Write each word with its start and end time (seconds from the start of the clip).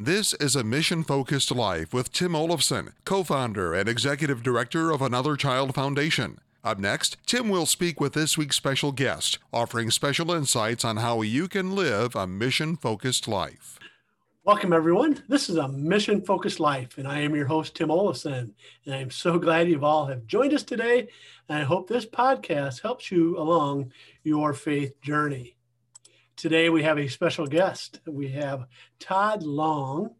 This 0.00 0.32
is 0.34 0.54
a 0.54 0.62
mission 0.62 1.02
focused 1.02 1.50
life 1.50 1.92
with 1.92 2.12
Tim 2.12 2.36
Olafson, 2.36 2.92
co 3.04 3.24
founder 3.24 3.74
and 3.74 3.88
executive 3.88 4.44
director 4.44 4.92
of 4.92 5.02
Another 5.02 5.34
Child 5.34 5.74
Foundation. 5.74 6.38
Up 6.62 6.78
next, 6.78 7.16
Tim 7.26 7.48
will 7.48 7.66
speak 7.66 8.00
with 8.00 8.12
this 8.12 8.38
week's 8.38 8.54
special 8.54 8.92
guest, 8.92 9.40
offering 9.52 9.90
special 9.90 10.30
insights 10.30 10.84
on 10.84 10.98
how 10.98 11.22
you 11.22 11.48
can 11.48 11.74
live 11.74 12.14
a 12.14 12.28
mission 12.28 12.76
focused 12.76 13.26
life. 13.26 13.80
Welcome, 14.44 14.72
everyone. 14.72 15.24
This 15.26 15.50
is 15.50 15.56
a 15.56 15.66
mission 15.66 16.22
focused 16.22 16.60
life, 16.60 16.96
and 16.96 17.08
I 17.08 17.22
am 17.22 17.34
your 17.34 17.46
host, 17.46 17.74
Tim 17.74 17.90
Olafson. 17.90 18.54
And 18.84 18.94
I 18.94 18.98
am 18.98 19.10
so 19.10 19.36
glad 19.36 19.68
you've 19.68 19.82
all 19.82 20.06
have 20.06 20.28
joined 20.28 20.54
us 20.54 20.62
today. 20.62 21.08
And 21.48 21.58
I 21.58 21.64
hope 21.64 21.88
this 21.88 22.06
podcast 22.06 22.82
helps 22.82 23.10
you 23.10 23.36
along 23.36 23.90
your 24.22 24.54
faith 24.54 25.00
journey. 25.02 25.56
Today 26.38 26.70
we 26.70 26.84
have 26.84 26.98
a 26.98 27.08
special 27.08 27.48
guest. 27.48 27.98
We 28.06 28.28
have 28.28 28.68
Todd 29.00 29.42
Long, 29.42 30.14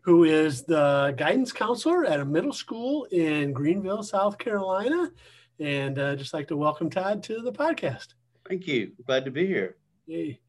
who 0.00 0.24
is 0.24 0.64
the 0.64 1.14
guidance 1.16 1.52
counselor 1.52 2.04
at 2.04 2.18
a 2.18 2.24
middle 2.24 2.52
school 2.52 3.04
in 3.12 3.52
Greenville, 3.52 4.02
South 4.02 4.38
Carolina. 4.38 5.12
And 5.60 6.00
uh, 6.00 6.16
just 6.16 6.34
like 6.34 6.48
to 6.48 6.56
welcome 6.56 6.90
Todd 6.90 7.22
to 7.22 7.42
the 7.42 7.52
podcast. 7.52 8.14
Thank 8.48 8.66
you. 8.66 8.90
Glad 9.06 9.24
to 9.24 9.30
be 9.30 9.46
here. 9.46 9.76
Hey. 10.08 10.40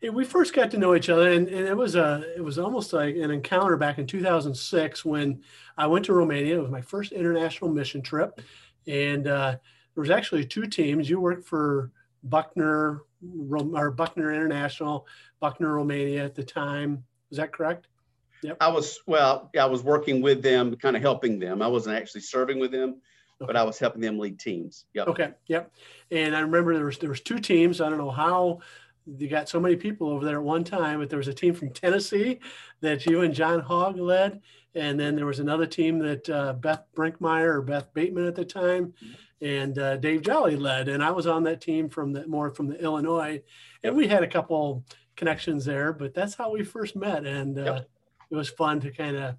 hey 0.00 0.10
we 0.10 0.24
first 0.24 0.54
got 0.54 0.70
to 0.70 0.78
know 0.78 0.94
each 0.94 1.08
other, 1.08 1.32
and, 1.32 1.48
and, 1.48 1.66
it 1.66 1.76
was 1.76 1.96
a 1.96 2.22
it 2.36 2.40
was 2.40 2.60
almost 2.60 2.92
like 2.92 3.16
an 3.16 3.32
encounter 3.32 3.76
back 3.76 3.98
in 3.98 4.06
2006 4.06 5.04
when 5.04 5.42
I 5.76 5.88
went 5.88 6.04
to 6.04 6.12
Romania. 6.12 6.58
It 6.58 6.62
was 6.62 6.70
my 6.70 6.82
first 6.82 7.10
international 7.10 7.72
mission 7.72 8.00
trip, 8.00 8.40
and 8.86 9.26
uh, 9.26 9.56
there 9.94 10.00
was 10.00 10.10
actually 10.10 10.44
two 10.44 10.68
teams. 10.68 11.10
You 11.10 11.18
worked 11.18 11.48
for 11.48 11.90
Buckner 12.22 13.02
or 13.72 13.90
Buckner 13.90 14.32
International, 14.32 15.06
Buckner 15.40 15.74
Romania 15.74 16.24
at 16.24 16.34
the 16.34 16.44
time. 16.44 17.04
Is 17.30 17.38
that 17.38 17.52
correct? 17.52 17.88
Yep. 18.42 18.56
I 18.60 18.68
was 18.68 19.00
well. 19.06 19.50
I 19.58 19.66
was 19.66 19.82
working 19.82 20.20
with 20.20 20.42
them, 20.42 20.74
kind 20.76 20.96
of 20.96 21.02
helping 21.02 21.38
them. 21.38 21.62
I 21.62 21.68
wasn't 21.68 21.96
actually 21.96 22.22
serving 22.22 22.58
with 22.58 22.72
them, 22.72 22.90
okay. 23.40 23.46
but 23.46 23.56
I 23.56 23.62
was 23.62 23.78
helping 23.78 24.00
them 24.00 24.18
lead 24.18 24.38
teams. 24.38 24.86
Yep. 24.94 25.08
Okay. 25.08 25.30
Yep. 25.46 25.72
And 26.10 26.34
I 26.34 26.40
remember 26.40 26.74
there 26.74 26.84
was 26.84 26.98
there 26.98 27.10
was 27.10 27.20
two 27.20 27.38
teams. 27.38 27.80
I 27.80 27.88
don't 27.88 27.98
know 27.98 28.10
how 28.10 28.60
you 29.06 29.28
got 29.28 29.48
so 29.48 29.60
many 29.60 29.76
people 29.76 30.08
over 30.08 30.24
there 30.24 30.38
at 30.38 30.42
one 30.42 30.64
time, 30.64 30.98
but 31.00 31.08
there 31.08 31.18
was 31.18 31.28
a 31.28 31.34
team 31.34 31.54
from 31.54 31.70
Tennessee 31.70 32.40
that 32.80 33.06
you 33.06 33.22
and 33.22 33.34
John 33.34 33.60
Hogg 33.60 33.98
led, 33.98 34.40
and 34.74 34.98
then 34.98 35.16
there 35.16 35.26
was 35.26 35.38
another 35.38 35.66
team 35.66 35.98
that 35.98 36.28
uh, 36.28 36.52
Beth 36.54 36.84
Brinkmeyer 36.96 37.54
or 37.54 37.62
Beth 37.62 37.92
Bateman 37.94 38.26
at 38.26 38.34
the 38.34 38.44
time, 38.44 38.94
and 39.40 39.78
uh, 39.78 39.96
Dave 39.96 40.22
Jolly 40.22 40.56
led, 40.56 40.88
and 40.88 41.02
I 41.02 41.10
was 41.10 41.26
on 41.26 41.42
that 41.44 41.60
team 41.60 41.88
from 41.88 42.12
the 42.12 42.26
more 42.26 42.50
from 42.50 42.68
the 42.68 42.80
Illinois, 42.80 43.42
and 43.82 43.96
we 43.96 44.06
had 44.06 44.22
a 44.22 44.28
couple 44.28 44.84
connections 45.16 45.64
there, 45.64 45.92
but 45.92 46.14
that's 46.14 46.34
how 46.34 46.52
we 46.52 46.64
first 46.64 46.96
met, 46.96 47.26
and 47.26 47.58
uh, 47.58 47.64
yep. 47.64 47.90
it 48.30 48.36
was 48.36 48.48
fun 48.50 48.80
to 48.80 48.90
kind 48.90 49.16
of 49.16 49.34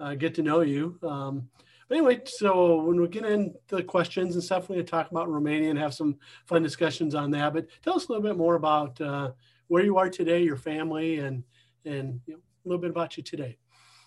uh, 0.00 0.14
get 0.14 0.34
to 0.34 0.42
know 0.42 0.60
you. 0.60 0.98
Um, 1.02 1.48
but 1.88 1.98
anyway, 1.98 2.20
so 2.24 2.82
when 2.82 3.00
we 3.00 3.08
get 3.08 3.24
into 3.24 3.54
the 3.68 3.82
questions 3.82 4.34
and 4.34 4.42
stuff, 4.42 4.68
we're 4.68 4.76
going 4.76 4.86
to 4.86 4.90
talk 4.90 5.10
about 5.10 5.30
Romania 5.30 5.70
and 5.70 5.78
have 5.78 5.94
some 5.94 6.16
fun 6.46 6.62
discussions 6.62 7.14
on 7.14 7.30
that. 7.32 7.52
But 7.52 7.66
tell 7.82 7.94
us 7.94 8.06
a 8.06 8.12
little 8.12 8.22
bit 8.22 8.36
more 8.36 8.54
about 8.54 8.98
uh, 9.00 9.32
where 9.68 9.84
you 9.84 9.98
are 9.98 10.08
today, 10.08 10.42
your 10.42 10.56
family, 10.56 11.18
and 11.18 11.44
and 11.84 12.20
you 12.26 12.34
know, 12.34 12.40
a 12.64 12.68
little 12.68 12.80
bit 12.80 12.90
about 12.90 13.16
you 13.16 13.22
today. 13.22 13.58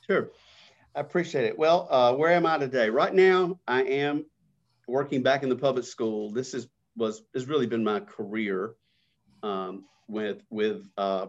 Sure, 0.08 0.31
I 0.98 1.00
appreciate 1.00 1.45
it. 1.45 1.59
Well, 1.59 1.88
uh, 1.92 2.14
where 2.16 2.31
am 2.31 2.48
I 2.48 2.58
today? 2.58 2.90
Right 2.90 3.14
now, 3.14 3.59
I 3.67 3.84
am 3.84 4.26
working 4.88 5.22
back 5.22 5.44
in 5.44 5.50
the 5.50 5.56
public 5.56 5.86
school. 5.86 6.31
This 6.31 6.56
is 6.56 6.67
was 6.95 7.22
has 7.36 7.45
really 7.45 7.67
been 7.67 7.84
my 7.84 8.00
career 8.00 8.73
um, 9.44 9.86
with 10.08 10.42
with 10.50 10.90
uh, 10.98 11.28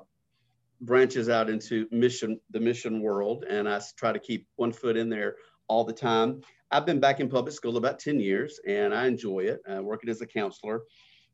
branches 0.80 1.28
out 1.28 1.50
into 1.50 1.86
mission 1.90 2.40
the 2.48 2.60
mission 2.60 3.02
world, 3.02 3.44
and 3.44 3.68
I 3.68 3.78
try 3.94 4.10
to 4.10 4.18
keep 4.18 4.46
one 4.56 4.72
foot 4.72 4.96
in 4.96 5.10
there 5.10 5.36
all 5.68 5.84
the 5.84 5.92
time. 5.92 6.40
I've 6.70 6.86
been 6.86 6.98
back 6.98 7.20
in 7.20 7.28
public 7.28 7.54
school 7.54 7.76
about 7.76 7.98
10 7.98 8.20
years 8.20 8.60
and 8.66 8.94
I 8.94 9.06
enjoy 9.06 9.40
it, 9.40 9.60
uh, 9.70 9.82
working 9.82 10.08
as 10.08 10.22
a 10.22 10.26
counselor. 10.26 10.82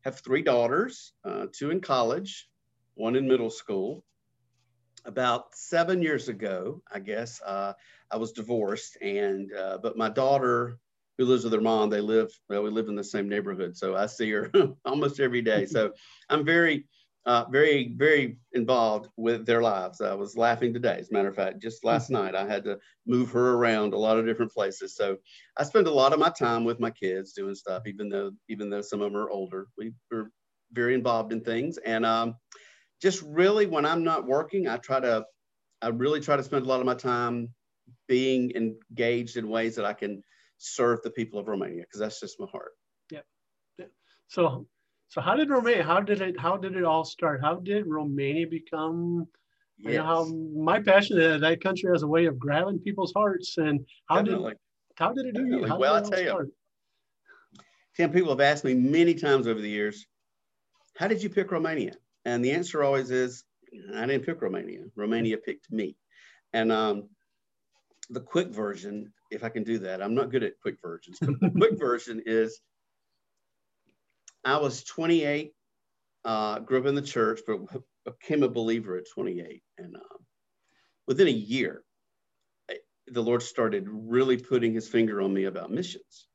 Have 0.05 0.19
three 0.21 0.43
daughters, 0.43 1.13
uh, 1.25 1.47
two 1.53 1.71
in 1.71 1.81
college, 1.81 2.49
one 2.95 3.15
in 3.15 3.29
middle 3.29 3.51
school. 3.51 4.05
About 5.07 5.55
seven 5.55 6.01
years 6.03 6.29
ago, 6.29 6.83
I 6.91 6.99
guess, 6.99 7.41
uh, 7.43 7.75
I 8.11 8.17
was 8.17 8.33
divorced, 8.33 8.97
and 9.03 9.53
uh, 9.53 9.79
but 9.83 9.99
my 9.99 10.09
daughter, 10.09 10.79
who 11.19 11.27
lives 11.27 11.45
with 11.45 11.53
her 11.53 11.61
mom, 11.61 11.91
they 11.91 12.01
live 12.01 12.31
well, 12.49 12.63
we 12.63 12.71
live 12.71 12.89
in 12.89 12.97
the 12.97 13.05
same 13.05 13.29
neighborhood, 13.29 13.77
so 13.77 13.95
I 13.95 14.07
see 14.07 14.31
her 14.31 14.51
almost 14.85 15.21
every 15.21 15.43
day. 15.43 15.67
So 15.67 15.93
I'm 16.31 16.45
very 16.45 16.87
uh, 17.27 17.45
very, 17.51 17.95
very 17.97 18.37
involved 18.53 19.09
with 19.17 19.47
their 19.47 19.63
lives. 19.63 20.01
I 20.01 20.15
was 20.15 20.37
laughing 20.37 20.75
today, 20.75 20.99
as 20.99 21.11
a 21.11 21.13
matter 21.13 21.29
of 21.29 21.35
fact, 21.35 21.63
just 21.63 21.85
last 21.85 22.11
mm-hmm. 22.11 22.23
night 22.23 22.35
I 22.35 22.47
had 22.47 22.65
to 22.65 22.79
move 23.07 23.31
her 23.31 23.55
around 23.55 23.95
a 23.95 23.99
lot 23.99 24.19
of 24.19 24.27
different 24.27 24.53
places. 24.53 24.95
So 24.95 25.17
I 25.57 25.65
spend 25.65 25.87
a 25.87 25.93
lot 25.93 26.13
of 26.13 26.19
my 26.19 26.29
time 26.29 26.65
with 26.65 26.81
my 26.81 26.91
kids 26.91 27.33
doing 27.33 27.55
stuff, 27.55 27.87
even 27.87 28.09
though 28.09 28.33
even 28.49 28.69
though 28.69 28.83
some 28.83 29.01
of 29.01 29.13
them 29.13 29.21
are 29.21 29.31
older. 29.31 29.69
We 29.79 29.93
are 30.13 30.31
very 30.73 30.95
involved 30.95 31.33
in 31.33 31.41
things, 31.41 31.79
and 31.79 32.05
um, 32.05 32.37
just 33.03 33.23
really 33.23 33.67
when 33.67 33.85
I'm 33.85 34.05
not 34.05 34.27
working, 34.27 34.69
I 34.69 34.77
try 34.79 35.01
to, 35.01 35.25
I 35.83 35.89
really 35.89 36.21
try 36.21 36.37
to 36.37 36.43
spend 36.43 36.65
a 36.65 36.69
lot 36.69 36.81
of 36.81 36.87
my 36.87 36.95
time 36.95 37.51
being 38.09 38.53
engaged 38.53 39.37
in 39.37 39.49
ways 39.49 39.77
that 39.77 39.85
I 39.85 39.93
can 39.93 40.23
serve 40.59 41.01
the 41.03 41.11
people 41.11 41.39
of 41.39 41.49
Romania 41.49 41.83
because 41.83 42.01
that's 42.01 42.21
just 42.21 42.41
my 42.41 42.47
heart. 42.47 42.73
Yeah. 43.11 43.21
yeah. 43.79 43.87
So 44.29 44.67
so 45.15 45.21
how 45.21 45.37
did 45.37 45.49
Romania? 45.49 45.85
How 45.85 46.01
did 46.01 46.21
it? 46.21 46.39
How 46.41 46.57
did 46.57 46.77
it 46.77 46.85
all 46.85 47.05
start? 47.05 47.41
How 47.41 47.55
did 47.55 47.87
Romania 47.87 48.47
become? 48.49 49.27
Yes. 49.79 49.93
You 49.93 49.99
know, 49.99 50.05
how 50.05 50.25
my 50.25 50.81
passion 50.81 51.21
is 51.21 51.41
that 51.41 51.63
country 51.63 51.91
has 51.93 52.03
a 52.03 52.07
way 52.07 52.27
of 52.27 52.39
grabbing 52.39 52.79
people's 52.81 53.13
hearts, 53.13 53.57
and 53.59 53.87
how 54.09 54.23
Definitely. 54.23 54.51
did 54.51 54.59
how 54.97 55.13
did 55.13 55.27
it 55.27 55.35
do 55.35 55.47
you? 55.47 55.67
How 55.67 55.79
well, 55.79 55.95
I 55.95 56.01
tell 56.01 56.19
start? 56.19 56.47
you, 56.47 57.63
Tim, 57.97 58.11
people 58.11 58.31
have 58.31 58.41
asked 58.41 58.65
me 58.65 58.75
many 58.75 59.15
times 59.15 59.47
over 59.47 59.61
the 59.61 59.69
years, 59.69 60.07
how 60.97 61.07
did 61.07 61.23
you 61.23 61.29
pick 61.29 61.53
Romania? 61.53 61.95
And 62.25 62.45
the 62.45 62.53
answer 62.53 62.83
always 62.83 63.11
is, 63.11 63.45
I 63.95 64.07
didn't 64.07 64.25
pick 64.25 64.41
Romania. 64.41 64.85
Romania 64.97 65.37
picked 65.37 65.71
me. 65.71 65.97
And 66.53 66.71
um, 66.71 67.09
the 68.11 68.21
quick 68.21 68.49
version, 68.49 69.13
if 69.31 69.45
I 69.45 69.49
can 69.49 69.65
do 69.65 69.79
that, 69.81 70.03
I'm 70.03 70.15
not 70.15 70.31
good 70.31 70.45
at 70.45 70.61
quick 70.61 70.77
versions, 70.83 71.19
but 71.21 71.41
the 71.41 71.51
quick 71.57 71.79
version 71.79 72.23
is 72.25 72.61
I 74.45 74.59
was 74.59 74.85
28, 74.85 75.53
uh, 76.25 76.59
grew 76.61 76.79
up 76.79 76.87
in 76.87 76.95
the 76.95 77.03
church, 77.03 77.41
but 77.47 77.61
became 78.05 78.43
a 78.43 78.49
believer 78.49 78.97
at 78.97 79.05
28. 79.13 79.63
And 79.79 79.97
um, 79.97 80.03
within 81.07 81.29
a 81.29 81.33
year, 81.33 81.83
the 83.07 83.23
Lord 83.23 83.43
started 83.43 83.87
really 83.89 84.37
putting 84.37 84.75
his 84.75 84.89
finger 84.89 85.21
on 85.21 85.33
me 85.33 85.45
about 85.45 85.71
missions. 85.71 86.27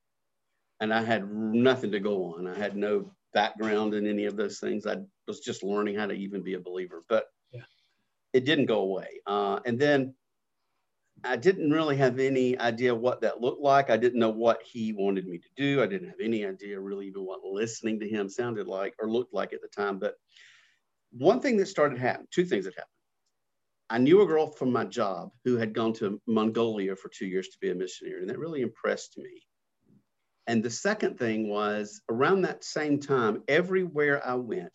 And 0.79 0.93
I 0.93 1.03
had 1.03 1.31
nothing 1.31 1.91
to 1.91 1.99
go 1.99 2.35
on. 2.35 2.47
I 2.47 2.57
had 2.57 2.75
no 2.75 3.11
background 3.33 3.93
in 3.93 4.07
any 4.07 4.25
of 4.25 4.35
those 4.35 4.59
things. 4.59 4.85
I 4.85 4.97
was 5.27 5.39
just 5.39 5.63
learning 5.63 5.95
how 5.95 6.07
to 6.07 6.13
even 6.13 6.41
be 6.41 6.55
a 6.55 6.59
believer, 6.59 7.03
but 7.09 7.25
yeah. 7.51 7.61
it 8.33 8.45
didn't 8.45 8.65
go 8.65 8.79
away. 8.81 9.21
Uh, 9.25 9.59
and 9.65 9.79
then 9.79 10.13
I 11.23 11.35
didn't 11.35 11.71
really 11.71 11.97
have 11.97 12.19
any 12.19 12.57
idea 12.57 12.95
what 12.95 13.21
that 13.21 13.41
looked 13.41 13.61
like. 13.61 13.89
I 13.89 13.97
didn't 13.97 14.19
know 14.19 14.29
what 14.29 14.61
he 14.63 14.93
wanted 14.93 15.27
me 15.27 15.37
to 15.37 15.49
do. 15.55 15.83
I 15.83 15.87
didn't 15.87 16.09
have 16.09 16.19
any 16.21 16.45
idea 16.45 16.79
really 16.79 17.07
even 17.07 17.25
what 17.25 17.43
listening 17.43 17.99
to 17.99 18.07
him 18.07 18.29
sounded 18.29 18.67
like 18.67 18.95
or 18.99 19.09
looked 19.09 19.33
like 19.33 19.53
at 19.53 19.61
the 19.61 19.67
time. 19.67 19.99
But 19.99 20.15
one 21.11 21.41
thing 21.41 21.57
that 21.57 21.67
started 21.67 21.99
happening, 21.99 22.27
two 22.31 22.45
things 22.45 22.65
that 22.65 22.75
happened. 22.75 22.89
I 23.91 23.97
knew 23.97 24.21
a 24.21 24.27
girl 24.27 24.51
from 24.51 24.71
my 24.71 24.85
job 24.85 25.31
who 25.43 25.57
had 25.57 25.73
gone 25.73 25.93
to 25.93 26.21
Mongolia 26.27 26.95
for 26.95 27.09
two 27.09 27.25
years 27.25 27.49
to 27.49 27.57
be 27.59 27.71
a 27.71 27.75
missionary, 27.75 28.21
and 28.21 28.29
that 28.29 28.37
really 28.37 28.61
impressed 28.61 29.17
me. 29.17 29.41
And 30.49 30.63
the 30.63 30.69
second 30.71 31.19
thing 31.19 31.47
was 31.47 32.01
around 32.09 32.41
that 32.41 32.63
same 32.63 32.99
time, 32.99 33.43
everywhere 33.47 34.25
I 34.27 34.33
went, 34.33 34.71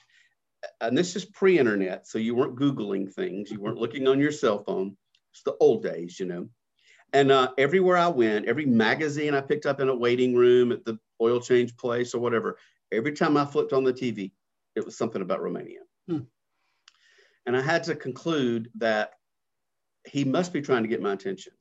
and 0.80 0.96
this 0.96 1.16
is 1.16 1.24
pre 1.24 1.58
internet, 1.58 2.06
so 2.06 2.16
you 2.18 2.36
weren't 2.36 2.54
Googling 2.54 3.12
things, 3.12 3.50
you 3.50 3.60
weren't 3.60 3.80
looking 3.80 4.06
on 4.06 4.20
your 4.20 4.30
cell 4.30 4.62
phone 4.62 4.96
it's 5.32 5.42
the 5.42 5.56
old 5.58 5.82
days, 5.82 6.20
you 6.20 6.26
know. 6.26 6.48
And 7.12 7.32
uh, 7.32 7.50
everywhere 7.58 7.96
I 7.96 8.06
went, 8.06 8.46
every 8.46 8.66
magazine 8.66 9.34
I 9.34 9.40
picked 9.40 9.66
up 9.66 9.80
in 9.80 9.88
a 9.88 9.96
waiting 9.96 10.36
room 10.36 10.70
at 10.70 10.84
the 10.84 10.96
oil 11.20 11.40
change 11.40 11.76
place 11.76 12.14
or 12.14 12.20
whatever, 12.20 12.56
every 12.92 13.12
time 13.12 13.36
I 13.36 13.44
flipped 13.44 13.72
on 13.72 13.82
the 13.82 13.92
TV, 13.92 14.30
it 14.76 14.84
was 14.84 14.96
something 14.96 15.22
about 15.22 15.42
Romania. 15.42 15.80
Hmm. 16.08 16.20
And 17.46 17.56
I 17.56 17.60
had 17.60 17.82
to 17.84 17.96
conclude 17.96 18.70
that 18.76 19.14
he 20.06 20.22
must 20.22 20.52
be 20.52 20.62
trying 20.62 20.84
to 20.84 20.88
get 20.88 21.02
my 21.02 21.14
attention 21.14 21.52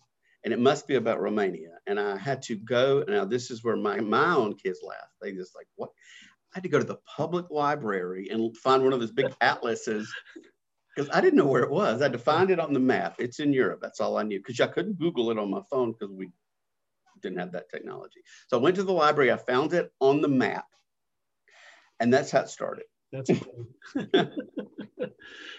and 0.44 0.54
it 0.54 0.60
must 0.60 0.88
be 0.88 0.96
about 0.96 1.22
Romania. 1.22 1.78
And 1.88 2.00
I 2.00 2.18
had 2.18 2.42
to 2.44 2.56
go. 2.56 3.04
Now, 3.08 3.26
this 3.26 3.50
is 3.50 3.64
where 3.64 3.76
my, 3.76 4.00
my 4.00 4.36
own 4.36 4.56
kids 4.56 4.80
laugh. 4.84 4.98
They 5.22 5.32
just 5.32 5.56
like, 5.56 5.68
what? 5.76 5.90
I 6.54 6.58
had 6.58 6.64
to 6.64 6.70
go 6.70 6.80
to 6.80 6.86
the 6.86 7.00
public 7.18 7.50
library 7.50 8.30
and 8.30 8.56
find 8.58 8.84
one 8.84 8.94
of 8.94 9.00
those 9.00 9.12
big 9.12 9.34
atlases 9.42 10.14
because 10.96 11.10
I 11.12 11.22
didn't 11.22 11.38
know 11.38 11.48
where 11.48 11.64
it 11.64 11.72
was. 11.72 12.02
I 12.02 12.06
had 12.06 12.14
to 12.14 12.20
find 12.20 12.52
it 12.52 12.60
on 12.60 12.74
the 12.74 12.80
map. 12.80 13.16
It's 13.18 13.40
in 13.40 13.54
Europe. 13.54 13.80
That's 13.82 14.00
all 14.00 14.18
I 14.18 14.24
knew 14.24 14.40
because 14.40 14.60
I 14.62 14.68
couldn't 14.68 15.00
Google 15.00 15.32
it 15.32 15.40
on 15.40 15.50
my 15.50 15.62
phone 15.72 15.94
because 15.94 16.14
we 16.14 16.30
didn't 17.22 17.40
have 17.40 17.54
that 17.54 17.70
technology. 17.70 18.22
So 18.48 18.60
I 18.60 18.62
went 18.62 18.76
to 18.76 18.84
the 18.84 18.92
library. 18.92 19.32
I 19.32 19.38
found 19.38 19.74
it 19.74 19.92
on 20.00 20.22
the 20.22 20.28
map, 20.28 20.66
and 22.00 22.14
that's 22.14 22.30
how 22.30 22.42
it 22.42 22.50
started. 22.50 22.86
That's 23.12 23.32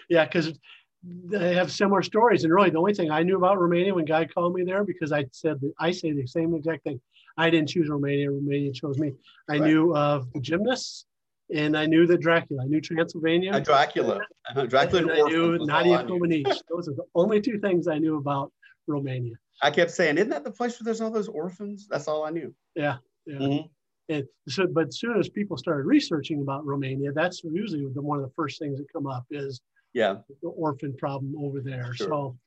yeah, 0.09 0.25
because 0.25 0.57
they 1.05 1.55
have 1.55 1.71
similar 1.71 2.01
stories. 2.01 2.43
And 2.43 2.53
really, 2.53 2.69
the 2.69 2.77
only 2.77 2.93
thing 2.93 3.11
I 3.11 3.23
knew 3.23 3.37
about 3.37 3.59
Romania 3.59 3.93
when 3.93 4.05
God 4.05 4.33
called 4.33 4.53
me 4.53 4.63
there, 4.63 4.83
because 4.83 5.11
I 5.11 5.25
said 5.31 5.59
that 5.61 5.73
I 5.79 5.91
say 5.91 6.11
the 6.11 6.25
same 6.25 6.55
exact 6.55 6.83
thing. 6.83 6.99
I 7.37 7.49
didn't 7.49 7.69
choose 7.69 7.89
Romania; 7.89 8.31
Romania 8.31 8.71
chose 8.71 8.97
me. 8.97 9.13
I 9.49 9.53
right. 9.53 9.61
knew 9.61 9.95
of 9.95 10.31
the 10.33 10.39
gymnasts, 10.39 11.05
and 11.53 11.77
I 11.77 11.85
knew 11.85 12.07
the 12.07 12.17
Dracula. 12.17 12.63
I 12.63 12.67
knew 12.67 12.81
Transylvania. 12.81 13.59
Dracula. 13.61 14.21
Uh, 14.55 14.65
Dracula. 14.65 15.01
And, 15.01 15.11
and 15.11 15.21
I 15.21 15.27
knew 15.27 15.57
Nadia 15.65 16.03
Comaneci. 16.03 16.57
Those 16.69 16.87
are 16.87 16.93
the 16.93 17.05
only 17.13 17.41
two 17.41 17.59
things 17.59 17.87
I 17.87 17.97
knew 17.97 18.17
about 18.17 18.51
Romania. 18.87 19.35
I 19.61 19.71
kept 19.71 19.91
saying, 19.91 20.17
"Isn't 20.17 20.29
that 20.29 20.43
the 20.43 20.51
place 20.51 20.79
where 20.79 20.85
there's 20.85 21.01
all 21.01 21.11
those 21.11 21.27
orphans?" 21.27 21.87
That's 21.89 22.07
all 22.07 22.23
I 22.23 22.29
knew. 22.29 22.53
Yeah. 22.75 22.97
Yeah. 23.25 23.37
Mm-hmm. 23.37 23.67
And 24.07 24.23
so, 24.47 24.67
but 24.67 24.89
as 24.89 24.99
soon 24.99 25.17
as 25.19 25.29
people 25.29 25.57
started 25.57 25.85
researching 25.85 26.41
about 26.41 26.65
Romania, 26.65 27.11
that's 27.11 27.43
usually 27.43 27.87
the, 27.91 28.01
one 28.01 28.19
of 28.19 28.23
the 28.23 28.33
first 28.35 28.59
things 28.59 28.77
that 28.77 28.91
come 28.93 29.07
up 29.07 29.25
is 29.31 29.61
yeah 29.95 30.17
the 30.43 30.49
orphan 30.49 30.93
problem 30.95 31.33
over 31.39 31.61
there. 31.61 31.91
Sure. 31.95 32.07
So, 32.07 32.37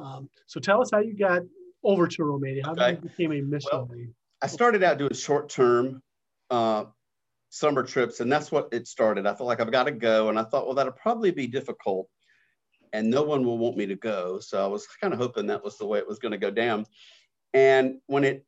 um, 0.00 0.28
so 0.46 0.58
tell 0.58 0.80
us 0.80 0.90
how 0.90 0.98
you 0.98 1.14
got 1.16 1.42
over 1.84 2.08
to 2.08 2.24
Romania. 2.24 2.64
How 2.64 2.72
okay. 2.72 2.92
you 2.92 2.96
became 2.96 3.32
a 3.32 3.42
missionary? 3.42 3.86
Well, 4.06 4.14
I 4.42 4.46
started 4.48 4.82
out 4.82 4.98
doing 4.98 5.12
short 5.12 5.48
term 5.48 6.02
uh, 6.50 6.86
summer 7.50 7.84
trips, 7.84 8.20
and 8.20 8.32
that's 8.32 8.50
what 8.50 8.68
it 8.72 8.88
started. 8.88 9.26
I 9.26 9.34
felt 9.34 9.46
like 9.46 9.60
I've 9.60 9.70
got 9.70 9.84
to 9.84 9.92
go, 9.92 10.30
and 10.30 10.38
I 10.38 10.42
thought, 10.44 10.66
well, 10.66 10.74
that'll 10.74 10.92
probably 10.92 11.30
be 11.30 11.46
difficult, 11.46 12.08
and 12.92 13.10
no 13.10 13.22
one 13.22 13.44
will 13.44 13.58
want 13.58 13.76
me 13.76 13.86
to 13.86 13.96
go. 13.96 14.40
So 14.40 14.64
I 14.64 14.66
was 14.66 14.86
kind 15.00 15.14
of 15.14 15.20
hoping 15.20 15.46
that 15.46 15.62
was 15.62 15.78
the 15.78 15.86
way 15.86 15.98
it 15.98 16.08
was 16.08 16.18
going 16.18 16.32
to 16.32 16.38
go 16.38 16.50
down. 16.50 16.86
And 17.52 18.00
when 18.06 18.24
it 18.24 18.44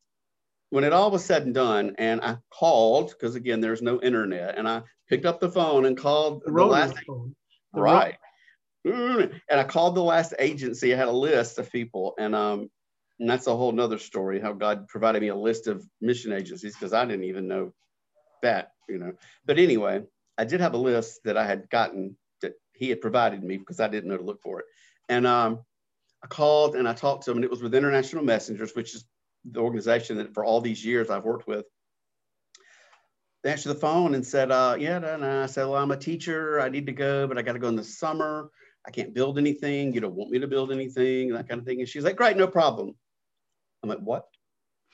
when 0.71 0.83
it 0.83 0.93
all 0.93 1.13
was 1.13 1.25
said 1.25 1.45
and 1.45 1.55
done, 1.55 1.95
and 1.99 2.21
I 2.23 2.39
called 2.51 3.11
because 3.11 3.37
again, 3.37 3.61
there's 3.61 3.83
no 3.83 4.01
internet, 4.01 4.59
and 4.59 4.67
I 4.67 4.83
picked 5.09 5.27
up 5.27 5.41
the 5.41 5.51
phone 5.51 5.85
and 5.85 5.97
called 5.97 6.43
the, 6.45 6.53
the 6.53 6.65
last 6.65 6.97
phone. 7.07 7.37
The 7.73 7.81
right, 7.81 8.17
and 8.87 9.61
I 9.61 9.65
called 9.65 9.95
the 9.95 10.03
last 10.03 10.35
agency. 10.39 10.95
I 10.95 10.97
had 10.97 11.09
a 11.09 11.13
list 11.13 11.59
of 11.59 11.71
people, 11.71 12.15
and 12.19 12.35
um, 12.35 12.71
and 13.19 13.29
that's 13.29 13.47
a 13.47 13.57
whole 13.57 13.73
nother 13.73 13.99
story. 13.99 14.41
How 14.41 14.53
God 14.53 14.89
provided 14.89 15.23
me 15.23 15.29
a 15.29 15.37
list 15.37 15.67
of 15.67 15.87
mission 16.01 16.33
agencies 16.33 16.75
because 16.75 16.93
I 16.93 17.05
didn't 17.05 17.25
even 17.25 17.49
know 17.49 17.73
that, 18.43 18.73
you 18.89 18.99
know. 18.99 19.13
But 19.45 19.59
anyway, 19.59 20.03
I 20.39 20.45
did 20.45 20.61
have 20.61 20.75
a 20.75 20.79
list 20.79 21.21
that 21.25 21.37
I 21.37 21.47
had 21.47 21.69
gotten 21.71 22.17
that 22.43 22.55
He 22.75 22.91
had 22.91 23.01
provided 23.01 23.43
me 23.43 23.57
because 23.57 23.81
I 23.81 23.89
didn't 23.89 24.09
know 24.09 24.19
to 24.19 24.25
look 24.25 24.43
for 24.43 24.61
it, 24.61 24.67
and 25.09 25.27
um, 25.27 25.61
I 26.23 26.29
called 26.29 26.77
and 26.77 26.89
I 26.89 26.93
talked 26.93 27.25
to 27.25 27.31
him, 27.31 27.39
and 27.39 27.45
it 27.45 27.51
was 27.51 27.63
with 27.63 27.75
International 27.75 28.25
Messengers, 28.25 28.75
which 28.75 28.95
is 28.95 29.05
the 29.45 29.61
organization 29.61 30.19
that 30.19 30.35
for 30.35 30.45
all 30.45 30.61
these 30.61 30.85
years 30.85 31.11
I've 31.11 31.25
worked 31.25 31.47
with. 31.47 31.67
They 33.43 33.53
answered 33.53 33.69
the 33.69 33.81
phone 33.81 34.15
and 34.15 34.27
said, 34.27 34.51
uh, 34.51 34.77
yeah, 34.77 34.97
and 34.97 35.25
I 35.25 35.47
said, 35.47 35.67
well, 35.67 35.81
I'm 35.81 35.93
a 35.93 35.97
teacher. 35.97 36.61
I 36.61 36.69
need 36.69 36.87
to 36.87 36.93
go, 36.93 37.29
but 37.29 37.39
I 37.39 37.43
got 37.43 37.53
to 37.53 37.61
go 37.61 37.69
in 37.69 37.77
the 37.77 37.85
summer. 37.85 38.51
I 38.87 38.91
can't 38.91 39.15
build 39.15 39.39
anything. 39.39 39.93
You 39.93 40.01
don't 40.01 40.15
want 40.15 40.31
me 40.31 40.39
to 40.39 40.47
build 40.47 40.71
anything, 40.71 41.33
that 41.33 41.49
kind 41.49 41.61
of 41.61 41.67
thing. 41.67 41.81
And 41.81 41.89
she's 41.89 42.05
like, 42.05 42.17
great, 42.17 42.37
no 42.37 42.47
problem. 42.47 42.95
I'm 43.83 43.89
like, 43.89 43.99
what? 43.99 44.27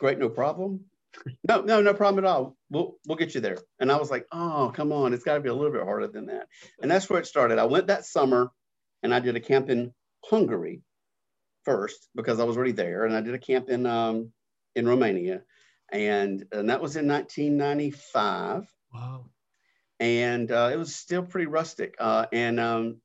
Great, 0.00 0.18
no 0.18 0.28
problem. 0.28 0.84
No, 1.46 1.60
no, 1.60 1.82
no 1.82 1.92
problem 1.92 2.24
at 2.24 2.30
all. 2.30 2.56
We'll 2.70 2.96
we'll 3.06 3.18
get 3.18 3.34
you 3.34 3.42
there. 3.42 3.58
And 3.78 3.92
I 3.92 3.98
was 3.98 4.10
like, 4.10 4.26
oh, 4.32 4.72
come 4.74 4.92
on, 4.92 5.12
it's 5.12 5.24
got 5.24 5.34
to 5.34 5.40
be 5.40 5.50
a 5.50 5.54
little 5.54 5.70
bit 5.70 5.82
harder 5.82 6.06
than 6.06 6.24
that. 6.26 6.46
And 6.80 6.90
that's 6.90 7.10
where 7.10 7.20
it 7.20 7.26
started. 7.26 7.58
I 7.58 7.66
went 7.66 7.88
that 7.88 8.06
summer, 8.06 8.50
and 9.02 9.14
I 9.14 9.20
did 9.20 9.36
a 9.36 9.40
camp 9.40 9.68
in 9.68 9.92
Hungary 10.24 10.80
first 11.64 12.08
because 12.14 12.40
I 12.40 12.44
was 12.44 12.56
already 12.56 12.72
there, 12.72 13.04
and 13.04 13.14
I 13.14 13.20
did 13.20 13.34
a 13.34 13.38
camp 13.38 13.68
in 13.68 13.84
um, 13.84 14.32
in 14.74 14.88
Romania, 14.88 15.42
and, 15.90 16.44
and 16.50 16.70
that 16.70 16.80
was 16.80 16.96
in 16.96 17.06
1995. 17.06 18.66
Wow. 18.92 19.26
And 20.00 20.50
uh, 20.50 20.70
it 20.72 20.76
was 20.76 20.96
still 20.96 21.22
pretty 21.22 21.46
rustic. 21.46 21.94
Uh, 21.98 22.26
and 22.32 22.58
um, 22.58 23.00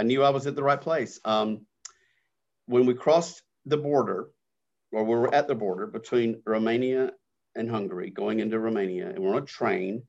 I 0.00 0.02
knew 0.02 0.22
I 0.22 0.30
was 0.30 0.46
at 0.46 0.56
the 0.56 0.62
right 0.62 0.80
place. 0.80 1.20
Um, 1.26 1.66
when 2.64 2.86
we 2.86 2.94
crossed 2.94 3.42
the 3.66 3.76
border, 3.76 4.30
or 4.92 5.04
we 5.04 5.14
were 5.14 5.34
at 5.34 5.46
the 5.46 5.54
border 5.54 5.86
between 5.86 6.40
Romania 6.46 7.12
and 7.54 7.70
Hungary, 7.70 8.08
going 8.08 8.40
into 8.40 8.58
Romania, 8.58 9.10
and 9.10 9.18
we're 9.18 9.36
on 9.36 9.42
a 9.42 9.46
train, 9.46 10.02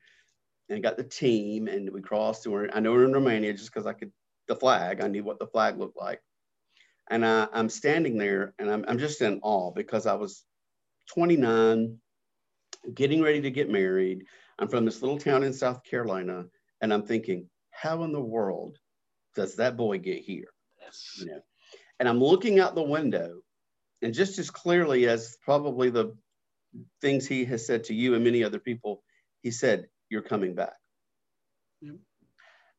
and 0.70 0.82
got 0.82 0.96
the 0.96 1.04
team, 1.04 1.68
and 1.68 1.90
we 1.90 2.02
crossed, 2.02 2.46
and 2.46 2.54
we're, 2.54 2.70
I 2.72 2.80
know 2.80 2.94
we're 2.94 3.04
in 3.04 3.12
Romania 3.12 3.52
just 3.52 3.74
because 3.74 3.86
I 3.86 3.92
could 3.92 4.14
the 4.48 4.56
flag. 4.56 5.02
I 5.02 5.08
knew 5.08 5.26
what 5.26 5.40
the 5.40 5.48
flag 5.48 5.78
looked 5.78 5.98
like. 5.98 6.22
And 7.10 7.26
I, 7.26 7.48
am 7.54 7.68
standing 7.68 8.18
there 8.18 8.54
and 8.58 8.72
I'm, 8.72 8.86
I'm 8.88 8.98
just 8.98 9.22
in 9.22 9.42
awe 9.44 9.72
because 9.72 10.06
I 10.06 10.14
was 10.14 10.46
29, 11.14 11.98
getting 12.94 13.22
ready 13.22 13.42
to 13.42 13.52
get 13.52 13.70
married. 13.70 14.24
I'm 14.58 14.70
from 14.70 14.86
this 14.86 15.02
little 15.02 15.18
town 15.18 15.44
in 15.44 15.52
South 15.52 15.84
Carolina. 15.84 16.46
And 16.80 16.94
I'm 16.94 17.04
thinking, 17.04 17.50
how 17.72 18.04
in 18.04 18.14
the 18.14 18.22
world 18.22 18.78
does 19.36 19.56
that 19.56 19.78
boy 19.78 19.98
get 19.98 20.20
here? 20.20 20.48
Yes. 20.82 21.16
You 21.20 21.26
know? 21.28 21.42
And 22.00 22.10
I'm 22.10 22.20
looking 22.20 22.60
out 22.60 22.76
the 22.76 22.82
window 22.82 23.42
and 24.02 24.14
just 24.14 24.40
as 24.40 24.50
clearly 24.50 25.08
as 25.08 25.38
probably 25.44 25.90
the 25.90 26.16
things 27.02 27.28
he 27.28 27.46
has 27.46 27.66
said 27.66 27.84
to 27.86 27.94
you 27.94 28.16
and 28.16 28.24
many 28.24 28.44
other 28.44 28.60
people, 28.60 29.04
he 29.42 29.52
said, 29.52 29.88
You're 30.10 30.22
coming 30.22 30.56
back. 30.56 30.74
Yep. 31.82 31.96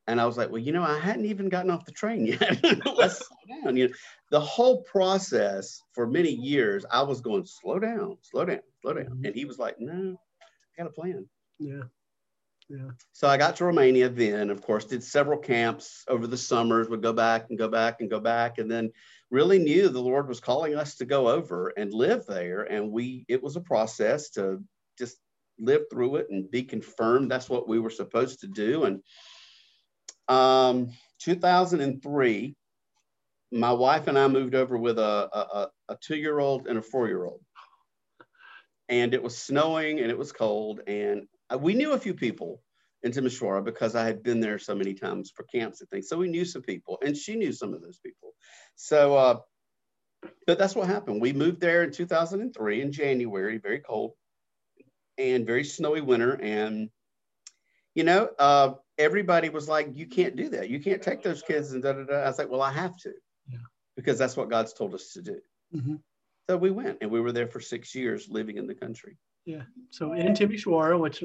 And 0.08 0.20
I 0.20 0.26
was 0.26 0.37
like, 0.37 0.50
well, 0.50 0.58
you 0.58 0.72
know, 0.72 0.82
I 0.82 0.99
hadn't 0.99 1.26
even 1.26 1.49
gotten 1.49 1.70
off 1.70 1.84
the 1.84 1.93
train 1.93 2.26
yet. 2.26 2.60
Let's 2.96 3.19
slow 3.19 3.62
down. 3.62 3.76
You 3.76 3.88
know, 3.88 3.94
the 4.31 4.40
whole 4.40 4.82
process 4.82 5.81
for 5.93 6.06
many 6.06 6.31
years, 6.31 6.84
I 6.90 7.02
was 7.02 7.20
going, 7.20 7.44
slow 7.46 7.78
down, 7.78 8.19
slow 8.22 8.44
down, 8.44 8.60
slow 8.81 8.94
down. 8.94 9.05
Mm-hmm. 9.05 9.25
And 9.26 9.34
he 9.34 9.44
was 9.44 9.58
like, 9.58 9.76
no, 9.78 10.16
I 10.43 10.82
got 10.82 10.90
a 10.90 10.93
plan. 10.93 11.28
Yeah. 11.60 11.82
So 13.12 13.28
I 13.28 13.36
got 13.36 13.56
to 13.56 13.64
Romania 13.64 14.08
then, 14.08 14.50
of 14.50 14.62
course, 14.62 14.84
did 14.84 15.02
several 15.02 15.38
camps 15.38 16.04
over 16.08 16.26
the 16.26 16.36
summers, 16.36 16.88
would 16.88 17.02
go 17.02 17.12
back 17.12 17.46
and 17.50 17.58
go 17.58 17.69
back 17.69 18.00
and 18.00 18.10
go 18.10 18.20
back. 18.20 18.58
And 18.58 18.70
then 18.70 18.90
really 19.30 19.58
knew 19.58 19.88
the 19.88 20.00
Lord 20.00 20.28
was 20.28 20.40
calling 20.40 20.74
us 20.74 20.96
to 20.96 21.04
go 21.04 21.28
over 21.28 21.72
and 21.76 21.92
live 21.92 22.26
there. 22.26 22.62
And 22.62 22.90
we, 22.90 23.24
it 23.28 23.42
was 23.42 23.56
a 23.56 23.60
process 23.60 24.30
to 24.30 24.62
just 24.98 25.16
live 25.58 25.82
through 25.90 26.16
it 26.16 26.28
and 26.30 26.50
be 26.50 26.62
confirmed. 26.62 27.30
That's 27.30 27.48
what 27.48 27.69
we 27.69 27.78
were 27.78 27.90
supposed 27.90 28.40
to 28.40 28.46
do. 28.46 28.84
And 28.84 29.02
um, 30.28 30.90
2003, 31.20 32.54
my 33.52 33.72
wife 33.72 34.06
and 34.06 34.19
I 34.19 34.28
moved 34.28 34.54
over 34.54 34.78
with 34.78 34.98
a, 34.98 35.28
a, 35.32 35.70
a 35.88 35.96
two 36.00 36.16
year 36.16 36.38
old 36.38 36.66
and 36.66 36.78
a 36.78 36.82
four 36.82 37.06
year 37.08 37.24
old. 37.24 37.40
And 38.88 39.14
it 39.14 39.22
was 39.22 39.36
snowing 39.36 40.00
and 40.00 40.10
it 40.10 40.19
was 40.19 40.32
cold. 40.32 40.80
And 40.86 41.26
we 41.60 41.75
knew 41.75 41.93
a 41.93 41.99
few 41.99 42.14
people 42.14 42.62
in 43.02 43.12
Timisoara 43.12 43.64
because 43.64 43.94
I 43.94 44.04
had 44.04 44.22
been 44.22 44.40
there 44.40 44.58
so 44.58 44.75
many 44.75 44.94
times 44.94 45.32
for 45.34 45.44
camps 45.44 45.81
and 45.81 45.90
things. 45.90 46.08
So 46.08 46.16
we 46.16 46.28
knew 46.28 46.44
some 46.44 46.62
people, 46.62 46.99
and 47.04 47.16
she 47.16 47.34
knew 47.37 47.52
some 47.52 47.75
of 47.75 47.82
those 47.82 47.99
people. 47.99 48.34
So, 48.76 49.16
uh, 49.16 49.40
but 50.46 50.58
that's 50.58 50.74
what 50.74 50.86
happened. 50.86 51.20
We 51.20 51.32
moved 51.32 51.60
there 51.60 51.82
in 51.82 51.91
2003 51.91 52.81
in 52.81 52.93
January, 52.93 53.58
very 53.58 53.81
cold 53.81 54.12
and 55.19 55.46
very 55.46 55.65
snowy 55.65 56.00
winter. 56.00 56.34
And, 56.41 56.91
you 57.94 58.05
know, 58.05 58.31
uh, 58.38 58.74
everybody 58.98 59.48
was 59.48 59.69
like, 59.69 59.88
you 59.94 60.06
can't 60.06 60.36
do 60.36 60.48
that. 60.50 60.69
You 60.69 60.81
can't 60.81 61.03
take 61.03 61.22
those 61.22 61.43
kids 61.43 61.72
and 61.72 61.82
da 61.82 61.93
da 61.93 62.05
da. 62.05 62.15
I 62.22 62.29
was 62.29 62.38
like, 62.38 62.50
well, 62.50 62.62
I 62.62 62.72
have 62.72 62.96
to, 62.98 63.12
yeah. 63.48 63.58
because 63.96 64.17
that's 64.17 64.36
what 64.36 64.48
God's 64.48 64.72
told 64.72 64.94
us 64.94 65.12
to 65.15 65.22
do. 65.22 65.41
Mm-hmm. 65.74 65.96
So 66.48 66.56
we 66.56 66.70
went 66.70 66.98
and 67.00 67.10
we 67.10 67.20
were 67.20 67.32
there 67.32 67.48
for 67.48 67.60
six 67.60 67.94
years 67.94 68.29
living 68.29 68.58
in 68.58 68.67
the 68.67 68.74
country. 68.74 69.17
Yeah. 69.44 69.63
So 69.91 70.13
in 70.13 70.34
Timisoara, 70.34 70.99
which 70.99 71.22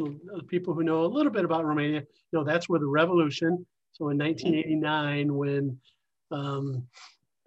people 0.47 0.73
who 0.73 0.83
know 0.83 1.05
a 1.05 1.05
little 1.05 1.31
bit 1.31 1.45
about 1.45 1.65
Romania, 1.65 1.99
you 1.99 2.39
know, 2.39 2.43
that's 2.43 2.67
where 2.67 2.79
the 2.79 2.87
revolution. 2.87 3.65
So 3.91 4.09
in 4.09 4.17
1989, 4.17 5.35
when 5.35 5.77
um, 6.31 6.87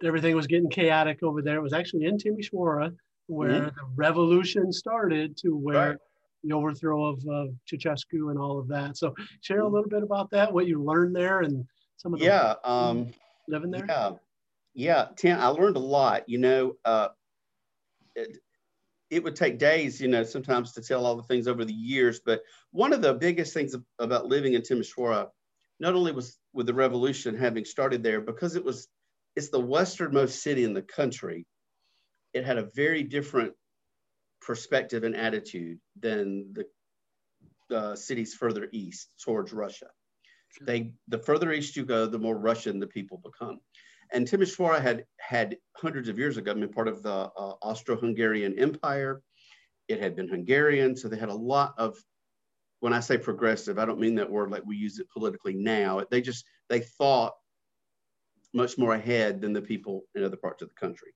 everything 0.03 0.35
was 0.35 0.47
getting 0.47 0.69
chaotic 0.69 1.23
over 1.23 1.41
there, 1.41 1.57
it 1.57 1.61
was 1.61 1.73
actually 1.73 2.05
in 2.05 2.17
Timisoara 2.17 2.95
where 3.27 3.49
mm-hmm. 3.49 3.65
the 3.65 3.73
revolution 3.95 4.71
started 4.71 5.37
to 5.37 5.55
where 5.55 5.89
right 5.91 5.97
the 6.43 6.53
overthrow 6.53 7.05
of 7.05 7.19
uh, 7.27 7.45
Ceausescu 7.71 8.31
and 8.31 8.39
all 8.39 8.59
of 8.59 8.67
that. 8.69 8.97
So 8.97 9.13
share 9.41 9.61
a 9.61 9.67
little 9.67 9.89
bit 9.89 10.03
about 10.03 10.29
that, 10.31 10.51
what 10.51 10.67
you 10.67 10.83
learned 10.83 11.15
there, 11.15 11.41
and 11.41 11.65
some 11.97 12.13
of 12.13 12.19
the 12.19 12.25
yeah 12.25 12.55
um, 12.63 13.11
living 13.47 13.71
there. 13.71 13.85
Yeah, 13.87 14.11
yeah, 14.73 15.07
Tim, 15.15 15.39
I 15.39 15.47
learned 15.47 15.75
a 15.75 15.79
lot. 15.79 16.27
You 16.27 16.39
know, 16.39 16.73
uh, 16.85 17.09
it, 18.15 18.37
it 19.11 19.21
would 19.21 19.35
take 19.35 19.59
days, 19.59 19.99
you 19.99 20.07
know, 20.07 20.23
sometimes 20.23 20.71
to 20.71 20.81
tell 20.81 21.05
all 21.05 21.17
the 21.17 21.23
things 21.23 21.47
over 21.47 21.65
the 21.65 21.73
years. 21.73 22.21
But 22.25 22.41
one 22.71 22.93
of 22.93 23.01
the 23.01 23.13
biggest 23.13 23.53
things 23.53 23.75
about 23.99 24.27
living 24.27 24.53
in 24.53 24.61
Timisoara, 24.61 25.27
not 25.81 25.95
only 25.95 26.13
was 26.13 26.39
with 26.53 26.65
the 26.65 26.73
revolution 26.73 27.35
having 27.35 27.65
started 27.65 28.01
there, 28.01 28.21
because 28.21 28.55
it 28.55 28.63
was 28.63 28.87
it's 29.35 29.49
the 29.49 29.59
westernmost 29.59 30.41
city 30.41 30.63
in 30.63 30.73
the 30.73 30.81
country. 30.81 31.45
It 32.33 32.45
had 32.45 32.57
a 32.57 32.69
very 32.73 33.03
different 33.03 33.53
perspective 34.41 35.03
and 35.03 35.15
attitude 35.15 35.79
than 35.99 36.53
the 36.53 36.65
uh, 37.75 37.95
cities 37.95 38.33
further 38.33 38.69
east 38.71 39.09
towards 39.23 39.51
Russia. 39.51 39.87
Sure. 40.49 40.65
They, 40.65 40.93
the 41.09 41.19
further 41.19 41.51
east 41.51 41.75
you 41.75 41.85
go, 41.85 42.05
the 42.05 42.19
more 42.19 42.37
Russian 42.37 42.79
the 42.79 42.87
people 42.87 43.21
become. 43.23 43.59
And 44.13 44.27
Timisoara 44.27 44.81
had 44.81 45.05
had 45.19 45.57
hundreds 45.77 46.09
of 46.09 46.19
years 46.19 46.37
ago 46.37 46.53
been 46.53 46.69
part 46.69 46.87
of 46.87 47.01
the 47.01 47.09
uh, 47.11 47.53
Austro-Hungarian 47.61 48.59
Empire. 48.59 49.21
It 49.87 49.99
had 49.99 50.15
been 50.15 50.27
Hungarian, 50.27 50.95
so 50.95 51.07
they 51.07 51.17
had 51.17 51.29
a 51.29 51.33
lot 51.33 51.73
of. 51.77 51.97
When 52.81 52.93
I 52.93 52.99
say 52.99 53.17
progressive, 53.17 53.77
I 53.77 53.85
don't 53.85 53.99
mean 53.99 54.15
that 54.15 54.31
word 54.31 54.49
like 54.49 54.63
we 54.65 54.75
use 54.75 54.97
it 54.97 55.07
politically 55.11 55.53
now. 55.53 56.01
They 56.09 56.19
just 56.19 56.45
they 56.67 56.79
thought 56.79 57.33
much 58.53 58.77
more 58.77 58.95
ahead 58.95 59.39
than 59.39 59.53
the 59.53 59.61
people 59.61 60.03
in 60.15 60.23
other 60.23 60.35
parts 60.35 60.61
of 60.61 60.69
the 60.69 60.75
country. 60.75 61.11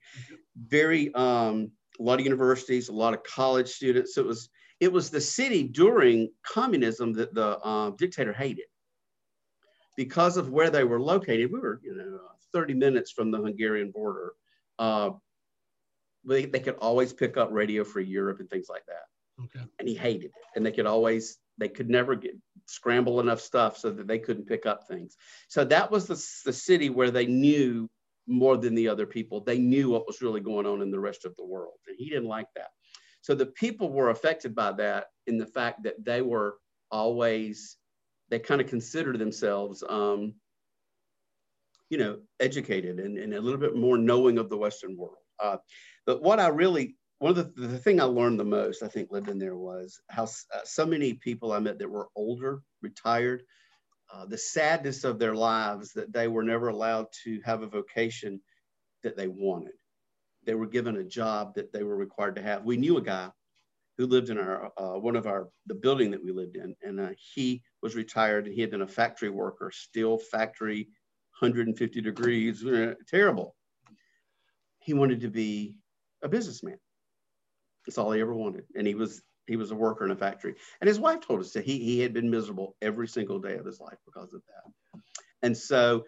Very, 0.56 1.14
um, 1.16 1.72
a 2.00 2.04
lot 2.04 2.20
of 2.20 2.25
universities, 2.25 2.90
a 2.90 2.94
lot 2.94 3.14
of 3.14 3.24
college 3.24 3.68
students. 3.68 4.14
So 4.14 4.22
it 4.22 4.28
was, 4.28 4.50
it 4.80 4.92
was 4.92 5.10
the 5.10 5.22
city 5.22 5.64
during 5.64 6.30
communism 6.46 7.14
that 7.14 7.34
the 7.34 7.58
uh, 7.60 7.90
dictator 7.92 8.32
hated. 8.32 8.66
Because 9.98 10.38
of 10.38 10.50
where 10.50 10.70
they 10.70 10.84
were 10.84 11.02
located, 11.02 11.52
we 11.52 11.60
were, 11.60 11.80
you 11.84 11.96
know, 11.96 12.20
30 12.56 12.74
minutes 12.74 13.12
from 13.12 13.32
the 13.32 13.42
Hungarian 13.42 13.92
border. 13.92 14.32
Uh, 14.80 15.12
they, 16.24 16.46
they 16.46 16.62
could 16.62 16.76
always 16.76 17.12
pick 17.12 17.36
up 17.36 17.50
Radio 17.52 17.84
Free 17.84 18.06
Europe 18.06 18.40
and 18.40 18.50
things 18.50 18.68
like 18.70 18.86
that. 18.88 19.44
Okay. 19.44 19.66
And 19.78 19.90
he 19.90 19.94
hated 19.94 20.28
it. 20.28 20.32
And 20.56 20.66
they 20.66 20.72
could 20.72 20.86
always, 20.86 21.38
they 21.58 21.68
could 21.68 21.90
never 21.90 22.16
get 22.16 22.32
scramble 22.66 23.20
enough 23.20 23.42
stuff 23.42 23.78
so 23.78 23.92
that 23.92 24.08
they 24.08 24.20
couldn't 24.20 24.48
pick 24.48 24.66
up 24.66 24.88
things. 24.88 25.18
So 25.50 25.66
that 25.66 25.92
was 25.92 26.08
the, 26.08 26.16
the 26.46 26.54
city 26.54 26.90
where 26.90 27.12
they 27.12 27.26
knew 27.26 27.90
more 28.26 28.56
than 28.56 28.74
the 28.74 28.88
other 28.88 29.06
people. 29.06 29.42
They 29.42 29.60
knew 29.60 29.90
what 29.90 30.08
was 30.08 30.22
really 30.22 30.40
going 30.40 30.66
on 30.66 30.82
in 30.82 30.92
the 30.92 31.00
rest 31.00 31.26
of 31.26 31.36
the 31.36 31.46
world. 31.46 31.76
And 31.88 31.98
he 32.00 32.10
didn't 32.10 32.30
like 32.30 32.48
that. 32.56 32.70
So 33.22 33.36
the 33.36 33.48
people 33.48 33.92
were 33.92 34.12
affected 34.12 34.56
by 34.56 34.72
that 34.74 35.08
in 35.28 35.38
the 35.38 35.46
fact 35.46 35.84
that 35.84 36.04
they 36.04 36.22
were 36.22 36.56
always, 36.90 37.76
they 38.30 38.40
kind 38.40 38.62
of 38.62 38.68
considered 38.68 39.20
themselves, 39.20 39.84
um, 39.88 40.36
you 41.89 41.98
know, 41.98 42.20
educated 42.39 43.00
and, 43.00 43.18
and 43.18 43.34
a 43.34 43.42
little 43.42 43.60
bit 43.60 43.75
more 43.75 43.98
knowing 43.98 44.38
of 44.38 44.50
the 44.50 44.58
Western 44.58 44.98
world. 44.98 45.18
Uh, 45.39 45.58
but 46.06 46.22
what 46.22 46.39
I 46.39 46.48
really, 46.48 46.96
one 47.20 47.38
of 47.38 47.56
the, 47.56 47.68
the 47.68 47.77
thing 47.77 48.00
I 48.00 48.06
learned 48.06 48.39
the 48.39 48.46
most, 48.46 48.84
I 48.84 48.88
think, 48.88 49.12
living 49.12 49.39
there 49.39 49.58
was 49.58 50.00
how 50.10 50.24
uh, 50.24 50.60
so 50.63 50.86
many 50.86 51.13
people 51.13 51.51
I 51.51 51.60
met 51.60 51.80
that 51.80 51.89
were 51.89 52.10
older, 52.15 52.62
retired, 52.82 53.44
uh, 54.13 54.25
the 54.25 54.38
sadness 54.38 55.04
of 55.04 55.20
their 55.20 55.36
lives 55.36 55.94
that 55.94 56.13
they 56.13 56.27
were 56.27 56.44
never 56.44 56.70
allowed 56.70 57.08
to 57.24 57.42
have 57.44 57.62
a 57.62 57.68
vocation 57.68 58.42
that 59.04 59.18
they 59.18 59.27
wanted. 59.27 59.74
They 60.46 60.56
were 60.56 60.68
given 60.68 60.98
a 60.98 61.04
job 61.04 61.56
that 61.56 61.74
they 61.74 61.84
were 61.84 61.96
required 61.98 62.36
to 62.36 62.42
have. 62.42 62.63
We 62.63 62.77
knew 62.77 62.98
a 62.98 63.01
guy 63.01 63.32
who 63.98 64.06
lived 64.06 64.30
in 64.30 64.38
our 64.38 64.72
uh, 64.77 65.00
one 65.00 65.15
of 65.15 65.25
our 65.25 65.50
the 65.68 65.75
building 65.75 66.12
that 66.12 66.24
we 66.24 66.32
lived 66.32 66.56
in, 66.56 66.75
and 66.84 67.00
uh, 67.00 67.10
he 67.18 67.63
was 67.82 67.96
retired. 67.96 68.46
and 68.46 68.54
He 68.54 68.62
had 68.62 68.72
been 68.72 68.82
a 68.82 68.88
factory 68.88 69.30
worker, 69.30 69.72
steel 69.74 70.18
factory, 70.18 70.89
150 71.39 72.01
degrees, 72.01 72.65
uh, 72.65 72.94
terrible. 73.08 73.56
He 74.80 74.94
wanted 74.94 75.22
to 75.22 75.30
be 75.30 75.77
a 76.24 76.30
businessman. 76.30 76.77
That's 77.86 77.98
all 77.98 78.12
he 78.12 78.22
ever 78.22 78.34
wanted. 78.34 78.65
And 78.75 78.88
he 78.88 78.96
was 78.96 79.22
he 79.48 79.58
was 79.58 79.72
a 79.72 79.75
worker 79.75 80.06
in 80.06 80.12
a 80.12 80.15
factory. 80.15 80.56
And 80.82 80.88
his 80.88 81.00
wife 81.00 81.22
told 81.22 81.42
us 81.42 81.54
that 81.54 81.65
he, 81.65 81.77
he 81.77 82.00
had 82.00 82.13
been 82.13 82.32
miserable 82.32 82.75
every 82.82 83.08
single 83.08 83.39
day 83.39 83.58
of 83.58 83.65
his 83.65 83.80
life 83.80 83.98
because 84.06 84.34
of 84.34 84.42
that. 84.48 85.01
And 85.44 85.56
so 85.56 86.04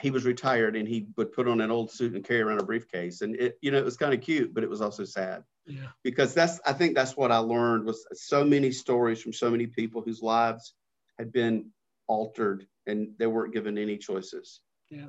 he 0.00 0.10
was 0.10 0.24
retired 0.24 0.76
and 0.76 0.86
he 0.86 1.08
would 1.16 1.32
put 1.32 1.48
on 1.48 1.60
an 1.60 1.70
old 1.70 1.90
suit 1.90 2.14
and 2.14 2.24
carry 2.24 2.40
around 2.40 2.60
a 2.60 2.64
briefcase. 2.64 3.20
And 3.20 3.34
it, 3.34 3.58
you 3.60 3.72
know, 3.72 3.78
it 3.78 3.84
was 3.84 3.96
kind 3.96 4.14
of 4.14 4.20
cute, 4.20 4.54
but 4.54 4.62
it 4.62 4.70
was 4.70 4.80
also 4.80 5.04
sad. 5.04 5.42
Yeah. 5.66 5.88
Because 6.04 6.34
that's 6.34 6.60
I 6.64 6.72
think 6.72 6.94
that's 6.94 7.16
what 7.16 7.32
I 7.32 7.38
learned 7.38 7.84
was 7.84 8.06
so 8.12 8.44
many 8.44 8.70
stories 8.70 9.20
from 9.20 9.32
so 9.32 9.50
many 9.50 9.66
people 9.66 10.02
whose 10.02 10.22
lives 10.22 10.74
had 11.18 11.32
been 11.32 11.70
altered 12.06 12.66
and 12.88 13.10
they 13.18 13.26
weren't 13.26 13.52
given 13.54 13.78
any 13.78 13.96
choices. 13.96 14.60
Yeah. 14.90 15.06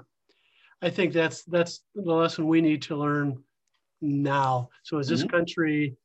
I 0.81 0.89
think 0.89 1.13
that's 1.13 1.43
that's 1.43 1.81
the 1.95 2.13
lesson 2.13 2.47
we 2.47 2.61
need 2.61 2.81
to 2.83 2.95
learn 2.95 3.41
now. 4.01 4.69
So 4.83 4.99
as 4.99 5.07
this 5.07 5.23
Mhm. 5.23 5.31
country 5.31 5.95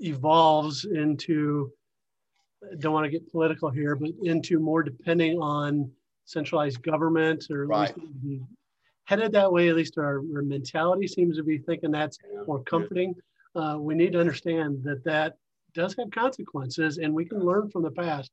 evolves 0.00 0.84
into, 0.84 1.72
don't 2.78 2.92
want 2.92 3.04
to 3.04 3.10
get 3.10 3.30
political 3.30 3.70
here, 3.70 3.94
but 3.94 4.10
into 4.22 4.58
more 4.58 4.82
depending 4.82 5.38
on 5.38 5.92
centralized 6.24 6.82
government 6.82 7.46
or 7.50 7.72
at 7.72 7.96
least 7.96 8.44
headed 9.04 9.32
that 9.32 9.50
way, 9.52 9.68
at 9.68 9.76
least 9.76 9.96
our, 9.98 10.18
our 10.34 10.42
mentality 10.42 11.06
seems 11.06 11.36
to 11.36 11.42
be 11.42 11.58
thinking 11.58 11.90
that's 11.90 12.18
more 12.46 12.62
comforting. 12.64 13.14
Uh, 13.54 13.76
we 13.78 13.94
need 13.94 14.12
to 14.12 14.20
understand 14.20 14.82
that 14.84 15.02
that 15.04 15.36
does 15.74 15.94
have 15.94 16.10
consequences 16.10 16.98
and 16.98 17.14
we 17.14 17.24
can 17.24 17.38
learn 17.40 17.70
from 17.70 17.82
the 17.82 17.90
past. 17.90 18.30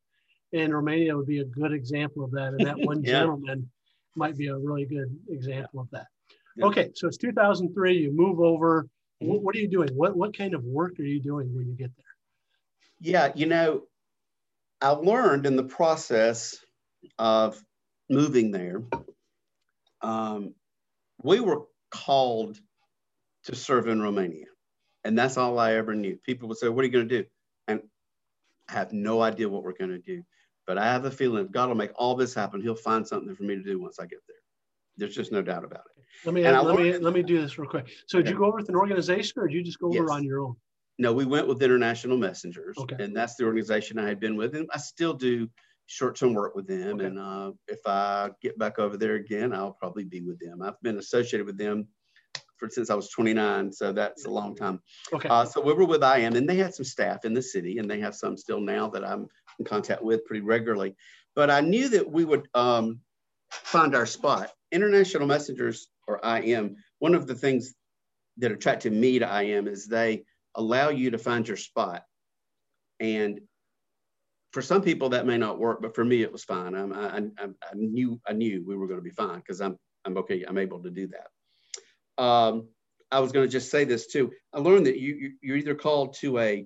And 0.56 0.74
Romania 0.74 1.18
would 1.18 1.28
be 1.28 1.40
a 1.42 1.46
good 1.46 1.74
example 1.74 2.26
of 2.26 2.32
that. 2.34 2.56
And 2.56 2.66
that 2.66 2.80
one 2.86 3.04
Yeah. 3.04 3.22
gentleman 3.22 3.70
might 4.16 4.38
be 4.38 4.48
a 4.50 4.58
really 4.58 4.86
good 4.86 5.18
example 5.30 5.82
of 5.82 5.90
that. 5.92 6.08
Yeah. 6.58 6.66
Okay, 6.68 6.92
so 6.96 7.08
it's 7.10 7.18
2003. 7.18 7.98
You 8.00 8.14
move 8.14 8.42
over. 8.42 8.88
Mhm. 9.24 9.28
What, 9.30 9.44
what 9.44 9.56
are 9.56 9.60
you 9.60 9.70
doing? 9.70 9.90
What 9.96 10.18
what 10.18 10.38
kind 10.38 10.56
of 10.56 10.64
work 10.66 11.00
are 11.00 11.04
you 11.06 11.22
doing 11.22 11.56
when 11.56 11.68
you 11.68 11.76
get 11.76 11.92
there? 11.98 12.06
Yeah, 13.02 13.34
you 13.36 13.48
know, 13.48 13.84
I 14.82 14.92
learned 14.92 15.46
in 15.48 15.56
the 15.58 15.64
process 15.66 16.58
of 17.20 17.62
moving 18.10 18.52
there, 18.52 18.84
um, 20.02 20.56
we 21.24 21.40
were 21.42 21.64
called 21.92 22.58
to 23.46 23.56
serve 23.56 23.88
in 23.88 24.02
Romania. 24.02 24.48
And 25.04 25.18
that's 25.18 25.38
all 25.38 25.60
I 25.60 25.74
ever 25.76 25.96
knew. 25.96 26.18
People 26.26 26.50
would 26.50 26.58
say, 26.60 26.70
What 26.70 26.84
are 26.84 26.88
you 26.88 26.94
going 26.94 27.10
to 27.10 27.24
do? 27.24 27.30
And 27.68 27.82
I 28.70 28.74
have 28.74 28.94
no 28.94 29.22
idea 29.22 29.50
what 29.50 29.64
we're 29.64 29.74
going 29.78 29.92
to 29.92 30.00
do. 30.00 30.24
But 30.68 30.78
I 30.78 30.86
have 30.86 31.06
a 31.06 31.12
feeling 31.12 31.48
God 31.52 31.68
will 31.70 31.76
make 31.76 31.92
all 31.96 32.16
this 32.16 32.34
happen, 32.34 32.62
He'll 32.62 32.76
find 32.76 33.08
something 33.08 33.36
for 33.36 33.44
me 33.44 33.56
to 33.56 33.64
do 33.64 33.80
once 33.80 34.00
I 34.00 34.04
get 34.06 34.20
there. 34.28 34.38
There's 34.98 35.16
just 35.16 35.32
no 35.32 35.42
doubt 35.42 35.64
about 35.64 35.82
it. 35.98 36.04
Let 36.26 36.34
me 36.34 36.46
And 36.46 36.66
let 36.66 36.78
me 36.78 36.98
let 36.98 37.14
me 37.14 37.22
do 37.24 37.42
this 37.42 37.58
real 37.58 37.70
quick. 37.70 37.90
So 38.08 38.20
did 38.22 38.30
you 38.30 38.38
go 38.38 38.46
over 38.46 38.58
with 38.58 38.70
an 38.70 38.76
organization 38.76 39.34
or 39.42 39.48
did 39.48 39.56
you 39.56 39.64
just 39.64 39.80
go 39.80 39.88
over 39.88 39.96
Yes. 39.96 40.10
on 40.10 40.24
your 40.24 40.42
own? 40.42 40.56
No, 40.98 41.12
we 41.12 41.26
went 41.26 41.48
with 41.48 41.62
International 41.62 42.18
Messengers, 42.18 42.78
Okay. 42.78 43.04
and 43.04 43.14
that's 43.16 43.36
the 43.36 43.44
organization 43.44 44.00
I 44.00 44.08
had 44.08 44.18
been 44.20 44.38
with, 44.38 44.56
and 44.56 44.66
I 44.74 44.78
still 44.78 45.14
do 45.14 45.50
short-term 45.88 46.34
work 46.34 46.56
with 46.56 46.68
them. 46.68 46.96
Okay. 46.96 47.06
And 47.08 47.20
uh, 47.20 47.52
if 47.68 47.80
I 47.86 48.32
get 48.42 48.58
back 48.58 48.80
over 48.80 48.96
there 48.96 49.16
again, 49.16 49.52
I'll 49.54 49.74
probably 49.74 50.06
be 50.06 50.22
with 50.22 50.40
them. 50.40 50.62
I've 50.62 50.82
been 50.82 50.98
associated 50.98 51.46
with 51.46 51.58
them 51.58 51.90
for 52.56 52.70
since 52.70 52.90
I 52.90 52.96
was 52.96 53.10
29, 53.10 53.74
so 53.74 53.92
that's 53.92 54.24
a 54.24 54.30
long 54.30 54.56
time. 54.56 54.80
Okay. 55.12 55.28
Uh, 55.28 55.44
so 55.44 55.60
we 55.60 55.74
were 55.74 55.84
with 55.86 56.02
IM, 56.02 56.38
and 56.38 56.48
they 56.48 56.56
had 56.56 56.74
some 56.74 56.86
staff 56.86 57.26
in 57.26 57.34
the 57.34 57.42
city, 57.42 57.78
and 57.78 57.92
they 57.92 58.00
have 58.00 58.16
some 58.16 58.38
still 58.38 58.62
now 58.62 58.90
that 58.92 59.04
I'm 59.06 59.28
in 59.60 59.66
contact 59.66 60.04
with 60.04 60.26
pretty 60.26 60.42
regularly. 60.42 60.96
But 61.36 61.50
I 61.50 61.62
knew 61.62 61.90
that 61.90 62.10
we 62.10 62.26
would 62.26 62.48
um, 62.54 63.00
find 63.50 63.96
our 63.96 64.06
spot. 64.06 64.52
International 64.72 65.28
Messengers, 65.28 65.88
or 66.08 66.20
IM, 66.24 66.76
one 67.00 67.16
of 67.16 67.28
the 67.28 67.36
things 67.36 67.74
that 68.38 68.52
attracted 68.52 68.94
me 68.94 69.20
to 69.20 69.42
IM 69.42 69.68
is 69.68 69.88
they 69.88 70.24
allow 70.56 70.90
you 70.90 71.12
to 71.12 71.18
find 71.18 71.48
your 71.48 71.58
spot. 71.58 72.04
And 73.00 73.42
for 74.52 74.62
some 74.62 74.82
people 74.82 75.10
that 75.10 75.26
may 75.26 75.38
not 75.38 75.60
work, 75.60 75.82
but 75.82 75.96
for 75.96 76.06
me 76.06 76.22
it 76.22 76.32
was 76.32 76.44
fine. 76.44 76.76
I'm, 76.76 76.94
I, 76.94 77.18
I, 77.18 77.46
I 77.46 77.74
knew 77.74 78.20
I 78.26 78.34
knew 78.34 78.64
we 78.66 78.76
were 78.76 78.88
going 78.88 79.00
to 79.00 79.04
be 79.04 79.10
fine 79.10 79.40
because 79.40 79.60
I'm 79.60 79.78
I'm 80.06 80.18
okay. 80.20 80.46
I'm 80.48 80.58
able 80.58 80.82
to 80.84 80.90
do 80.90 81.08
that. 81.08 82.24
Um, 82.24 82.70
I 83.12 83.20
was 83.20 83.32
going 83.32 83.46
to 83.46 83.52
just 83.52 83.70
say 83.70 83.84
this 83.84 84.08
too. 84.08 84.32
I 84.54 84.60
learned 84.60 84.86
that 84.86 84.98
you, 84.98 85.16
you 85.16 85.32
you're 85.42 85.58
either 85.58 85.76
called 85.76 86.16
to 86.22 86.40
a 86.40 86.66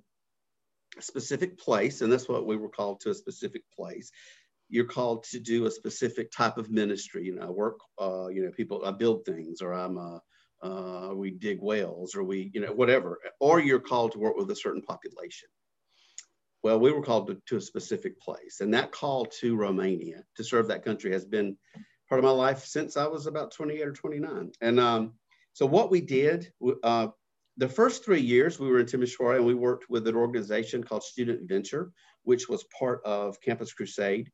specific 1.04 1.58
place, 1.60 2.02
and 2.02 2.12
that's 2.12 2.30
what 2.30 2.46
we 2.46 2.58
were 2.58 2.70
called 2.70 3.00
to 3.02 3.10
a 3.10 3.14
specific 3.14 3.64
place. 3.76 4.12
You're 4.70 4.86
called 4.86 5.24
to 5.32 5.40
do 5.40 5.66
a 5.66 5.72
specific 5.72 6.32
type 6.32 6.58
of 6.58 6.70
ministry. 6.70 7.26
You 7.26 7.36
know, 7.36 7.48
I 7.48 7.50
work. 7.50 7.80
Uh, 8.00 8.28
you 8.28 8.44
know, 8.44 8.52
people. 8.52 8.84
I 8.86 8.92
build 8.92 9.26
things, 9.26 9.62
or 9.62 9.74
I'm 9.74 9.98
a 9.98 10.22
uh, 10.62 11.12
we 11.14 11.32
dig 11.32 11.60
wells 11.62 12.16
or 12.16 12.24
we, 12.24 12.52
you 12.54 12.62
know, 12.62 12.74
whatever, 12.74 13.20
or 13.40 13.60
you're 13.60 13.80
called 13.80 14.12
to 14.14 14.20
work 14.20 14.36
with 14.36 14.52
a 14.52 14.56
certain 14.56 14.82
population. 14.82 15.48
Well, 16.64 16.80
we 16.80 16.92
were 16.92 17.02
called 17.02 17.28
to, 17.28 17.42
to 17.48 17.58
a 17.58 17.62
specific 17.62 18.20
place, 18.20 18.60
and 18.60 18.74
that 18.74 18.92
call 18.92 19.26
to 19.40 19.56
Romania 19.56 20.24
to 20.36 20.44
serve 20.44 20.68
that 20.68 20.84
country 20.84 21.14
has 21.14 21.24
been 21.24 21.58
part 22.10 22.20
of 22.20 22.26
my 22.26 22.32
life 22.32 22.66
since 22.66 22.98
I 22.98 23.08
was 23.08 23.28
about 23.28 23.52
28 23.52 23.88
or 23.88 23.94
29. 23.94 24.52
And 24.60 24.80
um, 24.80 25.14
so, 25.54 25.66
what 25.66 25.90
we 25.90 26.02
did, 26.02 26.52
uh, 26.84 27.08
the 27.60 27.70
first 27.70 28.04
three 28.04 28.22
years 28.22 28.60
we 28.60 28.70
were 28.70 28.80
in 28.80 28.88
Timisoara, 28.88 29.36
and 29.38 29.46
we 29.46 29.54
worked 29.54 29.90
with 29.90 30.08
an 30.08 30.16
organization 30.16 30.84
called 30.84 31.04
Student 31.04 31.48
Venture, 31.48 31.92
which 32.24 32.50
was 32.50 32.66
part 32.78 33.02
of 33.06 33.40
Campus 33.42 33.74
Crusade, 33.74 34.32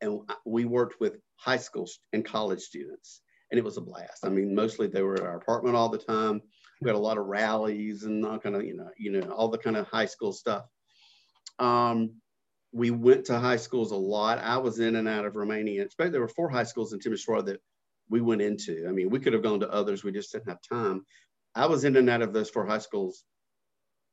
and 0.00 0.20
we 0.46 0.64
worked 0.64 1.00
with 1.00 1.18
high 1.36 1.56
school 1.56 1.88
and 2.12 2.24
college 2.24 2.60
students 2.60 3.22
and 3.50 3.58
it 3.58 3.64
was 3.64 3.76
a 3.76 3.82
blast. 3.82 4.24
I 4.24 4.28
mean, 4.28 4.54
mostly 4.54 4.86
they 4.86 5.02
were 5.02 5.14
at 5.14 5.22
our 5.22 5.36
apartment 5.36 5.76
all 5.76 5.88
the 5.88 5.98
time. 5.98 6.42
We 6.80 6.88
had 6.88 6.96
a 6.96 7.00
lot 7.00 7.18
of 7.18 7.26
rallies 7.26 8.04
and 8.04 8.24
all 8.24 8.38
kind 8.38 8.54
of, 8.54 8.64
you 8.64 8.76
know, 8.76 8.90
you 8.96 9.10
know, 9.10 9.30
all 9.30 9.48
the 9.48 9.58
kind 9.58 9.76
of 9.76 9.86
high 9.88 10.06
school 10.06 10.32
stuff. 10.32 10.64
Um, 11.58 12.14
we 12.72 12.90
went 12.90 13.24
to 13.26 13.38
high 13.38 13.56
schools 13.56 13.90
a 13.90 13.96
lot. 13.96 14.38
I 14.38 14.58
was 14.58 14.78
in 14.78 14.96
and 14.96 15.08
out 15.08 15.24
of 15.24 15.36
Romania. 15.36 15.86
Especially 15.86 16.12
there 16.12 16.20
were 16.20 16.28
four 16.28 16.48
high 16.50 16.64
schools 16.64 16.92
in 16.92 17.00
Timisoara 17.00 17.44
that 17.46 17.60
we 18.10 18.20
went 18.20 18.42
into. 18.42 18.86
I 18.88 18.92
mean, 18.92 19.10
we 19.10 19.18
could 19.18 19.32
have 19.32 19.42
gone 19.42 19.60
to 19.60 19.72
others. 19.72 20.04
We 20.04 20.12
just 20.12 20.30
didn't 20.30 20.48
have 20.48 20.60
time. 20.62 21.04
I 21.54 21.66
was 21.66 21.84
in 21.84 21.96
and 21.96 22.08
out 22.08 22.22
of 22.22 22.32
those 22.32 22.50
four 22.50 22.66
high 22.66 22.78
schools 22.78 23.24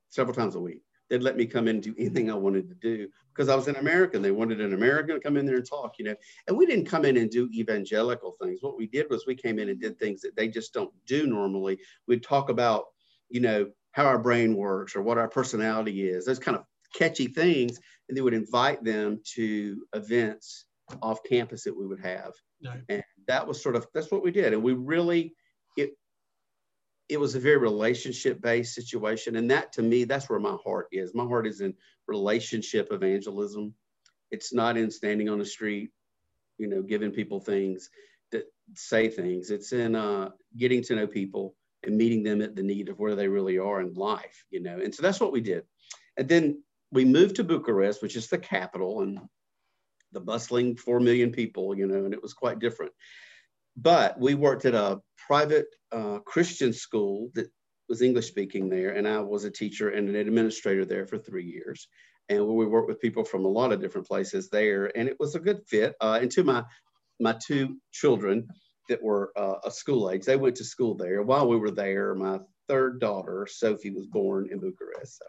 several 0.10 0.36
times 0.36 0.56
a 0.56 0.60
week. 0.60 0.82
They'd 1.10 1.22
let 1.22 1.38
me 1.38 1.46
come 1.46 1.68
in 1.68 1.76
and 1.76 1.84
do 1.84 1.94
anything 2.00 2.32
I 2.32 2.36
wanted 2.36 2.68
to 2.70 2.76
do 2.76 3.08
because 3.32 3.48
I 3.48 3.56
was 3.56 3.68
an 3.68 3.76
American. 3.76 4.24
They 4.24 4.32
wanted 4.32 4.60
an 4.60 4.74
American 4.74 5.16
to 5.16 5.22
come 5.22 5.38
in 5.38 5.46
there 5.46 5.58
and 5.58 5.70
talk, 5.70 5.94
you 6.00 6.06
know. 6.06 6.16
And 6.48 6.58
we 6.58 6.66
didn't 6.66 6.86
come 6.86 7.06
in 7.06 7.18
and 7.18 7.30
do 7.30 7.48
evangelical 7.54 8.36
things. 8.42 8.60
What 8.62 8.78
we 8.78 8.88
did 8.88 9.08
was 9.12 9.28
we 9.28 9.36
came 9.36 9.60
in 9.60 9.70
and 9.70 9.80
did 9.80 10.00
things 10.00 10.22
that 10.22 10.36
they 10.36 10.48
just 10.48 10.74
don't 10.74 10.92
do 11.06 11.28
normally. 11.28 11.78
We'd 12.08 12.24
talk 12.24 12.50
about, 12.50 12.86
you 13.30 13.40
know, 13.40 13.68
how 13.92 14.06
our 14.06 14.18
brain 14.18 14.56
works 14.56 14.96
or 14.96 15.04
what 15.04 15.20
our 15.20 15.30
personality 15.30 16.10
is, 16.10 16.26
those 16.26 16.40
kind 16.40 16.58
of 16.58 16.64
catchy 16.96 17.28
things. 17.28 17.80
And 18.10 18.18
they 18.18 18.22
would 18.22 18.34
invite 18.34 18.84
them 18.84 19.22
to 19.36 19.86
events 19.94 20.66
off 21.02 21.20
campus 21.24 21.64
that 21.66 21.78
we 21.78 21.86
would 21.86 22.00
have. 22.00 22.34
And 22.90 23.04
that 23.28 23.48
was 23.48 23.62
sort 23.62 23.76
of 23.76 23.86
that's 23.94 24.12
what 24.12 24.24
we 24.24 24.32
did, 24.32 24.54
and 24.54 24.64
we 24.64 24.74
really 24.74 25.36
it 25.78 25.92
it 27.08 27.20
was 27.20 27.36
a 27.36 27.40
very 27.40 27.58
relationship 27.58 28.42
based 28.42 28.74
situation, 28.74 29.36
and 29.36 29.50
that 29.52 29.74
to 29.74 29.82
me 29.82 30.04
that's 30.04 30.30
where 30.30 30.40
my 30.40 30.58
heart 30.64 30.88
is. 30.92 31.14
My 31.14 31.26
heart 31.26 31.48
is 31.48 31.62
in 31.62 31.74
relationship 32.08 32.90
evangelism. 32.92 33.74
It's 34.32 34.54
not 34.54 34.78
in 34.78 34.90
standing 34.90 35.30
on 35.30 35.40
the 35.40 35.46
street, 35.46 35.92
you 36.58 36.68
know, 36.68 36.82
giving 36.82 37.12
people 37.12 37.40
things 37.40 37.90
that 38.32 38.46
say 38.74 39.08
things. 39.08 39.52
It's 39.52 39.72
in 39.72 39.96
uh, 39.96 40.32
getting 40.58 40.82
to 40.84 40.96
know 40.96 41.08
people 41.08 41.56
and 41.84 41.98
meeting 41.98 42.24
them 42.24 42.42
at 42.42 42.56
the 42.56 42.64
need 42.64 42.90
of 42.90 43.00
where 43.00 43.16
they 43.16 43.28
really 43.28 43.60
are 43.60 43.82
in 43.82 43.94
life, 43.94 44.46
you 44.50 44.62
know. 44.62 44.80
And 44.80 44.94
so 44.94 45.04
that's 45.04 45.20
what 45.20 45.32
we 45.32 45.42
did. 45.42 45.64
And 46.18 46.28
then 46.28 46.64
we 46.92 47.06
moved 47.06 47.36
to 47.36 47.44
Bucharest, 47.44 48.02
which 48.02 48.16
is 48.16 48.28
the 48.28 48.38
capital 48.38 49.02
and 49.02 49.20
the 50.12 50.20
bustling 50.20 50.76
4 50.78 51.00
million 51.00 51.32
people, 51.32 51.78
you 51.78 51.86
know, 51.86 52.06
and 52.06 52.14
it 52.14 52.22
was 52.22 52.34
quite 52.34 52.60
different. 52.60 52.94
But 53.78 54.20
we 54.20 54.36
worked 54.36 54.66
at 54.66 54.76
a 54.76 55.02
private 55.28 55.68
uh, 55.92 56.20
Christian 56.20 56.74
school 56.74 57.30
that 57.36 57.48
was 57.90 58.02
English 58.02 58.28
speaking 58.28 58.70
there, 58.70 58.92
and 58.92 59.08
I 59.08 59.20
was 59.20 59.44
a 59.44 59.52
teacher 59.52 59.90
and 59.90 60.10
an 60.10 60.16
administrator 60.16 60.86
there 60.86 61.06
for 61.06 61.18
three 61.18 61.46
years. 61.46 61.88
And 62.30 62.46
we 62.48 62.66
worked 62.66 62.88
with 62.88 63.02
people 63.02 63.24
from 63.24 63.46
a 63.46 63.50
lot 63.50 63.72
of 63.72 63.82
different 63.82 64.08
places 64.08 64.50
there, 64.50 64.96
and 64.98 65.08
it 65.08 65.20
was 65.20 65.36
a 65.36 65.40
good 65.40 65.62
fit. 65.68 65.96
Uh, 66.02 66.20
and 66.22 66.32
to 66.32 66.44
my 66.44 66.64
my 67.20 67.36
two 67.46 67.78
children 67.92 68.48
that 68.90 69.02
were 69.02 69.32
uh, 69.38 69.56
a 69.64 69.72
school 69.72 70.10
age, 70.10 70.26
they 70.26 70.36
went 70.36 70.56
to 70.58 70.64
school 70.64 70.96
there. 70.96 71.22
While 71.22 71.48
we 71.48 71.58
were 71.58 71.72
there, 71.72 72.14
my 72.16 72.40
third 72.68 73.00
daughter 73.00 73.48
Sophie 73.50 73.92
was 73.92 74.08
born 74.08 74.50
in 74.52 74.60
Bucharest. 74.60 75.20
So 75.20 75.26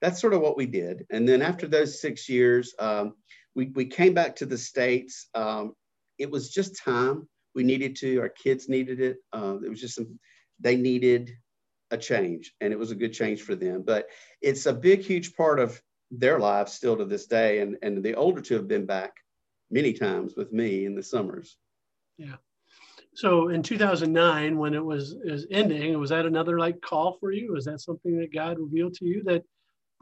that's 0.00 0.20
sort 0.20 0.34
of 0.34 0.40
what 0.40 0.56
we 0.56 0.66
did. 0.66 1.06
And 1.10 1.28
then 1.28 1.42
after 1.42 1.66
those 1.66 2.00
six 2.00 2.28
years, 2.28 2.74
um, 2.78 3.14
we, 3.54 3.66
we 3.74 3.86
came 3.86 4.14
back 4.14 4.36
to 4.36 4.46
the 4.46 4.58
States. 4.58 5.28
Um, 5.34 5.74
it 6.18 6.30
was 6.30 6.50
just 6.50 6.82
time. 6.82 7.28
We 7.56 7.64
needed 7.64 7.96
to, 7.96 8.20
our 8.20 8.28
kids 8.28 8.68
needed 8.68 9.00
it. 9.00 9.16
Uh, 9.32 9.56
it 9.64 9.68
was 9.68 9.80
just 9.80 9.96
some, 9.96 10.20
they 10.60 10.76
needed 10.76 11.32
a 11.90 11.98
change 11.98 12.54
and 12.60 12.72
it 12.72 12.78
was 12.78 12.92
a 12.92 12.96
good 12.96 13.12
change 13.12 13.42
for 13.42 13.56
them. 13.56 13.82
But 13.84 14.06
it's 14.40 14.66
a 14.66 14.72
big, 14.72 15.00
huge 15.00 15.34
part 15.34 15.58
of 15.58 15.80
their 16.10 16.38
lives 16.38 16.72
still 16.72 16.96
to 16.96 17.04
this 17.04 17.26
day. 17.26 17.60
And, 17.60 17.78
and 17.82 18.04
the 18.04 18.14
older 18.14 18.40
two 18.40 18.54
have 18.54 18.68
been 18.68 18.86
back 18.86 19.14
many 19.70 19.92
times 19.92 20.34
with 20.36 20.52
me 20.52 20.84
in 20.84 20.94
the 20.94 21.02
summers. 21.02 21.56
Yeah. 22.18 22.36
So 23.14 23.48
in 23.48 23.62
2009, 23.62 24.58
when 24.58 24.74
it 24.74 24.84
was 24.84 25.16
is 25.24 25.46
ending, 25.50 25.98
was 25.98 26.10
that 26.10 26.26
another 26.26 26.58
like 26.58 26.80
call 26.82 27.16
for 27.18 27.32
you? 27.32 27.52
Was 27.52 27.64
that 27.64 27.80
something 27.80 28.18
that 28.18 28.32
God 28.32 28.58
revealed 28.58 28.92
to 28.94 29.06
you 29.06 29.22
that 29.24 29.42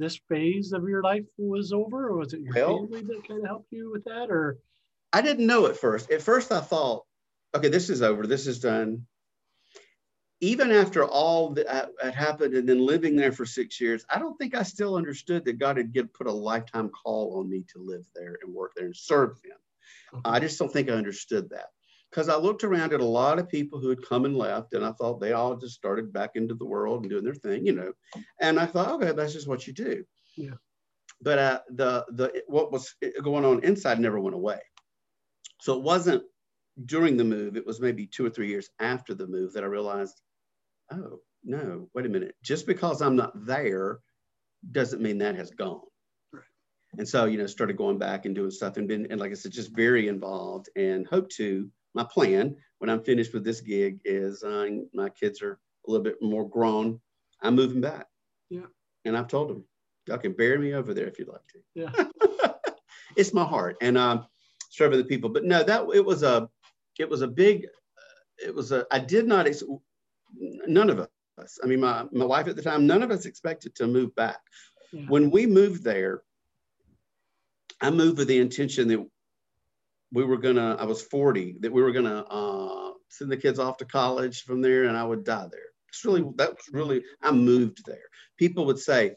this 0.00 0.18
phase 0.28 0.73
of 0.73 0.88
your 0.88 1.02
life 1.02 1.25
was 1.38 1.73
over, 1.73 2.08
or 2.08 2.16
was 2.16 2.32
it 2.32 2.40
your 2.40 2.52
well, 2.54 2.78
family 2.78 3.02
that 3.02 3.28
kind 3.28 3.40
of 3.42 3.46
helped 3.46 3.70
you 3.70 3.92
with 3.92 4.02
that? 4.04 4.30
Or 4.30 4.58
I 5.12 5.23
didn't 5.23 5.46
know 5.46 5.66
at 5.66 5.76
first. 5.76 6.11
At 6.11 6.23
first, 6.23 6.50
I 6.50 6.61
thought, 6.61 7.04
okay, 7.54 7.68
this 7.68 7.90
is 7.90 8.02
over. 8.02 8.26
This 8.26 8.46
is 8.46 8.61
done. 8.61 9.06
Even 10.40 10.70
after 10.73 11.04
all 11.04 11.50
that 11.50 11.90
had 12.02 12.14
happened 12.14 12.54
and 12.54 12.68
then 12.68 12.84
living 12.84 13.16
there 13.16 13.32
for 13.32 13.46
six 13.46 13.80
years, 13.80 14.04
I 14.11 14.18
don't 14.18 14.37
think 14.37 14.54
I 14.54 14.62
still 14.62 14.96
understood 14.96 15.44
that 15.44 15.58
God 15.58 15.78
had 15.78 15.92
get, 15.92 16.12
put 16.12 16.26
a 16.26 16.32
lifetime 16.32 16.90
call 16.90 17.38
on 17.38 17.49
me 17.49 17.64
to 17.73 17.78
live 17.78 18.04
there 18.14 18.38
and 18.42 18.52
work 18.52 18.73
there 18.76 18.87
and 18.87 18.96
serve 18.96 19.40
Him. 19.42 19.56
Okay. 20.12 20.23
I 20.25 20.40
just 20.40 20.58
don't 20.58 20.73
think 20.73 20.90
I 20.90 20.94
understood 20.94 21.50
that 21.50 21.68
because 22.11 22.28
I 22.28 22.37
looked 22.37 22.62
around 22.62 22.92
at 22.92 23.00
a 23.00 23.04
lot 23.04 23.38
of 23.38 23.49
people 23.49 23.80
who 23.80 23.88
had 23.88 24.06
come 24.06 24.25
and 24.25 24.37
left, 24.37 24.75
and 24.75 24.84
I 24.84 24.92
thought 24.92 25.20
they 25.20 25.32
all 25.32 25.56
just 25.56 25.75
started 25.75 26.12
back 26.12 26.32
into 26.34 26.54
the 26.54 26.64
world 26.64 27.02
and 27.02 27.11
doing 27.11 27.25
their 27.25 27.34
thing, 27.34 27.66
you 27.66 27.73
know. 27.73 27.92
And 28.40 28.61
I 28.61 28.66
thought, 28.66 28.90
okay, 28.92 29.12
that's 29.12 29.32
just 29.32 29.49
what 29.49 29.66
you 29.66 29.73
do. 29.73 30.04
Yeah. 30.37 30.54
But 31.20 31.38
uh, 31.38 31.61
the 31.70 32.04
the 32.11 32.42
what 32.46 32.70
was 32.70 32.94
going 33.23 33.44
on 33.44 33.64
inside 33.64 33.99
never 33.99 34.20
went 34.20 34.37
away. 34.37 34.61
So 35.61 35.75
it 35.75 35.82
wasn't 35.82 36.23
during 36.86 37.16
the 37.16 37.24
move. 37.24 37.56
It 37.56 37.66
was 37.66 37.80
maybe 37.80 38.06
two 38.06 38.26
or 38.26 38.30
three 38.30 38.48
years 38.48 38.70
after 38.80 39.14
the 39.14 39.26
move 39.26 39.52
that 39.52 39.64
I 39.64 39.66
realized, 39.66 40.20
oh 40.92 41.20
no, 41.44 41.88
wait 41.94 42.06
a 42.06 42.08
minute. 42.08 42.34
Just 42.42 42.66
because 42.66 43.02
I'm 43.02 43.16
not 43.16 43.46
there 43.46 44.00
doesn't 44.72 45.02
mean 45.02 45.18
that 45.18 45.37
has 45.37 45.50
gone. 45.50 45.80
Right. 46.32 46.42
And 46.98 47.08
so, 47.08 47.26
you 47.26 47.38
know, 47.38 47.46
started 47.46 47.76
going 47.76 47.98
back 47.98 48.24
and 48.24 48.34
doing 48.34 48.50
stuff 48.50 48.76
and 48.76 48.88
been, 48.88 49.06
and 49.10 49.20
like 49.20 49.30
I 49.30 49.34
said, 49.34 49.52
just 49.52 49.76
very 49.76 50.08
involved 50.08 50.68
and 50.76 51.06
hope 51.06 51.28
to 51.30 51.68
my 51.94 52.04
plan 52.04 52.56
when 52.78 52.90
I'm 52.90 53.04
finished 53.04 53.34
with 53.34 53.44
this 53.44 53.60
gig 53.60 54.00
is 54.04 54.42
uh, 54.42 54.66
my 54.92 55.10
kids 55.10 55.42
are 55.42 55.58
a 55.87 55.90
little 55.90 56.04
bit 56.04 56.16
more 56.20 56.48
grown. 56.48 57.00
I'm 57.42 57.54
moving 57.54 57.80
back. 57.80 58.06
Yeah. 58.48 58.66
And 59.04 59.16
I've 59.16 59.28
told 59.28 59.50
them, 59.50 59.64
y'all 60.06 60.18
can 60.18 60.32
bury 60.32 60.58
me 60.58 60.72
over 60.72 60.94
there 60.94 61.06
if 61.06 61.18
you'd 61.18 61.28
like 61.28 61.46
to. 61.48 61.58
Yeah. 61.74 62.50
it's 63.16 63.34
my 63.34 63.44
heart 63.44 63.76
and 63.80 63.98
um, 63.98 64.26
serving 64.70 64.98
the 64.98 65.04
people. 65.04 65.30
But 65.30 65.44
no, 65.44 65.62
that 65.62 65.87
it 65.94 66.04
was 66.04 66.22
a, 66.22 66.48
it 66.98 67.09
was 67.09 67.22
a 67.22 67.28
big, 67.28 67.66
it 68.38 68.54
was 68.54 68.72
a, 68.72 68.87
I 68.90 68.98
did 68.98 69.26
not, 69.26 69.46
ex- 69.46 69.62
none 70.66 70.90
of 70.90 71.00
us, 71.00 71.59
I 71.62 71.66
mean, 71.66 71.80
my, 71.80 72.04
my 72.12 72.24
wife 72.24 72.48
at 72.48 72.57
the 72.57 72.62
time, 72.62 72.87
none 72.87 73.02
of 73.02 73.11
us 73.11 73.26
expected 73.26 73.74
to 73.76 73.87
move 73.87 74.14
back. 74.14 74.40
Yeah. 74.92 75.07
When 75.09 75.30
we 75.30 75.46
moved 75.46 75.83
there, 75.83 76.22
I 77.80 77.90
moved 77.90 78.18
with 78.18 78.28
the 78.28 78.38
intention 78.38 78.88
that 78.88 79.04
we 80.14 80.24
were 80.24 80.38
gonna 80.38 80.76
i 80.78 80.85
was 80.85 81.02
40 81.02 81.57
that 81.61 81.72
we 81.72 81.83
were 81.83 81.92
gonna 81.92 82.20
uh, 82.20 82.92
send 83.09 83.30
the 83.30 83.37
kids 83.37 83.59
off 83.59 83.76
to 83.78 83.85
college 83.85 84.44
from 84.44 84.62
there 84.62 84.85
and 84.85 84.96
i 84.96 85.04
would 85.04 85.24
die 85.24 85.48
there 85.50 85.61
it's 85.88 86.04
really 86.04 86.24
that 86.37 86.50
was 86.50 86.68
really 86.72 87.02
i 87.22 87.30
moved 87.30 87.85
there 87.85 88.09
people 88.38 88.64
would 88.66 88.78
say 88.78 89.16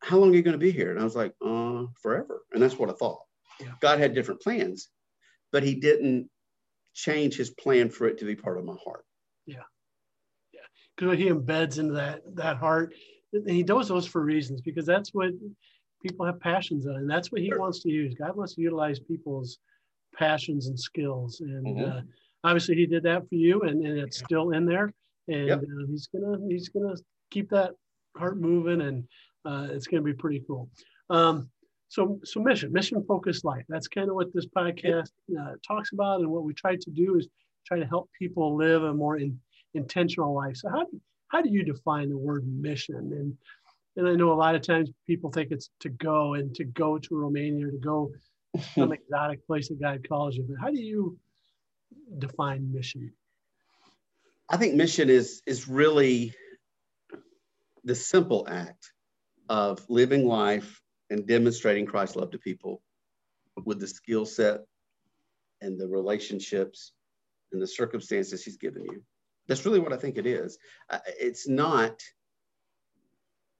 how 0.00 0.16
long 0.16 0.32
are 0.32 0.36
you 0.36 0.42
going 0.42 0.58
to 0.58 0.58
be 0.58 0.72
here 0.72 0.90
and 0.90 0.98
i 0.98 1.04
was 1.04 1.14
like 1.14 1.34
uh 1.44 1.84
forever 2.02 2.42
and 2.52 2.62
that's 2.62 2.78
what 2.78 2.90
i 2.90 2.94
thought 2.94 3.20
yeah. 3.60 3.72
god 3.80 3.98
had 3.98 4.14
different 4.14 4.40
plans 4.40 4.88
but 5.52 5.62
he 5.62 5.74
didn't 5.74 6.28
change 7.04 7.36
his 7.36 7.50
plan 7.50 7.88
for 7.88 8.06
it 8.06 8.18
to 8.18 8.24
be 8.24 8.36
part 8.36 8.58
of 8.58 8.64
my 8.64 8.76
heart 8.84 9.04
yeah 9.46 9.56
yeah 10.52 10.60
because 10.96 11.18
he 11.18 11.28
embeds 11.28 11.78
into 11.78 11.94
that 11.94 12.20
that 12.34 12.56
heart 12.56 12.92
and 13.32 13.50
he 13.50 13.62
does 13.62 13.88
those 13.88 14.06
for 14.06 14.22
reasons 14.22 14.60
because 14.60 14.86
that's 14.86 15.10
what 15.14 15.30
people 16.02 16.26
have 16.26 16.40
passions 16.40 16.86
on 16.86 16.96
and 16.96 17.10
that's 17.10 17.30
what 17.30 17.40
he 17.40 17.48
sure. 17.48 17.58
wants 17.58 17.82
to 17.82 17.90
use 17.90 18.14
god 18.14 18.36
wants 18.36 18.54
to 18.54 18.62
utilize 18.62 18.98
people's 18.98 19.58
passions 20.16 20.66
and 20.66 20.78
skills. 20.78 21.40
And 21.40 21.66
mm-hmm. 21.66 21.98
uh, 21.98 22.00
obviously, 22.44 22.76
he 22.76 22.86
did 22.86 23.02
that 23.04 23.28
for 23.28 23.34
you, 23.34 23.62
and, 23.62 23.84
and 23.84 23.98
it's 23.98 24.18
still 24.18 24.50
in 24.50 24.66
there. 24.66 24.92
And 25.28 25.48
yep. 25.48 25.58
uh, 25.60 25.86
he's 25.88 26.08
gonna 26.08 26.38
he's 26.48 26.68
gonna 26.68 26.96
keep 27.30 27.50
that 27.50 27.72
heart 28.16 28.38
moving, 28.38 28.80
and 28.80 29.04
uh, 29.44 29.68
it's 29.70 29.86
gonna 29.86 30.02
be 30.02 30.14
pretty 30.14 30.42
cool. 30.46 30.70
Um, 31.08 31.50
so 31.90 32.20
so 32.22 32.40
mission 32.40 32.72
mission 32.72 33.04
focused 33.06 33.44
life. 33.44 33.64
That's 33.68 33.88
kind 33.88 34.08
of 34.08 34.14
what 34.14 34.32
this 34.32 34.46
podcast 34.46 35.10
uh, 35.38 35.54
talks 35.66 35.92
about, 35.92 36.20
and 36.20 36.30
what 36.30 36.44
we 36.44 36.54
try 36.54 36.76
to 36.76 36.90
do 36.90 37.16
is 37.16 37.26
try 37.66 37.80
to 37.80 37.84
help 37.84 38.08
people 38.16 38.56
live 38.56 38.84
a 38.84 38.94
more 38.94 39.16
in, 39.18 39.38
intentional 39.74 40.32
life. 40.32 40.56
So 40.56 40.70
how 40.70 40.84
do, 40.84 41.00
how 41.28 41.42
do 41.42 41.50
you 41.50 41.64
define 41.64 42.08
the 42.08 42.16
word 42.16 42.44
mission? 42.46 42.94
And 42.96 43.36
and 43.96 44.08
I 44.08 44.14
know 44.14 44.32
a 44.32 44.34
lot 44.34 44.54
of 44.54 44.62
times 44.62 44.88
people 45.04 45.32
think 45.32 45.50
it's 45.50 45.68
to 45.80 45.88
go 45.88 46.34
and 46.34 46.54
to 46.54 46.64
go 46.64 46.96
to 46.96 47.16
Romania 47.16 47.66
or 47.66 47.70
to 47.72 47.78
go 47.78 48.12
to 48.54 48.62
some 48.74 48.92
exotic 48.92 49.44
place 49.44 49.68
that 49.68 49.80
God 49.80 50.08
calls 50.08 50.36
you. 50.36 50.46
But 50.48 50.60
how 50.60 50.70
do 50.70 50.80
you 50.80 51.18
define 52.18 52.72
mission? 52.72 53.12
I 54.48 54.58
think 54.58 54.76
mission 54.76 55.10
is 55.10 55.42
is 55.44 55.66
really 55.66 56.34
the 57.82 57.96
simple 57.96 58.46
act 58.48 58.92
of 59.48 59.84
living 59.88 60.24
life 60.24 60.80
and 61.10 61.26
demonstrating 61.26 61.86
Christ's 61.86 62.16
love 62.16 62.30
to 62.30 62.38
people 62.38 62.82
with 63.64 63.80
the 63.80 63.86
skill 63.86 64.24
set 64.24 64.60
and 65.60 65.78
the 65.78 65.88
relationships 65.88 66.92
and 67.52 67.60
the 67.60 67.66
circumstances 67.66 68.44
he's 68.44 68.56
given 68.56 68.84
you. 68.84 69.02
That's 69.48 69.66
really 69.66 69.80
what 69.80 69.92
I 69.92 69.96
think 69.96 70.16
it 70.16 70.26
is. 70.26 70.58
It's 71.20 71.48
not 71.48 72.00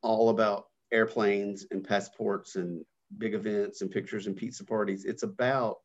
all 0.03 0.31
about 0.31 0.67
airplanes 0.93 1.67
and 1.71 1.87
passports 1.87 2.57
and 2.57 2.85
big 3.19 3.35
events 3.35 3.83
and 3.83 3.91
pictures 3.91 4.27
and 4.27 4.37
pizza 4.37 4.65
parties. 4.65 5.05
It's 5.05 5.25
about 5.25 5.79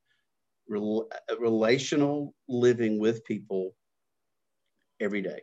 rel- 0.69 1.10
relational 1.39 2.34
living 2.47 2.99
with 2.99 3.25
people 3.25 3.75
every 4.99 5.21
day. 5.21 5.39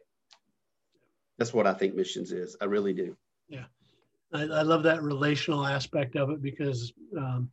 That's 1.39 1.53
what 1.53 1.67
I 1.67 1.75
think 1.75 1.95
missions 1.95 2.31
is. 2.31 2.57
I 2.61 2.67
really 2.67 2.93
do. 2.93 3.17
Yeah. 3.49 3.65
I, 4.33 4.43
I 4.43 4.63
love 4.63 4.83
that 4.85 5.03
relational 5.03 5.67
aspect 5.67 6.17
of 6.17 6.31
it 6.31 6.43
because 6.43 6.93
um, 7.17 7.51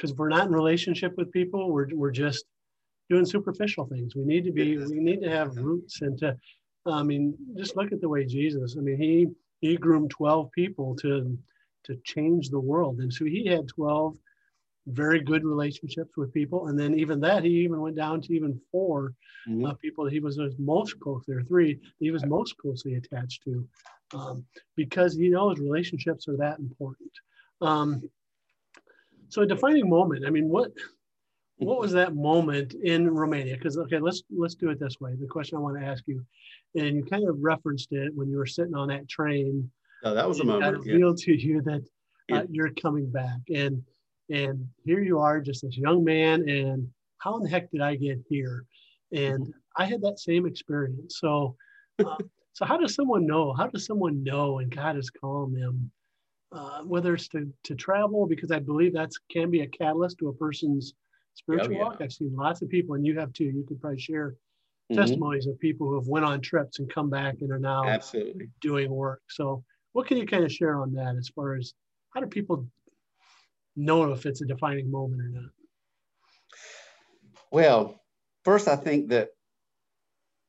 because 0.00 0.16
we're 0.16 0.28
not 0.28 0.46
in 0.46 0.52
relationship 0.52 1.12
with 1.18 1.30
people, 1.30 1.70
we're, 1.70 1.88
we're 1.92 2.10
just 2.10 2.46
doing 3.10 3.26
superficial 3.26 3.86
things. 3.86 4.16
We 4.16 4.24
need 4.24 4.44
to 4.44 4.52
be, 4.52 4.78
we 4.78 4.98
need 4.98 5.20
to 5.22 5.28
have 5.28 5.56
roots 5.56 6.00
and 6.00 6.16
to, 6.18 6.36
I 6.86 7.02
mean, 7.02 7.34
just 7.56 7.76
look 7.76 7.92
at 7.92 8.00
the 8.00 8.08
way 8.08 8.24
Jesus, 8.24 8.76
I 8.78 8.80
mean, 8.80 8.96
he, 8.96 9.26
he 9.60 9.76
groomed 9.76 10.10
12 10.10 10.50
people 10.52 10.96
to 10.96 11.36
to 11.84 11.96
change 12.04 12.50
the 12.50 12.60
world. 12.60 12.98
And 13.00 13.12
so 13.12 13.24
he 13.24 13.46
had 13.46 13.66
12 13.68 14.14
very 14.86 15.20
good 15.20 15.44
relationships 15.44 16.10
with 16.16 16.32
people. 16.32 16.68
And 16.68 16.78
then 16.78 16.98
even 16.98 17.20
that, 17.20 17.42
he 17.42 17.50
even 17.50 17.80
went 17.80 17.96
down 17.96 18.20
to 18.20 18.34
even 18.34 18.60
4 18.70 19.12
mm-hmm. 19.48 19.64
uh, 19.64 19.74
people 19.74 20.04
that 20.04 20.12
he 20.12 20.20
was 20.20 20.38
most 20.58 21.00
close, 21.00 21.24
there 21.26 21.42
three, 21.42 21.78
he 21.98 22.10
was 22.10 22.24
most 22.26 22.56
closely 22.58 22.96
attached 22.96 23.44
to 23.44 23.66
um, 24.14 24.44
because 24.76 25.14
he 25.14 25.28
knows 25.28 25.58
relationships 25.58 26.28
are 26.28 26.36
that 26.36 26.58
important. 26.58 27.10
Um, 27.60 28.02
so 29.28 29.42
a 29.42 29.46
defining 29.46 29.88
moment, 29.88 30.24
I 30.26 30.30
mean, 30.30 30.48
what, 30.48 30.72
what 31.58 31.78
was 31.78 31.92
that 31.92 32.14
moment 32.14 32.74
in 32.74 33.08
Romania? 33.10 33.54
Because 33.56 33.76
okay, 33.76 33.98
let's 33.98 34.22
let's 34.34 34.54
do 34.54 34.70
it 34.70 34.80
this 34.80 34.98
way. 35.00 35.14
The 35.14 35.26
question 35.26 35.58
I 35.58 35.60
want 35.60 35.78
to 35.78 35.86
ask 35.86 36.02
you, 36.06 36.24
and 36.74 36.96
you 36.96 37.04
kind 37.04 37.28
of 37.28 37.36
referenced 37.40 37.92
it 37.92 38.12
when 38.14 38.30
you 38.30 38.38
were 38.38 38.46
sitting 38.46 38.74
on 38.74 38.88
that 38.88 39.08
train. 39.08 39.70
Oh, 40.02 40.14
that 40.14 40.26
was 40.26 40.40
a 40.40 40.44
moment. 40.44 40.74
It 40.74 40.78
revealed 40.78 41.18
to 41.18 41.34
you 41.34 41.60
that 41.62 41.84
uh, 42.32 42.42
you're 42.50 42.70
coming 42.70 43.10
back, 43.10 43.40
and 43.54 43.82
and 44.30 44.66
here 44.84 45.00
you 45.00 45.18
are, 45.18 45.40
just 45.40 45.62
this 45.62 45.76
young 45.76 46.02
man, 46.02 46.48
and 46.48 46.88
how 47.18 47.36
in 47.36 47.42
the 47.42 47.48
heck 47.50 47.70
did 47.70 47.82
I 47.82 47.96
get 47.96 48.18
here? 48.28 48.64
And 49.12 49.40
mm-hmm. 49.42 49.50
I 49.76 49.84
had 49.84 50.00
that 50.02 50.18
same 50.18 50.46
experience. 50.46 51.18
So, 51.18 51.56
uh, 51.98 52.16
so 52.60 52.66
how 52.66 52.76
does 52.76 52.94
someone 52.94 53.26
know? 53.26 53.54
How 53.54 53.68
does 53.68 53.86
someone 53.86 54.22
know? 54.22 54.58
And 54.58 54.74
God 54.74 54.98
is 54.98 55.08
calling 55.08 55.54
them, 55.54 55.90
uh, 56.52 56.82
whether 56.82 57.14
it's 57.14 57.26
to 57.28 57.50
to 57.64 57.74
travel, 57.74 58.26
because 58.26 58.50
I 58.50 58.58
believe 58.58 58.92
that 58.92 59.12
can 59.30 59.50
be 59.50 59.62
a 59.62 59.66
catalyst 59.66 60.18
to 60.18 60.28
a 60.28 60.34
person's 60.34 60.92
spiritual 61.32 61.76
oh, 61.76 61.78
yeah. 61.78 61.84
walk. 61.84 61.96
I've 62.02 62.12
seen 62.12 62.36
lots 62.36 62.60
of 62.60 62.68
people, 62.68 62.96
and 62.96 63.06
you 63.06 63.18
have 63.18 63.32
too. 63.32 63.44
You 63.44 63.64
could 63.66 63.80
probably 63.80 63.98
share 63.98 64.32
mm-hmm. 64.32 65.00
testimonies 65.00 65.46
of 65.46 65.58
people 65.58 65.88
who 65.88 65.94
have 65.94 66.06
went 66.06 66.26
on 66.26 66.42
trips 66.42 66.80
and 66.80 66.92
come 66.92 67.08
back 67.08 67.36
and 67.40 67.50
are 67.50 67.58
now 67.58 67.82
absolutely 67.84 68.50
doing 68.60 68.90
work. 68.90 69.22
So, 69.30 69.64
what 69.92 70.06
can 70.06 70.18
you 70.18 70.26
kind 70.26 70.44
of 70.44 70.52
share 70.52 70.82
on 70.82 70.92
that 70.96 71.16
as 71.18 71.30
far 71.30 71.54
as 71.56 71.72
how 72.10 72.20
do 72.20 72.26
people 72.26 72.66
know 73.74 74.12
if 74.12 74.26
it's 74.26 74.42
a 74.42 74.46
defining 74.46 74.90
moment 74.90 75.22
or 75.22 75.28
not? 75.28 75.50
Well, 77.50 78.02
first, 78.44 78.68
I 78.68 78.76
think 78.76 79.08
that 79.08 79.30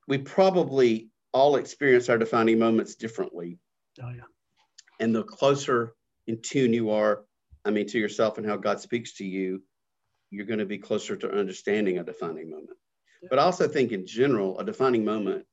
we 0.10 0.18
probably 0.18 1.11
all 1.34 1.56
experience 1.56 2.10
our 2.10 2.18
defining 2.18 2.60
moments 2.60 2.96
differently. 2.96 3.60
Oh 4.02 4.10
yeah. 4.10 4.24
And 5.00 5.16
the 5.16 5.24
closer 5.24 5.94
in 6.28 6.42
tune 6.42 6.74
you 6.74 6.92
are, 6.92 7.26
I 7.66 7.72
mean, 7.72 7.88
to 7.88 8.00
yourself 8.00 8.38
and 8.38 8.48
how 8.48 8.58
God 8.58 8.80
speaks 8.80 9.14
to 9.14 9.26
you, 9.26 9.64
you're 10.30 10.46
going 10.46 10.60
to 10.60 10.66
be 10.66 10.78
closer 10.78 11.16
to 11.18 11.32
understanding 11.32 11.98
a 11.98 12.04
defining 12.04 12.50
moment. 12.50 12.78
But 13.30 13.40
I 13.40 13.44
also 13.44 13.68
think 13.68 13.92
in 13.92 14.08
general, 14.08 14.58
a 14.60 14.66
defining 14.66 15.06
moment 15.06 15.46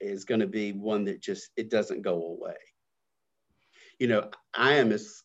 is 0.00 0.24
going 0.24 0.40
to 0.40 0.46
be 0.46 0.72
one 0.72 1.04
that 1.06 1.20
just 1.20 1.50
it 1.56 1.70
doesn't 1.70 2.02
go 2.02 2.14
away. 2.14 2.56
You 3.98 4.06
know, 4.08 4.30
I 4.54 4.74
am 4.74 4.92
as 4.92 5.22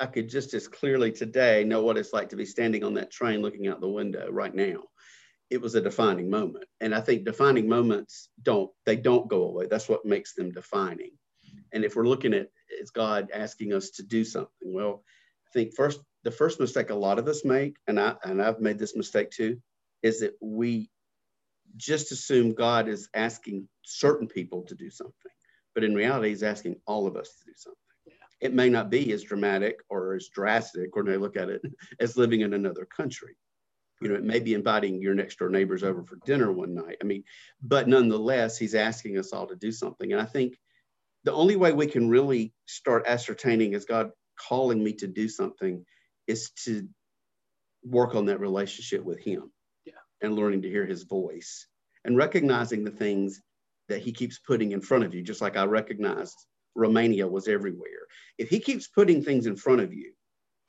I 0.00 0.06
could 0.06 0.28
just 0.28 0.54
as 0.54 0.68
clearly 0.68 1.12
today 1.12 1.64
know 1.64 1.82
what 1.82 1.96
it's 1.96 2.12
like 2.12 2.28
to 2.30 2.36
be 2.36 2.46
standing 2.46 2.84
on 2.84 2.94
that 2.94 3.10
train 3.10 3.42
looking 3.42 3.68
out 3.68 3.80
the 3.80 3.88
window 3.88 4.28
right 4.30 4.54
now. 4.54 4.84
It 5.50 5.60
was 5.60 5.74
a 5.74 5.80
defining 5.80 6.30
moment. 6.30 6.64
And 6.80 6.94
I 6.94 7.00
think 7.00 7.24
defining 7.24 7.68
moments 7.68 8.30
don't 8.42 8.70
they 8.86 8.96
don't 8.96 9.28
go 9.28 9.44
away. 9.44 9.66
That's 9.66 9.88
what 9.88 10.04
makes 10.04 10.34
them 10.34 10.52
defining. 10.52 11.12
And 11.72 11.84
if 11.84 11.96
we're 11.96 12.08
looking 12.08 12.34
at 12.34 12.48
is 12.80 12.90
God 12.90 13.30
asking 13.32 13.72
us 13.72 13.90
to 13.90 14.02
do 14.02 14.24
something, 14.24 14.72
well, 14.72 15.02
I 15.48 15.50
think 15.52 15.74
first 15.74 16.00
the 16.22 16.30
first 16.30 16.60
mistake 16.60 16.90
a 16.90 16.94
lot 16.94 17.18
of 17.18 17.28
us 17.28 17.44
make, 17.44 17.76
and 17.86 18.00
I 18.00 18.14
and 18.24 18.42
I've 18.42 18.60
made 18.60 18.78
this 18.78 18.96
mistake 18.96 19.30
too, 19.30 19.60
is 20.02 20.20
that 20.20 20.34
we 20.40 20.90
just 21.76 22.12
assume 22.12 22.54
God 22.54 22.88
is 22.88 23.08
asking 23.14 23.68
certain 23.82 24.28
people 24.28 24.62
to 24.62 24.74
do 24.74 24.90
something, 24.90 25.32
but 25.74 25.84
in 25.84 25.94
reality, 25.94 26.30
He's 26.30 26.42
asking 26.42 26.76
all 26.86 27.06
of 27.06 27.16
us 27.16 27.28
to 27.28 27.44
do 27.46 27.52
something. 27.56 27.78
It 28.40 28.52
may 28.52 28.68
not 28.68 28.90
be 28.90 29.12
as 29.12 29.22
dramatic 29.22 29.78
or 29.88 30.14
as 30.14 30.28
drastic 30.28 30.94
when 30.94 31.06
they 31.06 31.16
look 31.16 31.36
at 31.36 31.48
it 31.48 31.62
as 32.00 32.16
living 32.16 32.42
in 32.42 32.54
another 32.54 32.84
country. 32.84 33.36
You 34.04 34.10
know, 34.10 34.16
it 34.16 34.22
may 34.22 34.38
be 34.38 34.52
inviting 34.52 35.00
your 35.00 35.14
next 35.14 35.38
door 35.38 35.48
neighbors 35.48 35.82
over 35.82 36.04
for 36.04 36.18
dinner 36.26 36.52
one 36.52 36.74
night. 36.74 36.98
I 37.02 37.04
mean, 37.04 37.24
but 37.62 37.88
nonetheless, 37.88 38.58
He's 38.58 38.74
asking 38.74 39.18
us 39.18 39.32
all 39.32 39.46
to 39.46 39.56
do 39.56 39.72
something. 39.72 40.12
And 40.12 40.20
I 40.20 40.26
think 40.26 40.58
the 41.24 41.32
only 41.32 41.56
way 41.56 41.72
we 41.72 41.86
can 41.86 42.10
really 42.10 42.52
start 42.66 43.06
ascertaining 43.06 43.72
is 43.72 43.86
God 43.86 44.10
calling 44.38 44.84
me 44.84 44.92
to 44.94 45.06
do 45.06 45.26
something 45.28 45.86
is 46.26 46.50
to 46.64 46.86
work 47.82 48.14
on 48.14 48.26
that 48.26 48.40
relationship 48.40 49.02
with 49.02 49.18
him 49.18 49.50
yeah. 49.86 49.92
and 50.20 50.34
learning 50.34 50.62
to 50.62 50.70
hear 50.70 50.86
his 50.86 51.04
voice 51.04 51.66
and 52.04 52.16
recognizing 52.16 52.84
the 52.84 52.90
things 52.90 53.40
that 53.88 54.00
he 54.00 54.12
keeps 54.12 54.38
putting 54.38 54.72
in 54.72 54.80
front 54.80 55.04
of 55.04 55.14
you, 55.14 55.22
just 55.22 55.40
like 55.40 55.56
I 55.56 55.64
recognized 55.64 56.36
Romania 56.74 57.26
was 57.26 57.48
everywhere. 57.48 58.06
If 58.36 58.48
he 58.48 58.60
keeps 58.60 58.86
putting 58.86 59.22
things 59.22 59.46
in 59.46 59.56
front 59.56 59.80
of 59.80 59.94
you, 59.94 60.12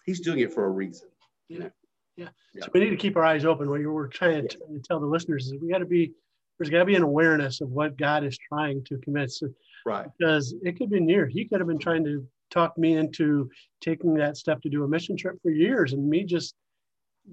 he's 0.06 0.22
doing 0.22 0.40
it 0.40 0.54
for 0.54 0.66
a 0.66 0.70
reason. 0.70 1.10
You 1.50 1.60
know? 1.60 1.72
Yeah. 2.18 2.30
yeah. 2.54 2.64
So 2.64 2.70
we 2.74 2.80
need 2.80 2.92
to 2.92 2.98
keep 2.98 3.16
our 3.18 3.26
eyes 3.26 3.46
open. 3.46 3.70
What 3.70 3.82
you 3.82 3.92
were 3.92 4.08
trying 4.08 4.48
to, 4.48 4.58
yeah. 4.70 4.78
tell 4.88 5.00
the 5.00 5.06
listeners 5.06 5.48
is 5.48 5.54
we 5.62 5.70
got 5.70 5.80
to 5.80 5.86
be, 5.86 6.12
there's 6.58 6.70
got 6.70 6.80
to 6.80 6.86
be 6.86 6.96
an 6.96 7.04
awareness 7.04 7.62
of 7.62 7.70
what 7.70 7.98
God 7.98 8.24
is 8.24 8.38
trying 8.38 8.84
to 8.86 8.98
commit. 9.00 9.32
So, 9.32 9.50
right. 9.86 10.08
Because 10.18 10.56
it 10.64 10.78
could 10.78 10.90
be 10.90 11.00
near. 11.00 11.28
He 11.28 11.46
could 11.46 11.60
have 11.60 11.68
been 11.68 11.80
trying 11.80 12.04
to 12.06 12.26
talk 12.52 12.78
me 12.78 12.96
into 12.96 13.50
taking 13.82 14.14
that 14.16 14.38
step 14.38 14.62
to 14.62 14.70
do 14.70 14.84
a 14.84 14.88
mission 14.88 15.18
trip 15.18 15.36
for 15.42 15.52
years 15.52 15.94
and 15.94 16.08
me 16.08 16.24
just 16.24 16.56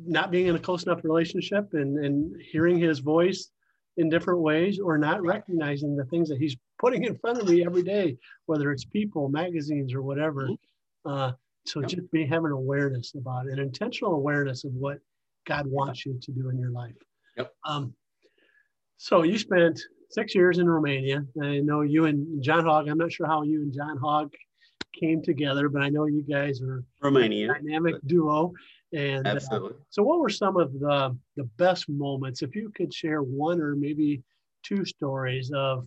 not 0.06 0.30
being 0.30 0.46
in 0.46 0.56
a 0.56 0.58
close 0.58 0.84
enough 0.84 1.04
relationship 1.04 1.68
and, 1.74 2.04
and 2.04 2.34
hearing 2.40 2.78
his 2.78 2.98
voice 2.98 3.50
in 3.98 4.08
different 4.08 4.40
ways 4.40 4.78
or 4.78 4.96
not 4.96 5.22
recognizing 5.22 5.94
the 5.94 6.04
things 6.06 6.28
that 6.28 6.38
he's 6.38 6.56
putting 6.80 7.04
in 7.04 7.16
front 7.18 7.38
of 7.38 7.48
me 7.48 7.64
every 7.64 7.82
day, 7.82 8.16
whether 8.46 8.72
it's 8.72 8.84
people, 8.84 9.28
magazines, 9.28 9.92
or 9.94 10.02
whatever. 10.02 10.48
Mm-hmm. 10.48 11.10
Uh, 11.10 11.32
so 11.64 11.80
yep. 11.80 11.88
just 11.88 12.10
be 12.10 12.26
having 12.26 12.50
awareness 12.50 13.14
about 13.14 13.46
it, 13.46 13.52
an 13.52 13.60
intentional 13.60 14.14
awareness 14.14 14.64
of 14.64 14.72
what 14.72 14.98
God 15.46 15.66
wants 15.66 16.04
you 16.04 16.18
to 16.20 16.32
do 16.32 16.48
in 16.48 16.58
your 16.58 16.70
life. 16.70 16.96
Yep. 17.36 17.52
Um, 17.66 17.94
so 18.96 19.22
you 19.22 19.38
spent 19.38 19.80
six 20.10 20.34
years 20.34 20.58
in 20.58 20.68
Romania. 20.68 21.24
I 21.42 21.60
know 21.60 21.82
you 21.82 22.06
and 22.06 22.42
John 22.42 22.64
Hogg. 22.64 22.88
I'm 22.88 22.98
not 22.98 23.12
sure 23.12 23.26
how 23.26 23.42
you 23.42 23.62
and 23.62 23.72
John 23.72 23.96
Hogg 23.98 24.32
came 24.98 25.22
together, 25.22 25.68
but 25.68 25.82
I 25.82 25.88
know 25.88 26.06
you 26.06 26.22
guys 26.22 26.60
are 26.62 26.84
Romania 27.00 27.48
dynamic 27.48 27.96
duo. 28.06 28.52
And 28.92 29.26
uh, 29.26 29.30
absolutely. 29.30 29.70
Uh, 29.70 29.84
so, 29.90 30.02
what 30.02 30.20
were 30.20 30.28
some 30.28 30.56
of 30.56 30.72
the 30.78 31.16
the 31.36 31.44
best 31.56 31.88
moments? 31.88 32.42
If 32.42 32.54
you 32.54 32.70
could 32.74 32.92
share 32.92 33.22
one 33.22 33.60
or 33.60 33.74
maybe 33.74 34.22
two 34.62 34.84
stories 34.84 35.50
of 35.54 35.86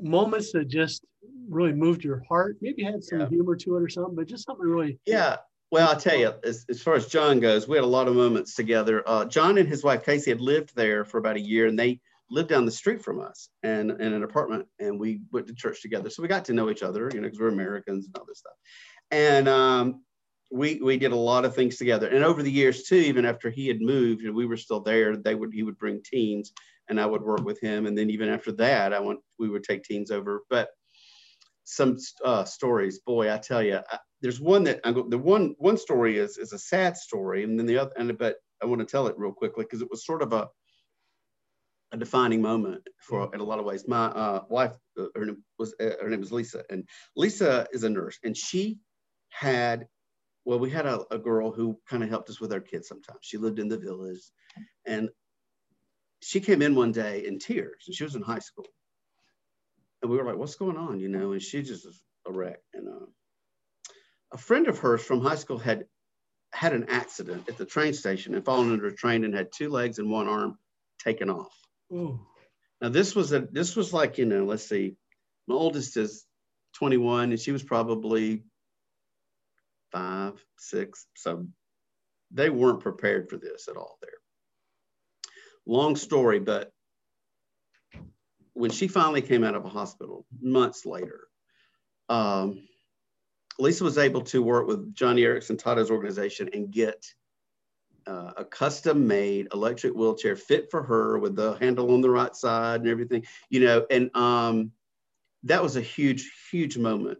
moments 0.00 0.52
that 0.52 0.68
just 0.68 1.04
really 1.48 1.72
moved 1.72 2.04
your 2.04 2.22
heart, 2.28 2.56
maybe 2.60 2.82
had 2.82 3.02
some 3.02 3.20
yeah. 3.20 3.28
humor 3.28 3.56
to 3.56 3.76
it 3.76 3.82
or 3.82 3.88
something, 3.88 4.14
but 4.14 4.26
just 4.26 4.46
something 4.46 4.66
really. 4.66 4.98
Yeah. 5.06 5.36
Well, 5.70 5.88
I'll 5.88 5.98
tell 5.98 6.16
you, 6.16 6.32
as, 6.44 6.64
as 6.68 6.80
far 6.80 6.94
as 6.94 7.06
John 7.06 7.40
goes, 7.40 7.66
we 7.66 7.76
had 7.76 7.84
a 7.84 7.88
lot 7.88 8.06
of 8.06 8.14
moments 8.14 8.54
together. 8.54 9.02
Uh, 9.06 9.24
John 9.24 9.58
and 9.58 9.68
his 9.68 9.82
wife 9.82 10.04
Casey 10.04 10.30
had 10.30 10.40
lived 10.40 10.76
there 10.76 11.04
for 11.04 11.18
about 11.18 11.36
a 11.36 11.40
year, 11.40 11.66
and 11.66 11.78
they 11.78 12.00
lived 12.30 12.48
down 12.48 12.64
the 12.64 12.70
street 12.70 13.02
from 13.02 13.20
us 13.20 13.48
and 13.62 13.90
in 13.90 14.12
an 14.12 14.22
apartment 14.22 14.66
and 14.78 14.98
we 14.98 15.20
went 15.30 15.46
to 15.46 15.54
church 15.54 15.82
together 15.82 16.08
so 16.08 16.22
we 16.22 16.28
got 16.28 16.44
to 16.44 16.52
know 16.52 16.70
each 16.70 16.82
other 16.82 17.10
you 17.12 17.20
know 17.20 17.26
because 17.26 17.38
we're 17.38 17.48
americans 17.48 18.06
and 18.06 18.16
all 18.16 18.24
this 18.26 18.38
stuff 18.38 18.54
and 19.10 19.48
um, 19.48 20.02
we 20.50 20.80
we 20.80 20.96
did 20.96 21.12
a 21.12 21.16
lot 21.16 21.44
of 21.44 21.54
things 21.54 21.76
together 21.76 22.08
and 22.08 22.24
over 22.24 22.42
the 22.42 22.50
years 22.50 22.84
too 22.84 22.96
even 22.96 23.24
after 23.24 23.50
he 23.50 23.68
had 23.68 23.80
moved 23.80 24.22
and 24.24 24.34
we 24.34 24.46
were 24.46 24.56
still 24.56 24.80
there 24.80 25.16
they 25.16 25.34
would 25.34 25.52
he 25.52 25.62
would 25.62 25.78
bring 25.78 26.02
teens 26.02 26.52
and 26.88 27.00
i 27.00 27.06
would 27.06 27.22
work 27.22 27.44
with 27.44 27.60
him. 27.60 27.86
And 27.86 27.96
then 27.96 28.10
even 28.10 28.28
after 28.28 28.52
that 28.52 28.92
i 28.92 29.00
went 29.00 29.20
we 29.38 29.48
would 29.48 29.64
take 29.64 29.84
teens 29.84 30.10
over. 30.10 30.42
But 30.50 30.68
some 31.64 31.96
uh, 32.24 32.44
stories 32.44 33.00
boy 33.06 33.32
i 33.32 33.38
tell 33.38 33.62
you 33.62 33.80
I, 33.90 33.98
there's 34.20 34.40
one 34.40 34.64
that 34.64 34.80
I 34.84 34.92
go, 34.92 35.08
the 35.08 35.18
one 35.18 35.54
one 35.58 35.76
story 35.76 36.18
is 36.18 36.38
is 36.38 36.52
a 36.52 36.58
sad 36.58 36.96
story. 36.96 37.44
And 37.44 37.58
then 37.58 37.66
the 37.66 37.78
other 37.78 37.92
and 37.96 38.16
but 38.18 38.36
i 38.62 38.66
want 38.66 38.80
to 38.80 38.86
tell 38.86 39.06
it 39.06 39.18
real 39.18 39.32
quickly 39.32 39.64
because 39.64 39.82
it 39.82 39.90
was 39.90 40.06
sort 40.06 40.22
of 40.22 40.32
a 40.32 40.48
a 41.94 41.96
defining 41.96 42.42
moment 42.42 42.82
for 42.98 43.30
in 43.32 43.40
a 43.40 43.44
lot 43.44 43.58
of 43.58 43.64
ways. 43.64 43.86
My 43.86 44.06
uh, 44.06 44.44
wife, 44.48 44.76
uh, 44.98 45.06
her 45.14 45.24
name 45.24 45.42
was 45.58 45.74
uh, 45.80 45.90
her 46.02 46.10
name 46.10 46.20
was 46.20 46.32
Lisa, 46.32 46.62
and 46.68 46.86
Lisa 47.16 47.66
is 47.72 47.84
a 47.84 47.88
nurse, 47.88 48.18
and 48.24 48.36
she 48.36 48.78
had, 49.30 49.86
well, 50.44 50.58
we 50.58 50.70
had 50.70 50.86
a, 50.86 51.04
a 51.10 51.18
girl 51.18 51.50
who 51.52 51.78
kind 51.88 52.02
of 52.02 52.10
helped 52.10 52.28
us 52.30 52.40
with 52.40 52.52
our 52.52 52.60
kids 52.60 52.88
sometimes. 52.88 53.20
She 53.22 53.38
lived 53.38 53.58
in 53.58 53.68
the 53.68 53.78
village, 53.78 54.20
and 54.86 55.08
she 56.24 56.40
came 56.40 56.62
in 56.62 56.74
one 56.74 56.92
day 56.92 57.26
in 57.26 57.38
tears, 57.38 57.84
and 57.86 57.94
she 57.94 58.04
was 58.04 58.14
in 58.14 58.22
high 58.22 58.38
school, 58.38 58.66
and 60.00 60.10
we 60.10 60.16
were 60.16 60.24
like, 60.24 60.36
"What's 60.36 60.56
going 60.56 60.76
on?" 60.76 60.98
You 60.98 61.08
know, 61.08 61.32
and 61.32 61.42
she 61.42 61.62
just 61.62 61.84
was 61.84 62.02
a 62.26 62.32
wreck. 62.32 62.60
And 62.72 62.88
uh, 62.88 63.06
a 64.32 64.38
friend 64.38 64.66
of 64.68 64.78
hers 64.78 65.02
from 65.02 65.20
high 65.20 65.36
school 65.36 65.58
had 65.58 65.84
had 66.52 66.72
an 66.72 66.86
accident 66.88 67.48
at 67.48 67.58
the 67.58 67.66
train 67.66 67.92
station 67.92 68.34
and 68.34 68.44
fallen 68.44 68.72
under 68.72 68.86
a 68.86 68.94
train 68.94 69.24
and 69.24 69.34
had 69.34 69.50
two 69.52 69.68
legs 69.68 69.98
and 69.98 70.10
one 70.10 70.28
arm 70.28 70.56
taken 70.98 71.28
off. 71.28 71.52
Ooh. 71.92 72.20
Now 72.80 72.88
this 72.88 73.14
was 73.14 73.32
a 73.32 73.40
this 73.40 73.76
was 73.76 73.92
like 73.92 74.18
you 74.18 74.24
know 74.24 74.44
let's 74.44 74.66
see, 74.66 74.96
my 75.46 75.54
oldest 75.54 75.96
is 75.96 76.24
21 76.76 77.30
and 77.30 77.40
she 77.40 77.52
was 77.52 77.62
probably 77.62 78.44
five 79.92 80.42
six 80.58 81.06
so 81.14 81.46
they 82.30 82.50
weren't 82.50 82.80
prepared 82.80 83.28
for 83.28 83.36
this 83.36 83.68
at 83.68 83.76
all 83.76 83.98
there. 84.00 84.10
Long 85.66 85.96
story, 85.96 86.38
but 86.38 86.70
when 88.52 88.70
she 88.70 88.88
finally 88.88 89.22
came 89.22 89.44
out 89.44 89.54
of 89.54 89.64
a 89.64 89.68
hospital 89.68 90.26
months 90.40 90.86
later, 90.86 91.28
um, 92.08 92.68
Lisa 93.58 93.84
was 93.84 93.98
able 93.98 94.22
to 94.22 94.42
work 94.42 94.66
with 94.66 94.94
Joni 94.94 95.20
Eareckson 95.20 95.58
Tada's 95.58 95.90
organization 95.90 96.50
and 96.52 96.70
get 96.70 97.04
uh, 98.06 98.32
a 98.36 98.44
custom 98.44 99.06
made 99.06 99.48
electric 99.52 99.94
wheelchair 99.94 100.36
fit 100.36 100.70
for 100.70 100.82
her 100.82 101.18
with 101.18 101.36
the 101.36 101.54
handle 101.54 101.92
on 101.92 102.00
the 102.00 102.10
right 102.10 102.34
side 102.34 102.80
and 102.80 102.88
everything, 102.88 103.24
you 103.48 103.60
know, 103.60 103.86
and 103.90 104.14
um, 104.16 104.72
that 105.44 105.62
was 105.62 105.76
a 105.76 105.80
huge, 105.80 106.30
huge 106.50 106.76
moment 106.76 107.18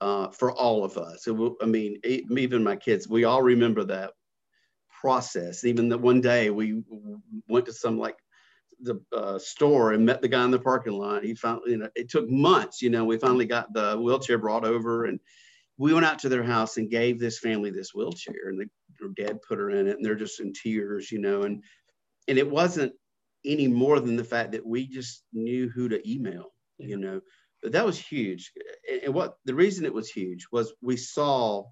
uh, 0.00 0.28
for 0.28 0.52
all 0.52 0.84
of 0.84 0.96
us. 0.96 1.26
It, 1.26 1.52
I 1.60 1.66
mean, 1.66 2.00
even 2.04 2.64
my 2.64 2.76
kids, 2.76 3.08
we 3.08 3.24
all 3.24 3.42
remember 3.42 3.84
that 3.84 4.12
process. 5.04 5.64
Even 5.64 5.90
that 5.90 5.98
one 5.98 6.22
day 6.22 6.48
we 6.48 6.82
went 7.46 7.66
to 7.66 7.74
some 7.74 7.98
like 7.98 8.16
the 8.80 8.98
uh, 9.12 9.38
store 9.38 9.92
and 9.92 10.06
met 10.06 10.22
the 10.22 10.28
guy 10.28 10.42
in 10.42 10.50
the 10.50 10.58
parking 10.58 10.94
lot. 10.94 11.22
He 11.22 11.34
finally, 11.34 11.72
you 11.72 11.76
know, 11.76 11.90
it 11.94 12.08
took 12.08 12.26
months. 12.30 12.80
You 12.80 12.88
know, 12.88 13.04
we 13.04 13.18
finally 13.18 13.44
got 13.44 13.70
the 13.74 13.98
wheelchair 14.00 14.38
brought 14.38 14.64
over, 14.64 15.04
and 15.04 15.20
we 15.76 15.92
went 15.92 16.06
out 16.06 16.20
to 16.20 16.30
their 16.30 16.42
house 16.42 16.78
and 16.78 16.90
gave 16.90 17.20
this 17.20 17.38
family 17.38 17.70
this 17.70 17.94
wheelchair, 17.94 18.48
and 18.48 18.58
the, 18.58 18.66
their 18.98 19.26
dad 19.26 19.42
put 19.46 19.58
her 19.58 19.68
in 19.68 19.88
it, 19.88 19.96
and 19.96 20.04
they're 20.04 20.14
just 20.14 20.40
in 20.40 20.54
tears, 20.54 21.12
you 21.12 21.18
know, 21.18 21.42
and 21.42 21.62
and 22.26 22.38
it 22.38 22.50
wasn't 22.50 22.94
any 23.44 23.68
more 23.68 24.00
than 24.00 24.16
the 24.16 24.24
fact 24.24 24.52
that 24.52 24.64
we 24.64 24.86
just 24.86 25.22
knew 25.34 25.68
who 25.68 25.86
to 25.90 26.10
email, 26.10 26.46
yeah. 26.78 26.86
you 26.88 26.96
know. 26.96 27.20
But 27.62 27.72
that 27.72 27.84
was 27.84 27.98
huge. 27.98 28.52
And 29.04 29.12
what 29.12 29.36
the 29.44 29.54
reason 29.54 29.84
it 29.84 29.92
was 29.92 30.08
huge 30.08 30.46
was 30.50 30.72
we 30.80 30.96
saw 30.96 31.64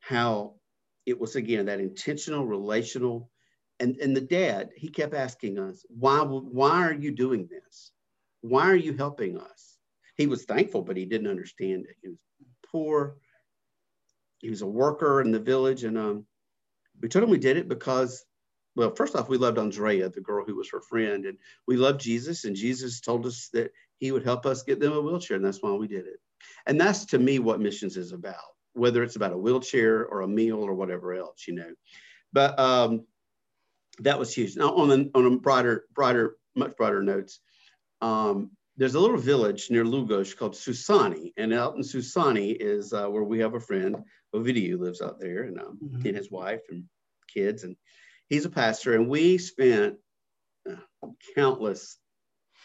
how 0.00 0.54
it 1.06 1.18
was 1.18 1.36
again 1.36 1.66
that 1.66 1.80
intentional 1.80 2.46
relational 2.46 3.30
and 3.80 3.96
and 3.96 4.16
the 4.16 4.20
dad 4.20 4.70
he 4.76 4.88
kept 4.88 5.14
asking 5.14 5.58
us 5.58 5.84
why 5.88 6.20
why 6.22 6.82
are 6.82 6.94
you 6.94 7.10
doing 7.10 7.48
this? 7.50 7.92
Why 8.40 8.68
are 8.68 8.76
you 8.76 8.94
helping 8.94 9.38
us? 9.38 9.78
He 10.16 10.26
was 10.26 10.44
thankful 10.44 10.82
but 10.82 10.96
he 10.96 11.04
didn't 11.04 11.30
understand 11.30 11.86
it. 11.86 11.96
He 12.02 12.08
was 12.08 12.18
poor. 12.70 13.16
He 14.38 14.50
was 14.50 14.62
a 14.62 14.66
worker 14.66 15.20
in 15.20 15.32
the 15.32 15.40
village 15.40 15.84
and 15.84 15.96
um, 15.98 16.26
we 17.00 17.08
told 17.08 17.24
him 17.24 17.30
we 17.30 17.38
did 17.38 17.56
it 17.56 17.68
because 17.68 18.24
well 18.76 18.94
first 18.94 19.16
off 19.16 19.28
we 19.28 19.38
loved 19.38 19.58
andrea 19.58 20.08
the 20.08 20.20
girl 20.20 20.44
who 20.44 20.54
was 20.54 20.70
her 20.70 20.80
friend 20.80 21.24
and 21.26 21.38
we 21.66 21.76
loved 21.76 22.00
jesus 22.00 22.44
and 22.44 22.54
jesus 22.54 23.00
told 23.00 23.26
us 23.26 23.48
that 23.52 23.72
he 23.98 24.12
would 24.12 24.24
help 24.24 24.46
us 24.46 24.62
get 24.62 24.80
them 24.80 24.92
a 24.92 25.00
wheelchair 25.00 25.36
and 25.36 25.44
that's 25.44 25.62
why 25.62 25.72
we 25.72 25.88
did 25.88 26.06
it. 26.06 26.20
And 26.66 26.80
that's 26.80 27.06
to 27.06 27.18
me 27.18 27.38
what 27.38 27.60
missions 27.60 27.96
is 27.96 28.12
about 28.12 28.53
whether 28.74 29.02
it's 29.02 29.16
about 29.16 29.32
a 29.32 29.38
wheelchair 29.38 30.04
or 30.06 30.20
a 30.20 30.28
meal 30.28 30.58
or 30.62 30.74
whatever 30.74 31.14
else 31.14 31.46
you 31.48 31.54
know 31.54 31.72
but 32.32 32.58
um, 32.58 33.06
that 34.00 34.18
was 34.18 34.34
huge. 34.34 34.56
Now, 34.56 34.74
on 34.74 34.90
a, 34.90 35.16
on 35.16 35.26
a 35.26 35.36
brighter, 35.38 35.84
brighter, 35.94 36.36
much 36.54 36.76
brighter 36.76 37.02
notes, 37.02 37.40
um, 38.00 38.50
there's 38.76 38.96
a 38.96 39.00
little 39.00 39.16
village 39.16 39.70
near 39.70 39.84
Lugos 39.84 40.36
called 40.36 40.54
Susani, 40.54 41.32
and 41.36 41.54
out 41.54 41.76
in 41.76 41.82
Susani 41.82 42.56
is 42.58 42.92
uh, 42.92 43.06
where 43.06 43.22
we 43.22 43.38
have 43.38 43.54
a 43.54 43.60
friend, 43.60 43.96
Ovidio, 44.34 44.70
who 44.70 44.78
lives 44.78 45.00
out 45.00 45.20
there, 45.20 45.44
and 45.44 45.60
um, 45.60 45.78
mm-hmm. 45.82 46.06
and 46.06 46.16
his 46.16 46.30
wife 46.30 46.62
and 46.70 46.84
kids, 47.32 47.62
and 47.62 47.76
he's 48.28 48.44
a 48.44 48.50
pastor, 48.50 48.94
and 48.94 49.08
we 49.08 49.38
spent 49.38 49.94
uh, 50.68 51.08
countless 51.36 51.98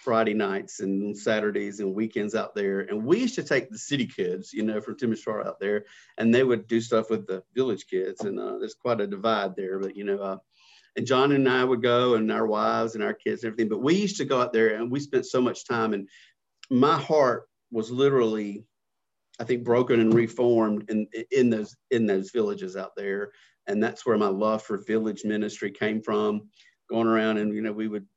Friday 0.04 0.34
nights 0.34 0.80
and 0.80 1.18
Saturdays 1.18 1.82
and 1.82 1.94
weekends 1.94 2.34
out 2.34 2.56
there. 2.56 2.82
And 2.82 3.06
we 3.06 3.20
used 3.20 3.36
to 3.36 3.44
take 3.44 3.70
the 3.70 3.78
city 3.78 4.08
kids, 4.08 4.54
you 4.54 4.64
know, 4.64 4.80
from 4.80 4.96
Timisoara 4.96 5.46
out 5.46 5.60
there, 5.60 5.86
and 6.18 6.34
they 6.34 6.44
would 6.44 6.68
do 6.68 6.80
stuff 6.80 7.10
with 7.10 7.28
the 7.28 7.44
village 7.54 7.86
kids. 7.88 8.22
And 8.22 8.40
uh, 8.40 8.58
there's 8.60 8.76
quite 8.76 9.02
a 9.02 9.08
divide 9.08 9.56
there, 9.56 9.78
but 9.78 9.96
you 9.98 10.06
know, 10.06 10.18
uh, 10.20 10.38
and 10.96 11.06
John 11.06 11.34
and 11.34 11.48
I 11.48 11.64
would 11.64 11.82
go 11.82 12.16
and 12.16 12.32
our 12.32 12.48
wives 12.48 12.96
and 12.96 13.04
our 13.04 13.14
kids 13.14 13.44
and 13.44 13.52
everything. 13.52 13.70
But 13.70 13.82
we 13.82 13.96
used 13.96 14.18
to 14.18 14.26
go 14.26 14.42
out 14.42 14.54
there 14.54 14.76
and 14.76 14.90
we 14.90 15.00
spent 15.00 15.26
so 15.26 15.42
much 15.42 15.66
time. 15.68 15.94
And 15.94 16.08
my 16.70 16.98
heart 16.98 17.44
was 17.72 17.92
literally, 17.92 18.66
I 19.40 19.44
think, 19.44 19.64
broken 19.64 20.00
and 20.00 20.14
reformed 20.14 20.90
in, 20.90 21.08
in 21.32 21.50
those 21.50 21.76
in 21.92 22.06
those 22.06 22.32
villages 22.32 22.76
out 22.76 22.96
there. 22.96 23.32
And 23.68 23.84
that's 23.84 24.06
where 24.06 24.18
my 24.18 24.28
love 24.28 24.64
for 24.64 24.78
village 24.78 25.24
ministry 25.26 25.72
came 25.72 26.02
from. 26.02 26.50
Going 26.90 27.08
around 27.08 27.38
and 27.38 27.54
you 27.54 27.62
know 27.62 27.72
we 27.74 27.88
would 27.88 28.08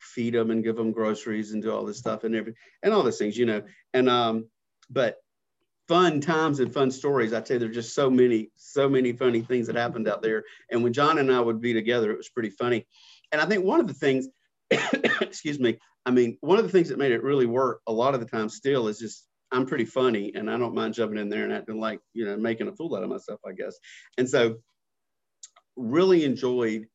feed 0.00 0.34
them 0.34 0.50
and 0.50 0.64
give 0.64 0.76
them 0.76 0.92
groceries 0.92 1.52
and 1.52 1.62
do 1.62 1.72
all 1.72 1.84
this 1.84 1.98
stuff 1.98 2.24
and 2.24 2.34
everything 2.34 2.58
and 2.82 2.92
all 2.92 3.02
those 3.02 3.18
things, 3.18 3.36
you 3.36 3.46
know. 3.46 3.62
And 3.94 4.08
um, 4.08 4.48
but 4.90 5.16
fun 5.88 6.20
times 6.20 6.60
and 6.60 6.72
fun 6.72 6.90
stories. 6.90 7.32
I 7.32 7.40
tell 7.40 7.56
you, 7.56 7.60
there's 7.60 7.74
just 7.74 7.94
so 7.94 8.10
many, 8.10 8.50
so 8.56 8.88
many 8.88 9.12
funny 9.12 9.40
things 9.40 9.66
that 9.66 9.76
happened 9.76 10.08
out 10.08 10.22
there. 10.22 10.44
And 10.70 10.82
when 10.82 10.92
John 10.92 11.18
and 11.18 11.32
I 11.32 11.40
would 11.40 11.60
be 11.60 11.72
together, 11.72 12.10
it 12.10 12.16
was 12.16 12.28
pretty 12.28 12.50
funny. 12.50 12.86
And 13.32 13.40
I 13.40 13.46
think 13.46 13.64
one 13.64 13.80
of 13.80 13.86
the 13.86 13.94
things, 13.94 14.28
excuse 15.20 15.58
me, 15.58 15.78
I 16.04 16.10
mean, 16.10 16.38
one 16.40 16.58
of 16.58 16.64
the 16.64 16.70
things 16.70 16.88
that 16.88 16.98
made 16.98 17.12
it 17.12 17.22
really 17.22 17.46
work 17.46 17.80
a 17.86 17.92
lot 17.92 18.14
of 18.14 18.20
the 18.20 18.26
time 18.26 18.48
still 18.48 18.88
is 18.88 18.98
just 18.98 19.26
I'm 19.52 19.66
pretty 19.66 19.84
funny 19.84 20.32
and 20.34 20.50
I 20.50 20.58
don't 20.58 20.74
mind 20.74 20.94
jumping 20.94 21.18
in 21.18 21.28
there 21.28 21.44
and 21.44 21.52
acting 21.52 21.80
like, 21.80 22.00
you 22.14 22.24
know, 22.24 22.36
making 22.36 22.68
a 22.68 22.72
fool 22.72 22.96
out 22.96 23.04
of 23.04 23.08
myself, 23.08 23.40
I 23.46 23.52
guess. 23.52 23.76
And 24.18 24.28
so 24.28 24.56
really 25.76 26.24
enjoyed 26.24 26.86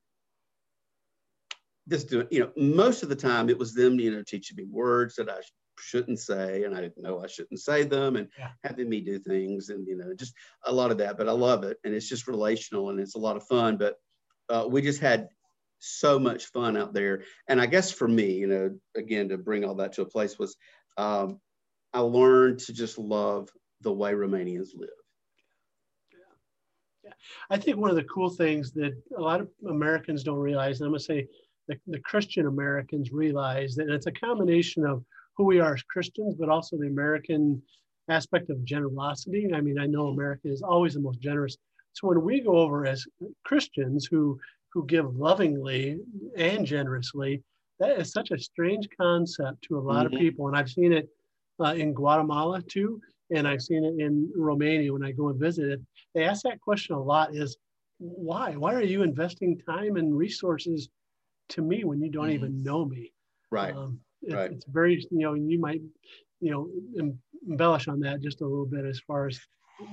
this 1.87 2.03
doing, 2.03 2.27
you 2.31 2.39
know, 2.39 2.51
most 2.57 3.03
of 3.03 3.09
the 3.09 3.15
time 3.15 3.49
it 3.49 3.57
was 3.57 3.73
them, 3.73 3.99
you 3.99 4.11
know, 4.11 4.23
teaching 4.23 4.57
me 4.57 4.65
words 4.69 5.15
that 5.15 5.29
I 5.29 5.39
shouldn't 5.81 6.19
say 6.19 6.63
and 6.63 6.75
I 6.75 6.81
didn't 6.81 7.01
know 7.01 7.23
I 7.23 7.27
shouldn't 7.27 7.59
say 7.59 7.83
them 7.83 8.15
and 8.15 8.27
yeah. 8.37 8.49
having 8.63 8.89
me 8.89 9.01
do 9.01 9.19
things 9.19 9.69
and 9.69 9.87
you 9.87 9.97
know 9.97 10.13
just 10.13 10.33
a 10.65 10.71
lot 10.71 10.91
of 10.91 10.97
that 10.99 11.17
but 11.17 11.27
I 11.27 11.31
love 11.31 11.63
it 11.63 11.77
and 11.83 11.93
it's 11.93 12.07
just 12.07 12.27
relational 12.27 12.89
and 12.89 12.99
it's 12.99 13.15
a 13.15 13.19
lot 13.19 13.37
of 13.37 13.43
fun 13.47 13.77
but 13.77 13.95
uh, 14.49 14.65
we 14.69 14.81
just 14.81 15.01
had 15.01 15.29
so 15.79 16.19
much 16.19 16.45
fun 16.47 16.77
out 16.77 16.93
there 16.93 17.23
and 17.47 17.59
I 17.59 17.65
guess 17.65 17.91
for 17.91 18.07
me 18.07 18.33
you 18.33 18.47
know 18.47 18.77
again 18.95 19.29
to 19.29 19.37
bring 19.37 19.65
all 19.65 19.75
that 19.75 19.93
to 19.93 20.03
a 20.03 20.05
place 20.05 20.37
was 20.37 20.55
um, 20.97 21.39
I 21.93 21.99
learned 21.99 22.59
to 22.59 22.73
just 22.73 22.97
love 22.97 23.49
the 23.81 23.91
way 23.91 24.13
Romanians 24.13 24.69
live 24.75 24.89
yeah. 27.03 27.13
I 27.49 27.57
think 27.57 27.77
one 27.77 27.89
of 27.89 27.95
the 27.95 28.03
cool 28.03 28.29
things 28.29 28.71
that 28.73 28.93
a 29.17 29.21
lot 29.21 29.41
of 29.41 29.49
Americans 29.67 30.23
don't 30.23 30.37
realize, 30.37 30.79
and 30.79 30.85
I'm 30.85 30.91
going 30.91 30.99
to 30.99 31.05
say 31.05 31.27
the, 31.67 31.77
the 31.87 31.99
Christian 31.99 32.47
Americans 32.47 33.11
realize 33.11 33.75
that 33.75 33.89
it's 33.89 34.07
a 34.07 34.11
combination 34.11 34.85
of 34.85 35.03
who 35.37 35.45
we 35.45 35.59
are 35.59 35.73
as 35.75 35.83
Christians, 35.83 36.35
but 36.35 36.49
also 36.49 36.77
the 36.77 36.87
American 36.87 37.61
aspect 38.09 38.49
of 38.49 38.63
generosity. 38.65 39.49
I 39.53 39.61
mean, 39.61 39.79
I 39.79 39.85
know 39.85 40.07
America 40.07 40.49
is 40.49 40.61
always 40.61 40.95
the 40.95 40.99
most 40.99 41.19
generous. 41.19 41.57
So 41.93 42.07
when 42.07 42.21
we 42.23 42.41
go 42.41 42.57
over 42.57 42.85
as 42.85 43.05
Christians 43.43 44.05
who 44.09 44.39
who 44.73 44.85
give 44.85 45.15
lovingly 45.17 45.99
and 46.37 46.65
generously, 46.65 47.43
that 47.79 47.99
is 47.99 48.13
such 48.13 48.31
a 48.31 48.39
strange 48.39 48.87
concept 48.95 49.61
to 49.63 49.77
a 49.77 49.81
lot 49.81 50.05
mm-hmm. 50.05 50.15
of 50.15 50.19
people. 50.21 50.47
And 50.47 50.55
I've 50.55 50.69
seen 50.69 50.93
it 50.93 51.09
uh, 51.59 51.73
in 51.73 51.93
Guatemala 51.93 52.61
too, 52.61 53.01
and 53.35 53.45
I've 53.45 53.61
seen 53.61 53.83
it 53.83 53.99
in 53.99 54.31
Romania 54.33 54.93
when 54.93 55.03
I 55.03 55.11
go 55.11 55.29
and 55.29 55.39
visit 55.39 55.67
it. 55.69 55.81
They 56.13 56.23
ask 56.23 56.43
that 56.43 56.61
question 56.61 56.95
a 56.95 57.01
lot: 57.01 57.35
is 57.35 57.57
why? 57.97 58.53
Why 58.55 58.73
are 58.73 58.83
you 58.83 59.03
investing 59.03 59.59
time 59.67 59.95
and 59.97 60.15
resources 60.15 60.89
to 61.51 61.61
me 61.61 61.83
when 61.83 62.01
you 62.01 62.11
don't 62.11 62.25
mm-hmm. 62.25 62.33
even 62.33 62.63
know 62.63 62.85
me? 62.85 63.13
Right. 63.49 63.75
Um, 63.75 63.99
it, 64.23 64.33
right. 64.33 64.51
it's 64.51 64.65
very 64.65 65.05
you 65.11 65.19
know 65.19 65.33
you 65.33 65.59
might 65.59 65.81
you 66.39 66.51
know 66.51 66.69
embellish 67.47 67.87
on 67.87 67.99
that 68.01 68.21
just 68.21 68.41
a 68.41 68.45
little 68.45 68.65
bit 68.65 68.85
as 68.85 68.99
far 68.99 69.27
as 69.27 69.39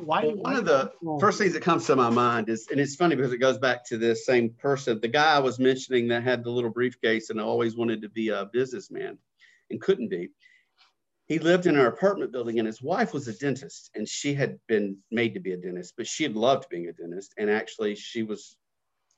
why 0.01 0.25
well, 0.25 0.37
one 0.37 0.57
of 0.57 0.67
the 0.67 0.93
first 1.19 1.39
things 1.39 1.55
that 1.55 1.63
comes 1.63 1.87
to 1.87 1.97
my 1.97 2.11
mind 2.11 2.49
is 2.49 2.69
and 2.71 2.79
it's 2.79 2.95
funny 2.95 3.17
because 3.17 3.33
it 3.33 3.39
goes 3.39 3.59
back 3.59 3.87
to 3.87 3.97
this 3.97 4.27
same 4.27 4.51
person 4.51 5.01
the 5.01 5.09
guy 5.09 5.37
i 5.37 5.39
was 5.39 5.59
mentioning 5.59 6.09
that 6.09 6.23
had 6.23 6.45
the 6.45 6.51
little 6.51 6.71
briefcase 6.71 7.31
and 7.31 7.41
always 7.41 7.75
wanted 7.75 8.03
to 8.03 8.09
be 8.11 8.29
a 8.29 8.49
businessman 8.53 9.17
and 9.71 9.81
couldn't 9.81 10.09
be 10.09 10.29
he 11.25 11.39
lived 11.39 11.67
in 11.67 11.77
our 11.77 11.87
apartment 11.87 12.33
building 12.33 12.59
and 12.59 12.67
his 12.67 12.83
wife 12.83 13.15
was 13.15 13.29
a 13.29 13.33
dentist 13.33 13.91
and 13.95 14.07
she 14.07 14.35
had 14.35 14.59
been 14.67 14.97
made 15.11 15.33
to 15.33 15.41
be 15.41 15.53
a 15.53 15.57
dentist 15.57 15.95
but 15.97 16.07
she 16.07 16.23
had 16.23 16.37
loved 16.37 16.69
being 16.69 16.89
a 16.89 16.93
dentist 16.93 17.33
and 17.39 17.49
actually 17.49 17.95
she 17.95 18.23
was 18.23 18.59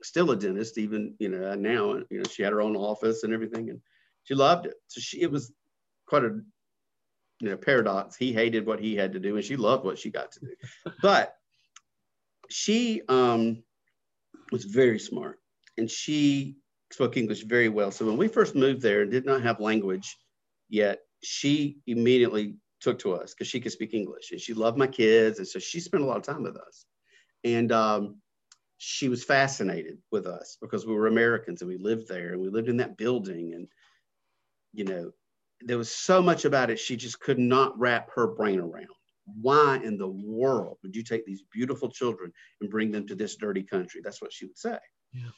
still 0.02 0.30
a 0.30 0.36
dentist 0.36 0.78
even 0.78 1.14
you 1.18 1.28
know 1.28 1.54
now 1.54 1.94
you 2.10 2.18
know 2.18 2.22
she 2.30 2.42
had 2.42 2.52
her 2.52 2.62
own 2.62 2.76
office 2.76 3.22
and 3.22 3.32
everything 3.34 3.70
and 3.70 3.80
she 4.24 4.34
loved 4.34 4.66
it. 4.66 4.74
So 4.88 5.00
she, 5.00 5.20
it 5.20 5.30
was 5.30 5.52
quite 6.06 6.24
a 6.24 6.40
you 7.40 7.48
know 7.50 7.56
paradox. 7.56 8.16
He 8.16 8.32
hated 8.32 8.66
what 8.66 8.80
he 8.80 8.94
had 8.96 9.12
to 9.12 9.20
do, 9.20 9.36
and 9.36 9.44
she 9.44 9.56
loved 9.56 9.84
what 9.84 9.98
she 9.98 10.10
got 10.10 10.32
to 10.32 10.40
do. 10.40 10.54
But 11.02 11.34
she 12.48 13.02
um, 13.08 13.62
was 14.52 14.64
very 14.64 14.98
smart, 14.98 15.38
and 15.78 15.90
she 15.90 16.56
spoke 16.92 17.16
English 17.16 17.44
very 17.44 17.68
well. 17.68 17.90
So 17.90 18.06
when 18.06 18.16
we 18.16 18.28
first 18.28 18.54
moved 18.54 18.82
there 18.82 19.02
and 19.02 19.10
did 19.10 19.26
not 19.26 19.42
have 19.42 19.60
language 19.60 20.16
yet, 20.68 21.00
she 21.22 21.78
immediately 21.86 22.56
took 22.80 22.98
to 23.00 23.14
us 23.14 23.34
because 23.34 23.48
she 23.48 23.60
could 23.60 23.72
speak 23.72 23.94
English, 23.94 24.32
and 24.32 24.40
she 24.40 24.54
loved 24.54 24.78
my 24.78 24.86
kids, 24.86 25.38
and 25.38 25.48
so 25.48 25.58
she 25.58 25.80
spent 25.80 26.02
a 26.02 26.06
lot 26.06 26.16
of 26.16 26.22
time 26.22 26.42
with 26.42 26.56
us. 26.56 26.84
And 27.42 27.72
um, 27.72 28.16
she 28.82 29.10
was 29.10 29.22
fascinated 29.22 29.98
with 30.10 30.26
us 30.26 30.56
because 30.62 30.86
we 30.86 30.94
were 30.94 31.06
Americans 31.06 31.60
and 31.60 31.68
we 31.68 31.76
lived 31.76 32.08
there 32.08 32.32
and 32.32 32.40
we 32.40 32.48
lived 32.48 32.70
in 32.70 32.78
that 32.78 32.96
building 32.96 33.52
and 33.52 33.68
you 34.72 34.84
know, 34.84 35.10
there 35.60 35.76
was 35.76 35.90
so 35.90 36.22
much 36.22 36.46
about 36.46 36.70
it 36.70 36.78
she 36.78 36.96
just 36.96 37.20
could 37.20 37.38
not 37.38 37.78
wrap 37.78 38.08
her 38.14 38.28
brain 38.28 38.58
around. 38.58 38.86
Why 39.42 39.76
in 39.84 39.98
the 39.98 40.08
world 40.08 40.78
would 40.82 40.96
you 40.96 41.02
take 41.02 41.26
these 41.26 41.42
beautiful 41.52 41.90
children 41.90 42.32
and 42.62 42.70
bring 42.70 42.90
them 42.90 43.06
to 43.08 43.14
this 43.14 43.36
dirty 43.36 43.62
country? 43.62 44.00
That's 44.02 44.22
what 44.22 44.32
she 44.32 44.46
would 44.46 44.56
say. 44.56 44.78
Yeah. 45.12 45.28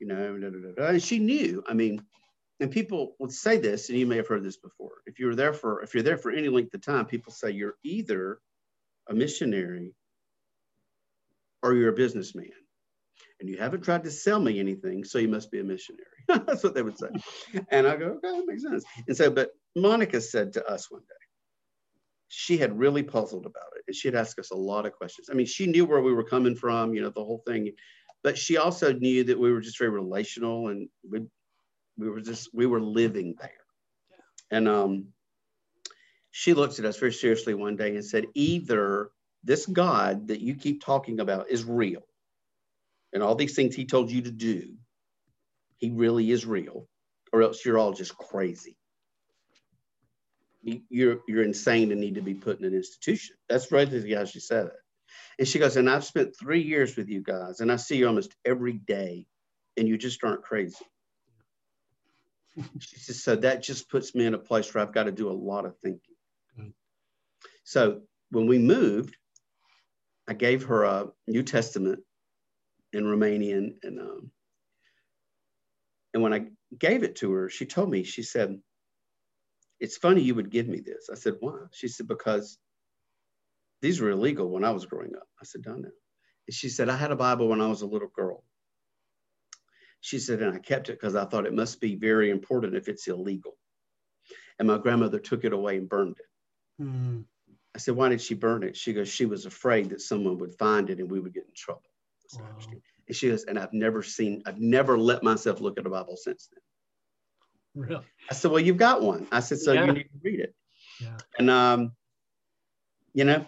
You 0.00 0.08
know, 0.08 0.36
da, 0.36 0.50
da, 0.50 0.58
da, 0.76 0.86
and 0.88 1.02
she 1.02 1.20
knew. 1.20 1.62
I 1.68 1.74
mean, 1.74 2.02
and 2.58 2.72
people 2.72 3.14
would 3.20 3.30
say 3.30 3.58
this, 3.58 3.88
and 3.88 3.98
you 3.98 4.06
may 4.06 4.16
have 4.16 4.26
heard 4.26 4.42
this 4.42 4.56
before. 4.56 5.02
If 5.06 5.20
you're 5.20 5.36
there 5.36 5.52
for 5.52 5.82
if 5.82 5.94
you're 5.94 6.02
there 6.02 6.18
for 6.18 6.32
any 6.32 6.48
length 6.48 6.74
of 6.74 6.80
time, 6.80 7.06
people 7.06 7.32
say 7.32 7.52
you're 7.52 7.76
either 7.84 8.40
a 9.08 9.14
missionary 9.14 9.94
or 11.62 11.74
you're 11.74 11.90
a 11.90 11.94
businessman 11.94 12.50
and 13.40 13.48
you 13.48 13.56
haven't 13.56 13.82
tried 13.82 14.04
to 14.04 14.10
sell 14.10 14.38
me 14.38 14.60
anything, 14.60 15.02
so 15.02 15.18
you 15.18 15.28
must 15.28 15.50
be 15.50 15.60
a 15.60 15.64
missionary. 15.64 16.04
That's 16.28 16.62
what 16.62 16.74
they 16.74 16.82
would 16.82 16.98
say. 16.98 17.08
And 17.70 17.86
I 17.86 17.96
go, 17.96 18.06
okay, 18.06 18.30
that 18.30 18.44
makes 18.46 18.62
sense. 18.62 18.84
And 19.08 19.16
so, 19.16 19.30
but 19.30 19.50
Monica 19.74 20.20
said 20.20 20.52
to 20.54 20.66
us 20.66 20.90
one 20.90 21.00
day, 21.00 21.14
she 22.28 22.58
had 22.58 22.78
really 22.78 23.02
puzzled 23.02 23.46
about 23.46 23.72
it 23.76 23.84
and 23.88 23.96
she 23.96 24.06
had 24.08 24.14
asked 24.14 24.38
us 24.38 24.50
a 24.50 24.56
lot 24.56 24.86
of 24.86 24.92
questions. 24.92 25.28
I 25.30 25.34
mean, 25.34 25.46
she 25.46 25.66
knew 25.66 25.84
where 25.84 26.02
we 26.02 26.12
were 26.12 26.22
coming 26.24 26.54
from, 26.54 26.94
you 26.94 27.02
know, 27.02 27.10
the 27.10 27.24
whole 27.24 27.42
thing. 27.46 27.72
but 28.22 28.36
she 28.36 28.58
also 28.58 28.92
knew 28.92 29.24
that 29.24 29.38
we 29.38 29.50
were 29.50 29.60
just 29.60 29.78
very 29.78 29.90
relational 29.90 30.68
and 30.68 30.88
we, 31.08 31.22
we 31.96 32.08
were 32.10 32.20
just, 32.20 32.50
we 32.52 32.66
were 32.66 32.80
living 32.80 33.34
there. 33.40 33.50
Yeah. 34.10 34.58
And 34.58 34.68
um, 34.68 35.06
she 36.30 36.52
looked 36.52 36.78
at 36.78 36.84
us 36.84 36.98
very 36.98 37.12
seriously 37.12 37.54
one 37.54 37.76
day 37.76 37.96
and 37.96 38.04
said, 38.04 38.26
either 38.34 39.10
this 39.42 39.64
God 39.64 40.28
that 40.28 40.40
you 40.40 40.54
keep 40.54 40.84
talking 40.84 41.18
about 41.20 41.48
is 41.48 41.64
real 41.64 42.02
and 43.12 43.22
all 43.22 43.34
these 43.34 43.54
things 43.54 43.74
he 43.74 43.84
told 43.84 44.10
you 44.10 44.22
to 44.22 44.30
do, 44.30 44.74
he 45.76 45.90
really 45.90 46.30
is 46.30 46.46
real, 46.46 46.86
or 47.32 47.42
else 47.42 47.64
you're 47.64 47.78
all 47.78 47.92
just 47.92 48.16
crazy. 48.16 48.76
You're, 50.62 51.20
you're 51.26 51.42
insane 51.42 51.90
and 51.90 52.00
need 52.00 52.16
to 52.16 52.20
be 52.20 52.34
put 52.34 52.58
in 52.58 52.66
an 52.66 52.74
institution. 52.74 53.36
That's 53.48 53.72
right 53.72 53.88
how 53.88 54.24
she 54.26 54.40
said 54.40 54.66
it. 54.66 54.72
And 55.38 55.48
she 55.48 55.58
goes, 55.58 55.76
and 55.76 55.88
I've 55.88 56.04
spent 56.04 56.36
three 56.38 56.60
years 56.60 56.96
with 56.96 57.08
you 57.08 57.22
guys, 57.22 57.60
and 57.60 57.72
I 57.72 57.76
see 57.76 57.96
you 57.96 58.06
almost 58.06 58.36
every 58.44 58.74
day, 58.74 59.26
and 59.76 59.88
you 59.88 59.96
just 59.96 60.22
aren't 60.22 60.42
crazy. 60.42 60.76
she 62.78 62.98
says, 62.98 63.22
so 63.22 63.36
that 63.36 63.62
just 63.62 63.88
puts 63.90 64.14
me 64.14 64.26
in 64.26 64.34
a 64.34 64.38
place 64.38 64.72
where 64.72 64.84
I've 64.84 64.92
got 64.92 65.04
to 65.04 65.12
do 65.12 65.30
a 65.30 65.32
lot 65.32 65.64
of 65.64 65.78
thinking. 65.78 66.14
Mm. 66.58 66.72
So 67.64 68.02
when 68.30 68.46
we 68.46 68.58
moved, 68.58 69.16
I 70.28 70.34
gave 70.34 70.64
her 70.64 70.84
a 70.84 71.08
New 71.26 71.42
Testament 71.42 72.00
in 72.92 73.04
Romanian, 73.04 73.76
and 73.82 74.00
um, 74.00 74.30
and 76.14 76.22
when 76.22 76.32
I 76.32 76.46
gave 76.76 77.02
it 77.02 77.16
to 77.16 77.32
her, 77.32 77.48
she 77.48 77.66
told 77.66 77.90
me, 77.90 78.02
she 78.02 78.22
said, 78.22 78.60
"It's 79.78 79.96
funny 79.96 80.22
you 80.22 80.34
would 80.34 80.50
give 80.50 80.68
me 80.68 80.80
this." 80.80 81.08
I 81.10 81.14
said, 81.14 81.36
"Why?" 81.40 81.58
She 81.72 81.88
said, 81.88 82.08
"Because 82.08 82.58
these 83.82 84.00
were 84.00 84.10
illegal 84.10 84.50
when 84.50 84.64
I 84.64 84.70
was 84.70 84.86
growing 84.86 85.14
up. 85.16 85.26
I 85.40 85.44
said, 85.44 85.62
Done 85.62 85.82
now. 85.82 85.88
And 86.46 86.54
she 86.54 86.68
said, 86.68 86.88
I 86.88 86.96
had 86.96 87.12
a 87.12 87.16
Bible 87.16 87.48
when 87.48 87.60
I 87.60 87.66
was 87.66 87.82
a 87.82 87.86
little 87.86 88.08
girl. 88.08 88.44
She 90.00 90.18
said, 90.18 90.40
and 90.40 90.54
I 90.54 90.58
kept 90.58 90.88
it 90.88 90.98
because 90.98 91.14
I 91.14 91.24
thought 91.24 91.46
it 91.46 91.54
must 91.54 91.80
be 91.80 91.94
very 91.94 92.30
important 92.30 92.74
if 92.74 92.88
it's 92.88 93.06
illegal. 93.06 93.56
And 94.58 94.68
my 94.68 94.78
grandmother 94.78 95.18
took 95.18 95.44
it 95.44 95.52
away 95.52 95.76
and 95.76 95.88
burned 95.88 96.16
it. 96.18 96.82
Mm. 96.82 97.24
I 97.74 97.78
said, 97.78 97.96
Why 97.96 98.08
did 98.08 98.20
she 98.20 98.34
burn 98.34 98.62
it? 98.62 98.76
She 98.76 98.92
goes, 98.92 99.08
She 99.08 99.26
was 99.26 99.46
afraid 99.46 99.90
that 99.90 100.00
someone 100.00 100.38
would 100.38 100.54
find 100.54 100.90
it 100.90 100.98
and 100.98 101.10
we 101.10 101.20
would 101.20 101.34
get 101.34 101.44
in 101.44 101.54
trouble. 101.54 101.82
Wow. 102.38 102.44
And 103.08 103.16
she 103.16 103.28
goes, 103.28 103.44
And 103.44 103.58
I've 103.58 103.72
never 103.72 104.02
seen, 104.02 104.42
I've 104.46 104.60
never 104.60 104.98
let 104.98 105.22
myself 105.22 105.60
look 105.60 105.78
at 105.78 105.86
a 105.86 105.90
Bible 105.90 106.16
since 106.16 106.48
then. 106.52 107.86
Really? 107.88 108.04
I 108.30 108.34
said, 108.34 108.50
Well, 108.50 108.60
you've 108.60 108.76
got 108.76 109.02
one. 109.02 109.26
I 109.32 109.40
said, 109.40 109.58
So 109.58 109.72
yeah. 109.72 109.86
you 109.86 109.92
need 109.92 110.04
to 110.04 110.18
read 110.22 110.40
it. 110.40 110.54
Yeah. 111.00 111.16
And, 111.38 111.50
um, 111.50 111.92
you 113.14 113.24
know, 113.24 113.44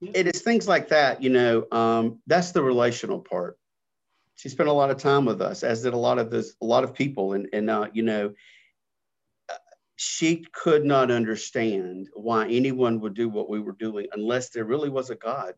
it 0.00 0.26
is 0.26 0.42
things 0.42 0.68
like 0.68 0.88
that, 0.88 1.22
you 1.22 1.30
know, 1.30 1.66
um, 1.72 2.20
that's 2.26 2.52
the 2.52 2.62
relational 2.62 3.20
part. 3.20 3.58
She 4.34 4.50
spent 4.50 4.68
a 4.68 4.72
lot 4.72 4.90
of 4.90 4.98
time 4.98 5.24
with 5.24 5.40
us, 5.40 5.62
as 5.62 5.82
did 5.82 5.94
a 5.94 5.98
lot 5.98 6.18
of 6.18 6.30
this, 6.30 6.54
a 6.60 6.66
lot 6.66 6.84
of 6.84 6.92
people. 6.94 7.32
And, 7.32 7.48
and 7.54 7.70
uh, 7.70 7.88
you 7.94 8.02
know, 8.02 8.34
she 9.96 10.44
could 10.52 10.84
not 10.84 11.10
understand 11.10 12.08
why 12.14 12.46
anyone 12.48 13.00
would 13.00 13.14
do 13.14 13.30
what 13.30 13.48
we 13.48 13.60
were 13.60 13.72
doing 13.72 14.06
unless 14.12 14.50
there 14.50 14.64
really 14.64 14.90
was 14.90 15.08
a 15.08 15.14
God. 15.14 15.54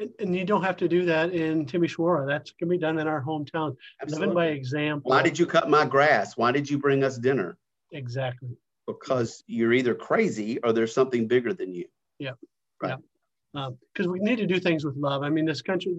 Yeah. 0.00 0.06
Yeah. 0.06 0.12
Yeah. 0.16 0.20
And, 0.20 0.28
and 0.28 0.36
you 0.36 0.44
don't 0.44 0.62
have 0.62 0.76
to 0.78 0.88
do 0.88 1.04
that 1.04 1.32
in 1.32 1.66
Timisoara. 1.66 2.26
That 2.26 2.50
can 2.58 2.68
be 2.68 2.78
done 2.78 2.98
in 2.98 3.06
our 3.06 3.22
hometown. 3.22 3.76
Absolutely. 4.02 4.28
Living 4.28 4.34
by 4.34 4.46
example. 4.46 5.10
Why 5.10 5.22
did 5.22 5.38
you 5.38 5.46
cut 5.46 5.68
my 5.68 5.86
grass? 5.86 6.36
Why 6.36 6.52
did 6.52 6.70
you 6.70 6.78
bring 6.78 7.04
us 7.04 7.18
dinner? 7.18 7.56
Exactly 7.92 8.56
because 8.92 9.42
you're 9.46 9.72
either 9.72 9.94
crazy 9.94 10.58
or 10.62 10.72
there's 10.72 10.94
something 10.94 11.26
bigger 11.26 11.52
than 11.52 11.72
you. 11.74 11.86
Yeah. 12.18 12.32
Right. 12.82 12.98
Because 13.52 14.06
um, 14.06 14.12
we 14.12 14.20
need 14.20 14.36
to 14.36 14.46
do 14.46 14.60
things 14.60 14.84
with 14.84 14.96
love. 14.96 15.22
I 15.22 15.28
mean, 15.28 15.44
this 15.44 15.62
country, 15.62 15.96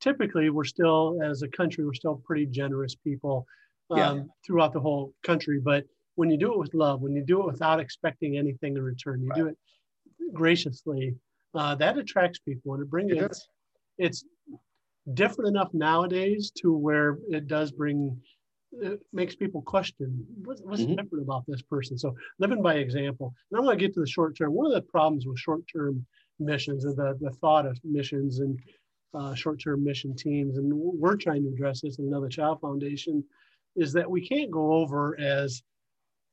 typically, 0.00 0.50
we're 0.50 0.64
still, 0.64 1.20
as 1.22 1.42
a 1.42 1.48
country, 1.48 1.84
we're 1.84 1.94
still 1.94 2.20
pretty 2.24 2.46
generous 2.46 2.94
people 2.94 3.46
um, 3.90 3.98
yeah. 3.98 4.22
throughout 4.44 4.72
the 4.72 4.80
whole 4.80 5.12
country. 5.24 5.60
But 5.60 5.84
when 6.16 6.30
you 6.30 6.36
do 6.36 6.52
it 6.52 6.58
with 6.58 6.74
love, 6.74 7.00
when 7.00 7.14
you 7.14 7.22
do 7.24 7.40
it 7.40 7.46
without 7.46 7.80
expecting 7.80 8.36
anything 8.36 8.76
in 8.76 8.82
return, 8.82 9.22
you 9.22 9.28
right. 9.30 9.38
do 9.38 9.46
it 9.48 9.56
graciously, 10.32 11.14
uh, 11.58 11.74
that 11.74 11.98
attracts 11.98 12.38
people 12.38 12.74
and 12.74 12.82
it 12.82 12.90
brings 12.90 13.10
it. 13.12 13.18
It's, 13.18 13.48
it's 13.98 14.24
different 15.14 15.48
enough 15.48 15.70
nowadays 15.72 16.52
to 16.62 16.72
where 16.72 17.18
it 17.28 17.48
does 17.48 17.72
bring 17.72 18.16
it 18.72 19.00
makes 19.12 19.34
people 19.34 19.62
question 19.62 20.24
what's, 20.44 20.60
what's 20.60 20.82
mm-hmm. 20.82 20.94
different 20.94 21.24
about 21.24 21.42
this 21.48 21.62
person. 21.62 21.96
So 21.98 22.14
living 22.38 22.62
by 22.62 22.74
example. 22.74 23.34
And 23.50 23.58
I'm 23.58 23.64
going 23.64 23.78
to 23.78 23.84
get 23.84 23.94
to 23.94 24.00
the 24.00 24.06
short 24.06 24.36
term. 24.36 24.52
One 24.52 24.66
of 24.66 24.72
the 24.72 24.82
problems 24.82 25.26
with 25.26 25.38
short 25.38 25.62
term 25.72 26.04
missions 26.38 26.84
or 26.84 26.92
the, 26.92 27.16
the 27.20 27.30
thought 27.40 27.66
of 27.66 27.78
missions 27.82 28.40
and 28.40 28.58
uh, 29.14 29.34
short 29.34 29.60
term 29.62 29.82
mission 29.82 30.14
teams, 30.14 30.58
and 30.58 30.70
we're 30.72 31.16
trying 31.16 31.42
to 31.44 31.48
address 31.48 31.80
this 31.80 31.98
in 31.98 32.06
another 32.06 32.28
child 32.28 32.60
foundation, 32.60 33.24
is 33.74 33.92
that 33.94 34.08
we 34.08 34.26
can't 34.26 34.50
go 34.50 34.74
over 34.74 35.18
as 35.18 35.62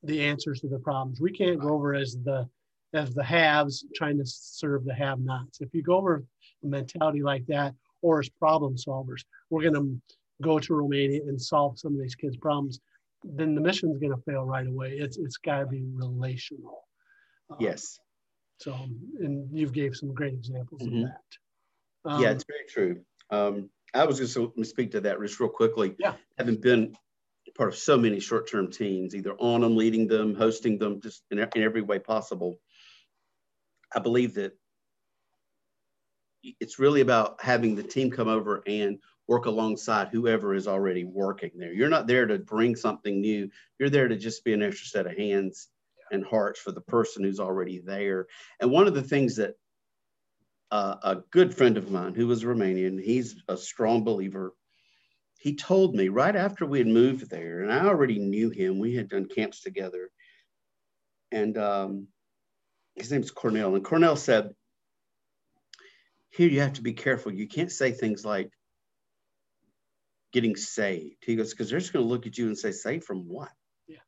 the 0.02 0.22
answers 0.22 0.60
to 0.60 0.68
the 0.68 0.78
problems. 0.78 1.20
We 1.20 1.32
can't 1.32 1.58
go 1.58 1.70
over 1.70 1.94
as 1.94 2.18
the 2.22 2.46
as 2.96 3.14
the 3.14 3.22
haves 3.22 3.84
trying 3.94 4.18
to 4.18 4.26
serve 4.26 4.84
the 4.84 4.94
have 4.94 5.20
nots. 5.20 5.60
If 5.60 5.68
you 5.72 5.82
go 5.82 5.96
over 5.96 6.24
a 6.64 6.66
mentality 6.66 7.22
like 7.22 7.46
that, 7.46 7.74
or 8.02 8.20
as 8.20 8.28
problem 8.28 8.76
solvers, 8.76 9.22
we're 9.50 9.62
going 9.62 9.74
to 9.74 10.16
go 10.42 10.58
to 10.58 10.74
Romania 10.74 11.20
and 11.28 11.40
solve 11.40 11.78
some 11.78 11.94
of 11.94 12.00
these 12.00 12.14
kids' 12.14 12.36
problems, 12.36 12.80
then 13.24 13.54
the 13.54 13.60
mission's 13.60 13.98
going 13.98 14.14
to 14.14 14.22
fail 14.22 14.44
right 14.44 14.66
away. 14.66 14.92
It's 14.92 15.16
it's 15.16 15.36
got 15.36 15.60
to 15.60 15.66
be 15.66 15.84
relational. 15.92 16.84
Um, 17.50 17.58
yes. 17.60 17.98
So, 18.58 18.72
and 19.20 19.48
you've 19.52 19.72
gave 19.72 19.94
some 19.94 20.14
great 20.14 20.34
examples 20.34 20.82
mm-hmm. 20.82 21.04
of 21.04 21.10
that. 21.10 22.10
Um, 22.10 22.22
yeah, 22.22 22.30
it's 22.30 22.44
very 22.48 22.66
true. 22.68 23.02
Um, 23.30 23.70
I 23.94 24.04
was 24.04 24.18
just 24.18 24.36
going 24.36 24.52
to 24.56 24.64
speak 24.64 24.92
to 24.92 25.00
that 25.02 25.20
just 25.20 25.40
real 25.40 25.48
quickly. 25.48 25.94
Yeah. 25.98 26.14
Having 26.38 26.60
been 26.60 26.96
part 27.56 27.70
of 27.70 27.76
so 27.76 27.96
many 27.96 28.20
short-term 28.20 28.70
teams, 28.70 29.14
either 29.14 29.34
on 29.38 29.62
them, 29.62 29.76
leading 29.76 30.06
them, 30.06 30.34
hosting 30.34 30.78
them, 30.78 31.00
just 31.00 31.22
in, 31.30 31.38
in 31.38 31.62
every 31.62 31.82
way 31.82 31.98
possible, 31.98 32.58
I 33.94 34.00
believe 34.00 34.34
that 34.34 34.52
it's 36.60 36.78
really 36.78 37.00
about 37.00 37.42
having 37.42 37.74
the 37.74 37.82
team 37.82 38.10
come 38.10 38.28
over 38.28 38.62
and 38.66 38.98
work 39.28 39.46
alongside 39.46 40.08
whoever 40.08 40.54
is 40.54 40.68
already 40.68 41.04
working 41.04 41.50
there. 41.56 41.72
You're 41.72 41.88
not 41.88 42.06
there 42.06 42.26
to 42.26 42.38
bring 42.38 42.76
something 42.76 43.20
new. 43.20 43.50
You're 43.78 43.90
there 43.90 44.08
to 44.08 44.16
just 44.16 44.44
be 44.44 44.52
an 44.52 44.62
extra 44.62 44.86
set 44.86 45.06
of 45.06 45.16
hands 45.16 45.68
and 46.12 46.24
hearts 46.24 46.60
for 46.60 46.70
the 46.70 46.80
person 46.80 47.24
who's 47.24 47.40
already 47.40 47.80
there. 47.80 48.26
And 48.60 48.70
one 48.70 48.86
of 48.86 48.94
the 48.94 49.02
things 49.02 49.36
that 49.36 49.54
uh, 50.70 50.96
a 51.02 51.16
good 51.30 51.54
friend 51.54 51.76
of 51.76 51.90
mine 51.90 52.14
who 52.14 52.26
was 52.26 52.44
Romanian, 52.44 53.02
he's 53.02 53.36
a 53.48 53.56
strong 53.56 54.04
believer. 54.04 54.54
He 55.38 55.54
told 55.54 55.94
me 55.94 56.08
right 56.08 56.34
after 56.34 56.66
we 56.66 56.78
had 56.78 56.88
moved 56.88 57.30
there, 57.30 57.62
and 57.62 57.72
I 57.72 57.86
already 57.86 58.18
knew 58.18 58.50
him. 58.50 58.78
We 58.78 58.94
had 58.94 59.08
done 59.08 59.26
camps 59.26 59.60
together, 59.60 60.10
and 61.30 61.56
um, 61.58 62.08
his 62.96 63.12
name's 63.12 63.30
Cornell. 63.30 63.74
And 63.74 63.84
Cornell 63.84 64.16
said, 64.16 64.54
"Here 66.30 66.48
you 66.48 66.60
have 66.60 66.74
to 66.74 66.82
be 66.82 66.94
careful. 66.94 67.32
You 67.32 67.46
can't 67.46 67.72
say 67.72 67.92
things 67.92 68.24
like." 68.24 68.50
getting 70.32 70.56
saved. 70.56 71.24
He 71.24 71.34
goes, 71.34 71.52
because 71.52 71.70
they're 71.70 71.78
just 71.78 71.94
going 71.94 72.04
to 72.04 72.08
look 72.10 72.26
at 72.26 72.36
you 72.36 72.46
and 72.46 72.58
say, 72.58 72.70
saved 72.70 73.04
from 73.04 73.26
what? 73.26 73.48
Yeah. 73.86 74.04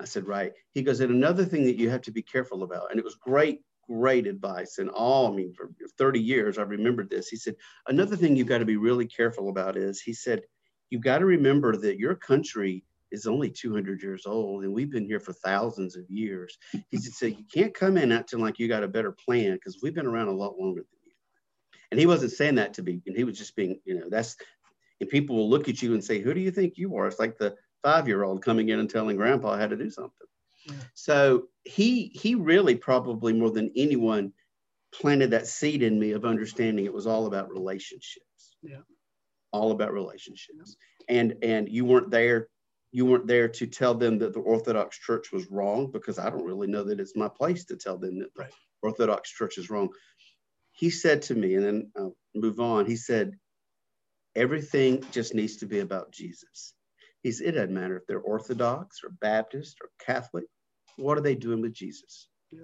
I 0.00 0.04
said, 0.04 0.28
right. 0.28 0.52
He 0.70 0.82
goes, 0.82 1.00
and 1.00 1.10
another 1.10 1.44
thing 1.44 1.64
that 1.64 1.78
you 1.78 1.90
have 1.90 2.02
to 2.02 2.12
be 2.12 2.22
careful 2.22 2.62
about, 2.62 2.90
and 2.90 2.98
it 3.00 3.04
was 3.04 3.16
great, 3.16 3.60
great 3.88 4.28
advice. 4.28 4.78
And 4.78 4.88
all, 4.88 5.26
I 5.26 5.34
mean, 5.34 5.52
for 5.52 5.70
30 5.98 6.20
years, 6.20 6.58
I 6.58 6.62
remembered 6.62 7.10
this. 7.10 7.26
He 7.26 7.36
said, 7.36 7.56
another 7.88 8.14
thing 8.14 8.36
you've 8.36 8.46
got 8.46 8.58
to 8.58 8.64
be 8.64 8.76
really 8.76 9.06
careful 9.06 9.48
about 9.48 9.76
is, 9.76 10.00
he 10.00 10.12
said, 10.12 10.42
you've 10.90 11.02
got 11.02 11.18
to 11.18 11.24
remember 11.24 11.76
that 11.76 11.98
your 11.98 12.14
country 12.14 12.84
is 13.12 13.26
only 13.26 13.50
200 13.50 14.02
years 14.02 14.26
old 14.26 14.64
and 14.64 14.72
we've 14.72 14.90
been 14.90 15.06
here 15.06 15.20
for 15.20 15.32
thousands 15.32 15.96
of 15.96 16.10
years. 16.10 16.58
He 16.90 16.96
said, 16.96 17.12
so 17.12 17.26
you 17.26 17.44
can't 17.52 17.74
come 17.74 17.96
in 17.96 18.10
acting 18.10 18.40
like 18.40 18.58
you 18.58 18.66
got 18.66 18.82
a 18.82 18.88
better 18.88 19.12
plan 19.12 19.54
because 19.54 19.78
we've 19.82 19.94
been 19.94 20.06
around 20.06 20.28
a 20.28 20.32
lot 20.32 20.58
longer 20.58 20.80
than 20.80 20.98
you. 21.04 21.12
And 21.90 22.00
he 22.00 22.06
wasn't 22.06 22.32
saying 22.32 22.56
that 22.56 22.74
to 22.74 22.82
be, 22.82 23.02
and 23.06 23.16
he 23.16 23.24
was 23.24 23.38
just 23.38 23.54
being, 23.54 23.78
you 23.84 23.98
know, 23.98 24.08
that's 24.08 24.36
and 25.02 25.10
people 25.10 25.34
will 25.34 25.50
look 25.50 25.68
at 25.68 25.82
you 25.82 25.94
and 25.94 26.02
say, 26.02 26.20
Who 26.20 26.32
do 26.32 26.40
you 26.40 26.52
think 26.52 26.78
you 26.78 26.96
are? 26.96 27.08
It's 27.08 27.18
like 27.18 27.36
the 27.36 27.56
five 27.82 28.06
year 28.06 28.22
old 28.22 28.42
coming 28.42 28.68
in 28.68 28.78
and 28.78 28.88
telling 28.88 29.16
grandpa 29.16 29.58
how 29.58 29.66
to 29.66 29.76
do 29.76 29.90
something. 29.90 30.28
Yeah. 30.64 30.74
So 30.94 31.48
he 31.64 32.12
he 32.14 32.36
really 32.36 32.76
probably 32.76 33.32
more 33.32 33.50
than 33.50 33.72
anyone 33.76 34.32
planted 34.94 35.32
that 35.32 35.48
seed 35.48 35.82
in 35.82 35.98
me 35.98 36.12
of 36.12 36.24
understanding 36.24 36.84
it 36.84 36.94
was 36.94 37.08
all 37.08 37.26
about 37.26 37.50
relationships. 37.50 38.56
Yeah. 38.62 38.82
All 39.50 39.72
about 39.72 39.92
relationships. 39.92 40.76
Yeah. 41.08 41.16
And 41.16 41.34
and 41.42 41.68
you 41.68 41.84
weren't 41.84 42.12
there 42.12 42.48
you 42.92 43.06
weren't 43.06 43.26
there 43.26 43.48
to 43.48 43.66
tell 43.66 43.94
them 43.94 44.18
that 44.18 44.34
the 44.34 44.40
Orthodox 44.40 44.98
Church 44.98 45.32
was 45.32 45.50
wrong 45.50 45.90
because 45.90 46.18
I 46.18 46.28
don't 46.28 46.44
really 46.44 46.66
know 46.66 46.84
that 46.84 47.00
it's 47.00 47.16
my 47.16 47.28
place 47.28 47.64
to 47.64 47.76
tell 47.76 47.96
them 47.96 48.18
that 48.18 48.28
right. 48.36 48.50
the 48.50 48.88
Orthodox 48.88 49.30
Church 49.30 49.56
is 49.56 49.70
wrong. 49.70 49.88
He 50.72 50.90
said 50.90 51.22
to 51.22 51.34
me, 51.34 51.54
and 51.54 51.64
then 51.64 51.90
I'll 51.96 52.16
move 52.34 52.60
on. 52.60 52.86
He 52.86 52.96
said, 52.96 53.32
Everything 54.34 55.04
just 55.10 55.34
needs 55.34 55.58
to 55.58 55.66
be 55.66 55.80
about 55.80 56.10
Jesus. 56.10 56.74
He's, 57.22 57.40
it 57.42 57.52
doesn't 57.52 57.74
matter 57.74 57.98
if 57.98 58.06
they're 58.06 58.20
Orthodox 58.20 59.00
or 59.04 59.10
Baptist 59.20 59.76
or 59.82 59.90
Catholic. 60.04 60.44
What 60.96 61.18
are 61.18 61.22
they 61.22 61.34
doing 61.34 61.60
with 61.60 61.74
Jesus? 61.74 62.28
Yeah. 62.50 62.60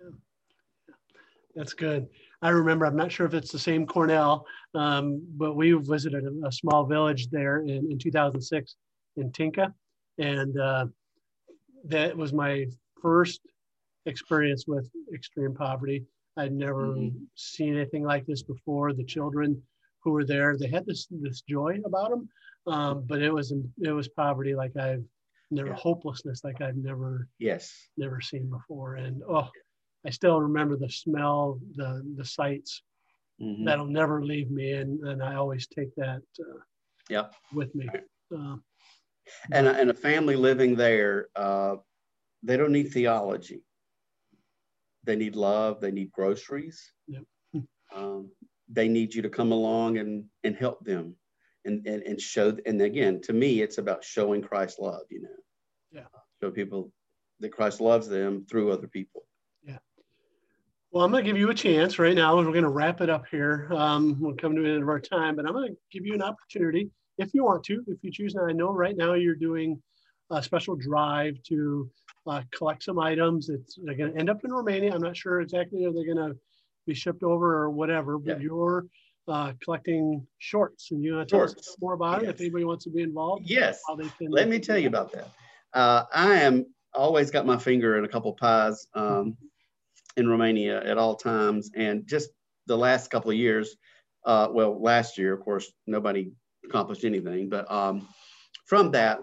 yeah. 0.00 0.10
That's 1.54 1.74
good. 1.74 2.08
I 2.40 2.48
remember, 2.48 2.86
I'm 2.86 2.96
not 2.96 3.12
sure 3.12 3.26
if 3.26 3.34
it's 3.34 3.52
the 3.52 3.58
same 3.58 3.86
Cornell, 3.86 4.46
um, 4.74 5.22
but 5.36 5.54
we 5.54 5.72
visited 5.72 6.24
a, 6.24 6.46
a, 6.46 6.52
small 6.52 6.86
village 6.86 7.28
there 7.28 7.58
in, 7.58 7.90
in 7.90 7.98
2006 7.98 8.76
in 9.16 9.30
Tinca. 9.32 9.72
And 10.18 10.58
uh, 10.58 10.86
that 11.84 12.16
was 12.16 12.32
my 12.32 12.66
first 13.00 13.40
experience 14.06 14.64
with 14.66 14.90
extreme 15.14 15.54
poverty. 15.54 16.04
I'd 16.36 16.52
never 16.52 16.88
mm-hmm. 16.88 17.16
seen 17.34 17.76
anything 17.76 18.04
like 18.04 18.26
this 18.26 18.42
before. 18.42 18.92
The 18.92 19.04
children 19.04 19.60
who 20.02 20.12
were 20.12 20.24
there, 20.24 20.56
they 20.56 20.68
had 20.68 20.86
this 20.86 21.06
this 21.10 21.42
joy 21.42 21.78
about 21.84 22.10
them, 22.10 22.28
um, 22.66 23.04
but 23.06 23.20
it 23.20 23.32
was 23.32 23.52
it 23.82 23.90
was 23.90 24.08
poverty 24.08 24.54
like 24.54 24.76
I've 24.76 25.04
never 25.50 25.70
yeah. 25.70 25.74
hopelessness 25.74 26.42
like 26.44 26.60
I've 26.60 26.76
never 26.76 27.28
yes 27.38 27.88
never 27.96 28.20
seen 28.20 28.48
before. 28.48 28.96
And 28.96 29.22
oh, 29.28 29.48
I 30.06 30.10
still 30.10 30.40
remember 30.40 30.76
the 30.76 30.88
smell, 30.88 31.58
the 31.74 32.02
the 32.16 32.24
sights. 32.24 32.82
Mm-hmm. 33.42 33.64
That'll 33.64 33.86
never 33.86 34.22
leave 34.22 34.50
me, 34.50 34.72
and 34.72 35.00
and 35.06 35.22
I 35.22 35.34
always 35.34 35.66
take 35.66 35.94
that 35.96 36.22
uh, 36.38 36.60
yep. 37.08 37.34
with 37.52 37.74
me. 37.74 37.88
Uh, 38.34 38.56
and 39.52 39.66
a, 39.66 39.74
and 39.74 39.90
a 39.90 39.94
family 39.94 40.36
living 40.36 40.74
there, 40.76 41.28
uh, 41.36 41.76
they 42.42 42.56
don't 42.56 42.72
need 42.72 42.92
theology. 42.92 43.62
They 45.04 45.16
need 45.16 45.36
love. 45.36 45.80
They 45.80 45.90
need 45.90 46.12
groceries. 46.12 46.92
Yep. 47.06 47.24
Um, 47.92 48.30
they 48.68 48.86
need 48.86 49.12
you 49.12 49.20
to 49.22 49.28
come 49.28 49.50
along 49.50 49.98
and 49.98 50.24
and 50.44 50.54
help 50.54 50.84
them, 50.84 51.16
and 51.64 51.84
and, 51.88 52.04
and 52.04 52.20
show. 52.20 52.56
And 52.64 52.80
again, 52.80 53.20
to 53.22 53.32
me, 53.32 53.62
it's 53.62 53.78
about 53.78 54.04
showing 54.04 54.42
Christ 54.42 54.78
love. 54.78 55.02
You 55.10 55.22
know. 55.22 55.28
Yeah. 55.90 56.04
Show 56.40 56.52
people 56.52 56.92
that 57.40 57.50
Christ 57.50 57.80
loves 57.80 58.08
them 58.08 58.46
through 58.48 58.70
other 58.70 58.86
people. 58.86 59.24
Yeah. 59.66 59.78
Well, 60.92 61.04
I'm 61.04 61.10
going 61.10 61.24
to 61.24 61.28
give 61.28 61.36
you 61.36 61.50
a 61.50 61.54
chance 61.54 61.98
right 61.98 62.14
now. 62.14 62.36
We're 62.36 62.44
going 62.44 62.62
to 62.62 62.68
wrap 62.68 63.00
it 63.00 63.10
up 63.10 63.24
here. 63.28 63.68
Um, 63.72 64.16
we're 64.20 64.34
coming 64.34 64.58
to 64.58 64.62
the 64.62 64.70
end 64.70 64.82
of 64.84 64.88
our 64.88 65.00
time, 65.00 65.34
but 65.34 65.46
I'm 65.46 65.52
going 65.52 65.70
to 65.70 65.76
give 65.90 66.06
you 66.06 66.14
an 66.14 66.22
opportunity 66.22 66.90
if 67.20 67.34
you 67.34 67.44
want 67.44 67.64
to, 67.64 67.82
if 67.86 67.98
you 68.02 68.10
choose. 68.10 68.34
And 68.34 68.48
I 68.48 68.52
know 68.52 68.72
right 68.72 68.96
now 68.96 69.14
you're 69.14 69.34
doing 69.34 69.80
a 70.30 70.42
special 70.42 70.76
drive 70.76 71.42
to 71.44 71.90
uh, 72.26 72.42
collect 72.56 72.82
some 72.84 72.98
items 72.98 73.46
that 73.46 73.64
are 73.88 73.94
going 73.94 74.12
to 74.12 74.18
end 74.18 74.30
up 74.30 74.44
in 74.44 74.52
Romania. 74.52 74.94
I'm 74.94 75.00
not 75.00 75.16
sure 75.16 75.40
exactly 75.40 75.84
are 75.84 75.92
they're 75.92 76.14
going 76.14 76.32
to 76.32 76.36
be 76.86 76.94
shipped 76.94 77.22
over 77.22 77.62
or 77.62 77.70
whatever, 77.70 78.18
but 78.18 78.38
yeah. 78.38 78.44
you're 78.44 78.86
uh, 79.28 79.52
collecting 79.62 80.26
shorts 80.38 80.90
and 80.90 81.02
you 81.02 81.14
want 81.14 81.28
to 81.28 81.32
tell 81.32 81.46
shorts. 81.46 81.68
us 81.68 81.76
more 81.80 81.94
about 81.94 82.22
yes. 82.22 82.30
it 82.30 82.34
if 82.34 82.40
anybody 82.40 82.64
wants 82.64 82.84
to 82.84 82.90
be 82.90 83.02
involved. 83.02 83.48
Yes. 83.48 83.80
Let 84.20 84.48
me 84.48 84.58
tell 84.58 84.78
you 84.78 84.88
about 84.88 85.12
that. 85.12 85.28
Uh, 85.72 86.04
I 86.12 86.40
am 86.40 86.66
always 86.94 87.30
got 87.30 87.46
my 87.46 87.56
finger 87.56 87.98
in 87.98 88.04
a 88.04 88.08
couple 88.08 88.32
pies 88.32 88.86
um, 88.94 89.36
in 90.16 90.28
Romania 90.28 90.82
at 90.82 90.98
all 90.98 91.14
times. 91.14 91.70
And 91.74 92.06
just 92.06 92.30
the 92.66 92.76
last 92.76 93.10
couple 93.10 93.30
of 93.30 93.36
years, 93.36 93.76
uh, 94.24 94.48
well, 94.50 94.80
last 94.80 95.16
year, 95.16 95.32
of 95.32 95.40
course, 95.40 95.72
nobody 95.86 96.32
accomplished 96.70 97.04
anything. 97.04 97.48
But 97.48 97.70
um, 97.70 98.08
from 98.66 98.92
that, 98.92 99.20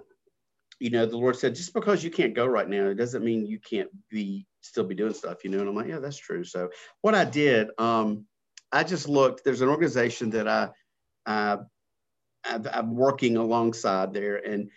you 0.80 0.92
know, 0.92 1.06
the 1.06 1.18
Lord 1.18 1.36
said, 1.36 1.56
just 1.56 1.74
because 1.74 2.04
you 2.04 2.12
can't 2.12 2.36
go 2.36 2.46
right 2.46 2.70
now, 2.70 2.86
it 2.86 2.96
doesn't 2.96 3.24
mean 3.24 3.48
you 3.48 3.60
can't 3.60 3.90
be 4.10 4.46
still 4.62 4.84
be 4.84 4.94
doing 4.94 5.14
stuff, 5.14 5.44
you 5.44 5.50
know. 5.50 5.60
And 5.60 5.70
I'm 5.70 5.76
like, 5.76 5.88
yeah, 5.88 6.00
that's 6.00 6.18
true. 6.18 6.44
So 6.44 6.70
what 7.02 7.16
I 7.16 7.26
did, 7.26 7.70
um, 7.80 8.26
I 8.72 8.84
just 8.84 9.08
looked. 9.08 9.44
There's 9.44 9.62
an 9.62 9.70
organization 9.70 10.30
that 10.32 10.48
I, 10.48 10.70
I 11.26 11.58
I'm 12.46 12.96
working 12.96 13.38
alongside 13.38 14.14
there, 14.14 14.38
and 14.38 14.70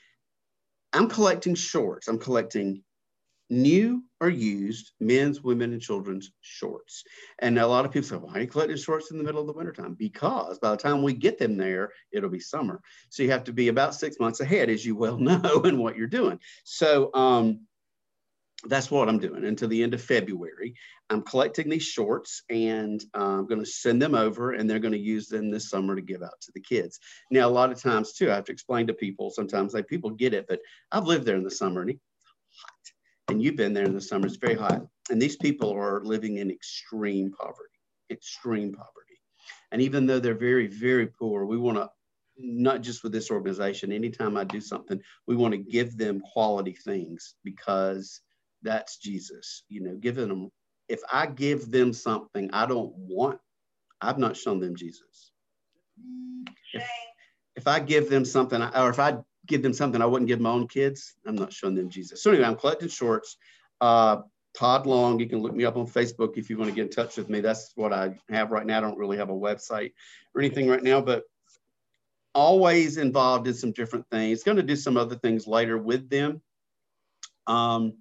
I'm 0.92 1.08
collecting 1.08 1.54
shorts. 1.54 2.08
I'm 2.08 2.18
collecting 2.18 2.82
new 3.50 4.02
or 4.20 4.28
used 4.28 4.92
men's, 5.00 5.42
women, 5.42 5.72
and 5.72 5.82
children's 5.82 6.30
shorts. 6.40 7.04
And 7.40 7.58
a 7.58 7.66
lot 7.66 7.84
of 7.84 7.90
people 7.90 8.08
say, 8.08 8.16
why 8.16 8.34
are 8.34 8.40
you 8.40 8.46
collecting 8.46 8.76
shorts 8.76 9.10
in 9.10 9.18
the 9.18 9.24
middle 9.24 9.40
of 9.40 9.46
the 9.46 9.52
wintertime? 9.52 9.94
Because 9.98 10.58
by 10.58 10.70
the 10.70 10.76
time 10.76 11.02
we 11.02 11.14
get 11.14 11.38
them 11.38 11.56
there, 11.56 11.90
it'll 12.12 12.30
be 12.30 12.40
summer. 12.40 12.80
So 13.08 13.22
you 13.22 13.30
have 13.30 13.44
to 13.44 13.52
be 13.52 13.68
about 13.68 13.94
six 13.94 14.18
months 14.20 14.40
ahead, 14.40 14.70
as 14.70 14.84
you 14.84 14.94
well 14.94 15.18
know, 15.18 15.62
in 15.64 15.78
what 15.78 15.96
you're 15.96 16.06
doing. 16.06 16.38
So 16.64 17.10
um, 17.14 17.60
that's 18.66 18.90
what 18.90 19.08
I'm 19.08 19.18
doing 19.18 19.44
until 19.44 19.68
the 19.68 19.82
end 19.82 19.94
of 19.94 20.02
February. 20.02 20.74
I'm 21.08 21.22
collecting 21.22 21.68
these 21.68 21.82
shorts 21.82 22.42
and 22.50 23.02
uh, 23.16 23.38
I'm 23.38 23.46
going 23.46 23.60
to 23.60 23.66
send 23.66 24.00
them 24.02 24.14
over 24.14 24.52
and 24.52 24.68
they're 24.68 24.78
going 24.78 24.92
to 24.92 24.98
use 24.98 25.28
them 25.28 25.50
this 25.50 25.70
summer 25.70 25.96
to 25.96 26.02
give 26.02 26.22
out 26.22 26.40
to 26.42 26.52
the 26.54 26.60
kids. 26.60 27.00
Now, 27.30 27.48
a 27.48 27.50
lot 27.50 27.72
of 27.72 27.80
times 27.80 28.12
too, 28.12 28.30
I 28.30 28.34
have 28.34 28.44
to 28.44 28.52
explain 28.52 28.86
to 28.88 28.94
people, 28.94 29.30
sometimes 29.30 29.72
like 29.72 29.88
people 29.88 30.10
get 30.10 30.34
it, 30.34 30.46
but 30.46 30.60
I've 30.92 31.06
lived 31.06 31.24
there 31.24 31.36
in 31.36 31.44
the 31.44 31.50
summer 31.50 31.82
and. 31.82 31.98
And 33.28 33.42
you've 33.42 33.56
been 33.56 33.72
there 33.72 33.84
in 33.84 33.94
the 33.94 34.00
summer, 34.00 34.26
it's 34.26 34.36
very 34.36 34.56
hot. 34.56 34.82
And 35.10 35.20
these 35.20 35.36
people 35.36 35.72
are 35.72 36.04
living 36.04 36.38
in 36.38 36.50
extreme 36.50 37.32
poverty, 37.32 37.78
extreme 38.10 38.72
poverty. 38.72 39.20
And 39.72 39.80
even 39.82 40.06
though 40.06 40.18
they're 40.18 40.34
very, 40.34 40.66
very 40.66 41.06
poor, 41.06 41.46
we 41.46 41.56
want 41.56 41.78
to 41.78 41.90
not 42.42 42.80
just 42.80 43.02
with 43.02 43.12
this 43.12 43.30
organization, 43.30 43.92
anytime 43.92 44.36
I 44.36 44.44
do 44.44 44.60
something, 44.60 45.00
we 45.26 45.36
want 45.36 45.52
to 45.52 45.58
give 45.58 45.96
them 45.96 46.20
quality 46.20 46.72
things 46.72 47.34
because 47.44 48.20
that's 48.62 48.98
Jesus. 48.98 49.64
You 49.68 49.82
know, 49.82 49.96
giving 49.96 50.28
them, 50.28 50.50
if 50.88 51.00
I 51.12 51.26
give 51.26 51.70
them 51.70 51.92
something 51.92 52.50
I 52.52 52.66
don't 52.66 52.92
want, 52.96 53.38
I've 54.00 54.18
not 54.18 54.36
shown 54.36 54.60
them 54.60 54.76
Jesus. 54.76 55.32
Mm, 56.00 56.48
if, 56.72 56.82
if 57.56 57.66
I 57.66 57.80
give 57.80 58.08
them 58.08 58.24
something, 58.24 58.62
or 58.62 58.90
if 58.90 58.98
I 58.98 59.18
give 59.50 59.62
them 59.62 59.74
something 59.74 60.00
I 60.00 60.06
wouldn't 60.06 60.28
give 60.28 60.40
my 60.40 60.50
own 60.50 60.68
kids, 60.68 61.14
I'm 61.26 61.34
not 61.34 61.52
showing 61.52 61.74
them 61.74 61.90
Jesus. 61.90 62.22
So 62.22 62.30
anyway, 62.30 62.46
I'm 62.46 62.56
collecting 62.56 62.88
shorts. 62.88 63.36
Uh, 63.80 64.22
Todd 64.54 64.86
Long, 64.86 65.20
you 65.20 65.28
can 65.28 65.40
look 65.40 65.54
me 65.54 65.64
up 65.64 65.76
on 65.76 65.86
Facebook 65.86 66.36
if 66.36 66.48
you 66.48 66.56
want 66.56 66.70
to 66.70 66.74
get 66.74 66.84
in 66.86 66.90
touch 66.90 67.16
with 67.16 67.28
me. 67.28 67.40
That's 67.40 67.72
what 67.74 67.92
I 67.92 68.18
have 68.30 68.50
right 68.50 68.64
now. 68.64 68.78
I 68.78 68.80
don't 68.80 68.98
really 68.98 69.18
have 69.18 69.30
a 69.30 69.34
website 69.34 69.92
or 70.34 70.40
anything 70.40 70.68
right 70.68 70.82
now, 70.82 71.00
but 71.00 71.24
always 72.34 72.96
involved 72.96 73.46
in 73.46 73.54
some 73.54 73.72
different 73.72 74.06
things. 74.10 74.42
Going 74.42 74.56
to 74.56 74.62
do 74.62 74.76
some 74.76 74.96
other 74.96 75.16
things 75.16 75.46
later 75.46 75.76
with 75.76 76.08
them. 76.08 76.40
Um, 77.46 77.94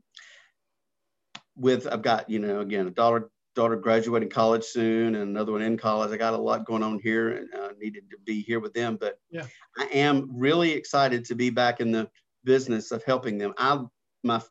with 1.55 1.87
I've 1.91 2.01
got 2.01 2.29
you 2.29 2.39
know 2.39 2.61
again 2.61 2.87
a 2.87 2.91
daughter 2.91 3.29
daughter 3.55 3.75
graduating 3.75 4.29
college 4.29 4.63
soon 4.63 5.15
and 5.15 5.29
another 5.29 5.51
one 5.51 5.61
in 5.61 5.77
college. 5.77 6.11
I 6.11 6.17
got 6.17 6.33
a 6.33 6.37
lot 6.37 6.65
going 6.65 6.83
on 6.83 6.99
here 6.99 7.29
and 7.29 7.53
uh, 7.53 7.68
needed 7.79 8.09
to 8.11 8.17
be 8.25 8.41
here 8.41 8.59
with 8.59 8.73
them. 8.73 8.97
But 8.99 9.19
yeah. 9.29 9.45
I 9.77 9.85
am 9.85 10.29
really 10.31 10.71
excited 10.71 11.25
to 11.25 11.35
be 11.35 11.49
back 11.49 11.79
in 11.79 11.91
the 11.91 12.09
business 12.43 12.91
of 12.91 13.03
helping 13.03 13.37
them. 13.37 13.53
I 13.57 13.83
my 14.23 14.41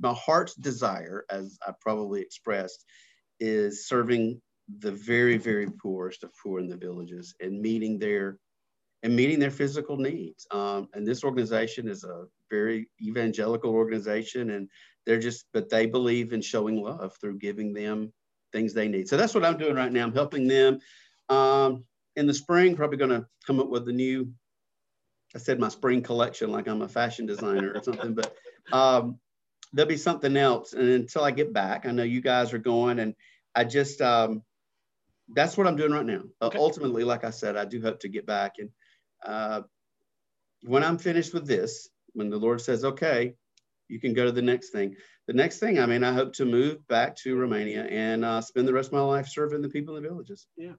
my 0.00 0.14
heart's 0.14 0.54
desire, 0.54 1.24
as 1.30 1.58
I 1.66 1.72
probably 1.80 2.20
expressed, 2.20 2.84
is 3.40 3.86
serving 3.86 4.40
the 4.80 4.92
very 4.92 5.36
very 5.36 5.70
poorest 5.70 6.24
of 6.24 6.30
poor 6.42 6.60
in 6.60 6.68
the 6.68 6.76
villages 6.76 7.34
and 7.40 7.60
meeting 7.60 7.98
their 7.98 8.38
and 9.02 9.14
meeting 9.14 9.38
their 9.38 9.50
physical 9.50 9.96
needs. 9.96 10.46
Um, 10.50 10.88
and 10.94 11.06
this 11.06 11.24
organization 11.24 11.88
is 11.88 12.04
a 12.04 12.24
very 12.50 12.88
evangelical 13.00 13.70
organization, 13.70 14.50
and 14.50 14.68
they're 15.06 15.20
just, 15.20 15.46
but 15.52 15.70
they 15.70 15.86
believe 15.86 16.32
in 16.32 16.42
showing 16.42 16.82
love 16.82 17.16
through 17.20 17.38
giving 17.38 17.72
them 17.72 18.12
things 18.52 18.74
they 18.74 18.88
need. 18.88 19.08
So 19.08 19.16
that's 19.16 19.34
what 19.34 19.44
I'm 19.44 19.58
doing 19.58 19.74
right 19.74 19.92
now. 19.92 20.04
I'm 20.04 20.14
helping 20.14 20.48
them. 20.48 20.80
Um, 21.28 21.84
in 22.18 22.26
the 22.26 22.34
spring, 22.34 22.74
probably 22.74 22.98
going 22.98 23.10
to 23.10 23.26
come 23.46 23.60
up 23.60 23.68
with 23.68 23.88
a 23.88 23.92
new, 23.92 24.32
I 25.36 25.38
said 25.38 25.60
my 25.60 25.68
spring 25.68 26.02
collection, 26.02 26.50
like 26.50 26.66
I'm 26.66 26.82
a 26.82 26.88
fashion 26.88 27.26
designer 27.26 27.72
or 27.72 27.82
something, 27.82 28.12
but 28.12 28.34
um, 28.72 29.20
there'll 29.72 29.88
be 29.88 29.96
something 29.96 30.36
else. 30.36 30.72
And 30.72 30.88
until 30.88 31.22
I 31.22 31.30
get 31.30 31.52
back, 31.52 31.86
I 31.86 31.92
know 31.92 32.02
you 32.02 32.20
guys 32.20 32.52
are 32.52 32.58
going, 32.58 32.98
and 32.98 33.14
I 33.54 33.62
just, 33.62 34.00
um, 34.00 34.42
that's 35.32 35.56
what 35.56 35.68
I'm 35.68 35.76
doing 35.76 35.92
right 35.92 36.04
now. 36.04 36.22
Okay. 36.42 36.58
Uh, 36.58 36.60
ultimately, 36.60 37.04
like 37.04 37.22
I 37.22 37.30
said, 37.30 37.56
I 37.56 37.66
do 37.66 37.80
hope 37.80 38.00
to 38.00 38.08
get 38.08 38.26
back. 38.26 38.54
And 38.58 38.70
uh, 39.24 39.62
when 40.62 40.82
I'm 40.82 40.98
finished 40.98 41.32
with 41.32 41.46
this, 41.46 41.88
when 42.14 42.30
the 42.30 42.38
Lord 42.38 42.60
says, 42.60 42.84
okay, 42.84 43.34
you 43.86 44.00
can 44.00 44.12
go 44.12 44.24
to 44.24 44.32
the 44.32 44.42
next 44.42 44.70
thing. 44.70 44.96
The 45.28 45.34
next 45.34 45.60
thing, 45.60 45.78
I 45.78 45.86
mean, 45.86 46.02
I 46.02 46.12
hope 46.14 46.32
to 46.34 46.44
move 46.44 46.86
back 46.88 47.14
to 47.18 47.36
Romania 47.36 47.84
and 47.84 48.24
uh, 48.24 48.40
spend 48.40 48.66
the 48.66 48.72
rest 48.72 48.88
of 48.88 48.94
my 48.94 49.02
life 49.02 49.28
serving 49.28 49.62
the 49.62 49.68
people 49.68 49.96
in 49.96 50.02
the 50.02 50.08
villages. 50.08 50.48
Yeah. 50.56 50.72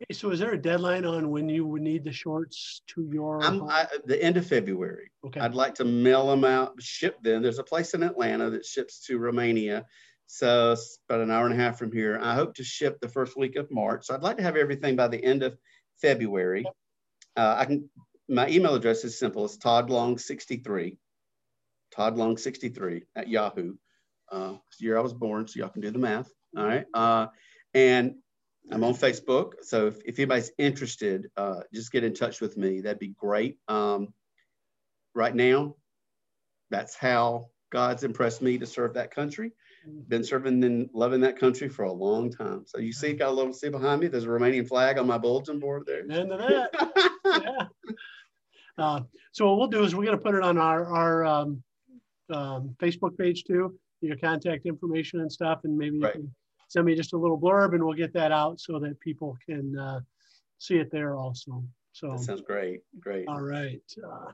Hey, 0.00 0.14
so 0.14 0.30
is 0.30 0.38
there 0.38 0.52
a 0.52 0.60
deadline 0.60 1.04
on 1.04 1.30
when 1.30 1.48
you 1.48 1.66
would 1.66 1.82
need 1.82 2.04
the 2.04 2.12
shorts 2.12 2.80
to 2.88 3.08
your 3.12 3.42
I, 3.44 3.86
the 4.06 4.22
end 4.22 4.38
of 4.38 4.46
February. 4.46 5.10
Okay. 5.26 5.40
I'd 5.40 5.54
like 5.54 5.74
to 5.76 5.84
mail 5.84 6.26
them 6.26 6.44
out, 6.44 6.80
ship 6.80 7.22
them. 7.22 7.42
There's 7.42 7.58
a 7.58 7.64
place 7.64 7.92
in 7.92 8.02
Atlanta 8.02 8.48
that 8.50 8.64
ships 8.64 9.04
to 9.06 9.18
Romania. 9.18 9.84
So 10.26 10.72
it's 10.72 10.98
about 11.08 11.20
an 11.20 11.30
hour 11.30 11.44
and 11.44 11.54
a 11.54 11.62
half 11.62 11.78
from 11.78 11.92
here. 11.92 12.18
I 12.22 12.34
hope 12.34 12.54
to 12.54 12.64
ship 12.64 12.98
the 13.00 13.08
first 13.08 13.36
week 13.36 13.56
of 13.56 13.70
March. 13.70 14.06
So 14.06 14.14
I'd 14.14 14.22
like 14.22 14.38
to 14.38 14.42
have 14.42 14.56
everything 14.56 14.96
by 14.96 15.08
the 15.08 15.22
end 15.22 15.42
of 15.42 15.58
February. 16.00 16.64
Uh, 17.36 17.56
I 17.58 17.64
can. 17.66 17.90
My 18.28 18.48
email 18.48 18.74
address 18.74 19.04
is 19.04 19.18
simple. 19.18 19.44
It's 19.44 19.58
toddlong63 19.58 20.96
Todd 21.90 22.16
Long 22.16 22.36
63 22.36 23.02
at 23.16 23.28
Yahoo. 23.28 23.74
Uh, 24.30 24.54
year 24.78 24.96
I 24.96 25.00
was 25.00 25.12
born, 25.12 25.48
so 25.48 25.58
y'all 25.58 25.68
can 25.68 25.82
do 25.82 25.90
the 25.90 25.98
math. 25.98 26.30
All 26.56 26.64
right. 26.64 26.86
Uh, 26.94 27.26
and 27.74 28.14
I'm 28.72 28.84
on 28.84 28.94
Facebook. 28.94 29.52
So 29.62 29.88
if, 29.88 29.98
if 30.04 30.18
anybody's 30.18 30.52
interested, 30.58 31.30
uh, 31.36 31.60
just 31.72 31.92
get 31.92 32.04
in 32.04 32.14
touch 32.14 32.40
with 32.40 32.56
me. 32.56 32.80
That'd 32.80 32.98
be 32.98 33.08
great. 33.08 33.58
Um, 33.68 34.12
right 35.14 35.34
now, 35.34 35.76
that's 36.70 36.94
how 36.94 37.46
God's 37.70 38.04
impressed 38.04 38.42
me 38.42 38.58
to 38.58 38.66
serve 38.66 38.94
that 38.94 39.10
country. 39.12 39.52
Mm-hmm. 39.88 40.00
Been 40.08 40.24
serving 40.24 40.62
and 40.62 40.88
loving 40.92 41.20
that 41.22 41.38
country 41.38 41.68
for 41.68 41.84
a 41.84 41.92
long 41.92 42.30
time. 42.30 42.64
So 42.66 42.78
you 42.78 42.92
see, 42.92 43.12
got 43.14 43.30
a 43.30 43.32
little 43.32 43.52
see 43.52 43.70
behind 43.70 44.00
me. 44.00 44.08
There's 44.08 44.24
a 44.24 44.28
Romanian 44.28 44.68
flag 44.68 44.98
on 44.98 45.06
my 45.06 45.18
bulletin 45.18 45.58
board 45.58 45.84
there. 45.86 46.00
Into 46.00 46.36
that. 46.36 46.70
yeah. 47.42 47.66
Uh, 48.78 49.00
so 49.32 49.46
what 49.46 49.58
we'll 49.58 49.68
do 49.68 49.84
is 49.84 49.94
we're 49.94 50.06
going 50.06 50.16
to 50.16 50.22
put 50.22 50.34
it 50.34 50.42
on 50.42 50.56
our 50.56 50.86
our 50.86 51.24
um, 51.26 51.62
um, 52.32 52.74
Facebook 52.80 53.18
page 53.18 53.44
too, 53.44 53.78
your 54.00 54.16
contact 54.16 54.64
information 54.64 55.20
and 55.20 55.30
stuff, 55.30 55.60
and 55.64 55.76
maybe 55.76 55.98
Right. 55.98 56.14
you 56.14 56.20
can 56.22 56.34
send 56.70 56.86
me 56.86 56.94
just 56.94 57.12
a 57.12 57.18
little 57.18 57.38
blurb, 57.38 57.74
and 57.74 57.84
we'll 57.84 57.94
get 57.94 58.12
that 58.14 58.30
out 58.30 58.60
so 58.60 58.78
that 58.78 58.98
people 59.00 59.36
can 59.44 59.76
uh, 59.76 60.00
see 60.58 60.76
it 60.76 60.90
there 60.92 61.16
also. 61.16 61.62
So 61.92 62.12
That 62.12 62.20
sounds 62.20 62.42
great. 62.42 62.80
Great. 63.00 63.26
all 63.26 63.42
right. 63.42 63.82
Uh, 64.02 64.30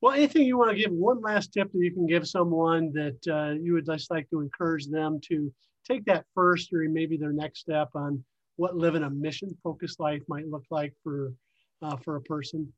well, 0.00 0.12
anything 0.12 0.42
you 0.42 0.58
want 0.58 0.72
to 0.72 0.76
give? 0.76 0.90
One 0.90 1.20
last 1.20 1.52
tip 1.52 1.72
that 1.72 1.78
you 1.78 1.92
can 1.92 2.06
give 2.06 2.26
someone 2.28 2.92
that 2.92 3.18
uh, 3.28 3.54
you 3.54 3.74
would 3.74 3.86
just 3.86 4.10
like 4.10 4.28
to 4.30 4.40
encourage 4.40 4.86
them 4.88 5.20
to 5.28 5.52
take 5.86 6.04
that 6.06 6.24
first 6.34 6.72
or 6.72 6.80
maybe 6.88 7.16
their 7.16 7.32
next 7.32 7.60
step 7.60 7.90
on 7.94 8.22
what 8.56 8.76
living 8.76 9.04
a 9.04 9.10
mission-focused 9.10 10.00
life 10.00 10.22
might 10.28 10.48
look 10.48 10.64
like 10.70 10.92
for 11.04 11.32
uh, 11.80 11.96
for 11.98 12.16
a 12.16 12.20
person. 12.22 12.72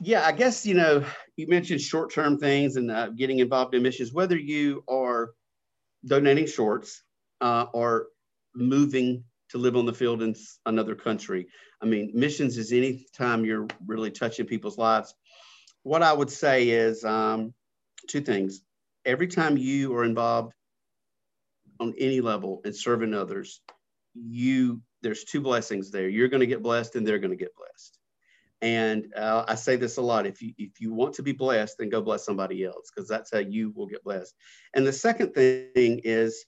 Yeah, 0.00 0.26
I 0.26 0.32
guess 0.32 0.66
you 0.66 0.74
know 0.74 1.04
you 1.36 1.46
mentioned 1.46 1.80
short-term 1.80 2.38
things 2.38 2.74
and 2.74 2.90
uh, 2.90 3.10
getting 3.10 3.38
involved 3.38 3.72
in 3.76 3.84
missions. 3.84 4.12
Whether 4.12 4.36
you 4.36 4.82
are 4.88 5.30
donating 6.04 6.46
shorts 6.46 7.02
uh, 7.40 7.66
or 7.72 8.08
moving 8.54 9.24
to 9.50 9.58
live 9.58 9.76
on 9.76 9.86
the 9.86 9.92
field 9.92 10.22
in 10.22 10.34
another 10.66 10.94
country, 10.94 11.46
I 11.82 11.86
mean, 11.86 12.12
missions 12.14 12.56
is 12.56 12.72
any 12.72 13.06
time 13.16 13.44
you're 13.44 13.66
really 13.86 14.10
touching 14.10 14.46
people's 14.46 14.78
lives. 14.78 15.14
What 15.82 16.02
I 16.02 16.12
would 16.12 16.30
say 16.30 16.68
is 16.68 17.04
um, 17.04 17.54
two 18.08 18.20
things. 18.20 18.62
Every 19.04 19.28
time 19.28 19.56
you 19.56 19.94
are 19.94 20.04
involved 20.04 20.52
on 21.78 21.94
any 21.98 22.20
level 22.20 22.60
in 22.64 22.72
serving 22.72 23.14
others, 23.14 23.60
you 24.14 24.80
there's 25.02 25.24
two 25.24 25.40
blessings 25.40 25.90
there. 25.90 26.08
You're 26.08 26.28
going 26.28 26.40
to 26.40 26.46
get 26.46 26.62
blessed, 26.62 26.96
and 26.96 27.06
they're 27.06 27.18
going 27.18 27.30
to 27.30 27.36
get 27.36 27.54
blessed. 27.54 27.98
And 28.62 29.12
uh, 29.14 29.44
I 29.46 29.54
say 29.54 29.76
this 29.76 29.98
a 29.98 30.02
lot: 30.02 30.26
if 30.26 30.40
you 30.42 30.54
if 30.58 30.80
you 30.80 30.92
want 30.92 31.14
to 31.14 31.22
be 31.22 31.32
blessed, 31.32 31.76
then 31.78 31.90
go 31.90 32.00
bless 32.00 32.24
somebody 32.24 32.64
else, 32.64 32.90
because 32.90 33.08
that's 33.08 33.30
how 33.30 33.38
you 33.38 33.72
will 33.76 33.86
get 33.86 34.02
blessed. 34.02 34.34
And 34.74 34.86
the 34.86 34.92
second 34.92 35.34
thing 35.34 36.00
is, 36.02 36.46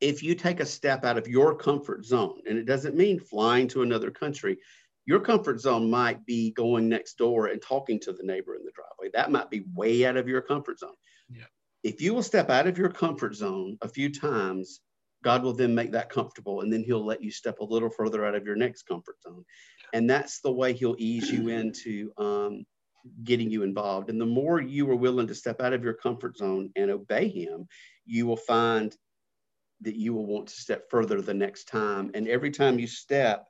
if 0.00 0.22
you 0.22 0.34
take 0.34 0.60
a 0.60 0.66
step 0.66 1.04
out 1.04 1.18
of 1.18 1.28
your 1.28 1.54
comfort 1.54 2.04
zone, 2.04 2.40
and 2.48 2.58
it 2.58 2.66
doesn't 2.66 2.96
mean 2.96 3.18
flying 3.18 3.68
to 3.68 3.82
another 3.82 4.10
country, 4.10 4.58
your 5.06 5.20
comfort 5.20 5.60
zone 5.60 5.90
might 5.90 6.24
be 6.26 6.50
going 6.52 6.88
next 6.88 7.16
door 7.16 7.46
and 7.46 7.62
talking 7.62 7.98
to 8.00 8.12
the 8.12 8.22
neighbor 8.22 8.54
in 8.54 8.64
the 8.64 8.72
driveway. 8.72 9.10
That 9.14 9.32
might 9.32 9.50
be 9.50 9.64
way 9.74 10.04
out 10.04 10.16
of 10.16 10.28
your 10.28 10.42
comfort 10.42 10.78
zone. 10.78 10.94
Yeah. 11.30 11.44
If 11.82 12.00
you 12.00 12.12
will 12.12 12.22
step 12.22 12.50
out 12.50 12.66
of 12.66 12.76
your 12.76 12.90
comfort 12.90 13.34
zone 13.34 13.78
a 13.80 13.88
few 13.88 14.12
times, 14.12 14.80
God 15.24 15.42
will 15.42 15.54
then 15.54 15.74
make 15.74 15.92
that 15.92 16.10
comfortable, 16.10 16.60
and 16.60 16.72
then 16.72 16.84
He'll 16.84 17.04
let 17.04 17.22
you 17.22 17.30
step 17.30 17.58
a 17.60 17.64
little 17.64 17.90
further 17.90 18.24
out 18.24 18.34
of 18.34 18.44
your 18.44 18.56
next 18.56 18.82
comfort 18.82 19.16
zone. 19.22 19.44
And 19.92 20.08
that's 20.08 20.40
the 20.40 20.52
way 20.52 20.74
He'll 20.74 20.96
ease 20.98 21.30
you 21.30 21.48
into 21.48 22.12
um, 22.18 22.64
getting 23.24 23.50
you 23.50 23.62
involved. 23.62 24.10
And 24.10 24.20
the 24.20 24.26
more 24.26 24.60
you 24.60 24.88
are 24.90 24.96
willing 24.96 25.26
to 25.28 25.34
step 25.34 25.60
out 25.60 25.72
of 25.72 25.82
your 25.82 25.94
comfort 25.94 26.36
zone 26.36 26.70
and 26.76 26.90
obey 26.90 27.28
Him, 27.28 27.66
you 28.04 28.26
will 28.26 28.36
find 28.36 28.94
that 29.82 29.96
you 29.96 30.14
will 30.14 30.26
want 30.26 30.48
to 30.48 30.54
step 30.54 30.90
further 30.90 31.20
the 31.20 31.34
next 31.34 31.64
time. 31.64 32.10
And 32.14 32.28
every 32.28 32.50
time 32.50 32.78
you 32.78 32.86
step 32.86 33.46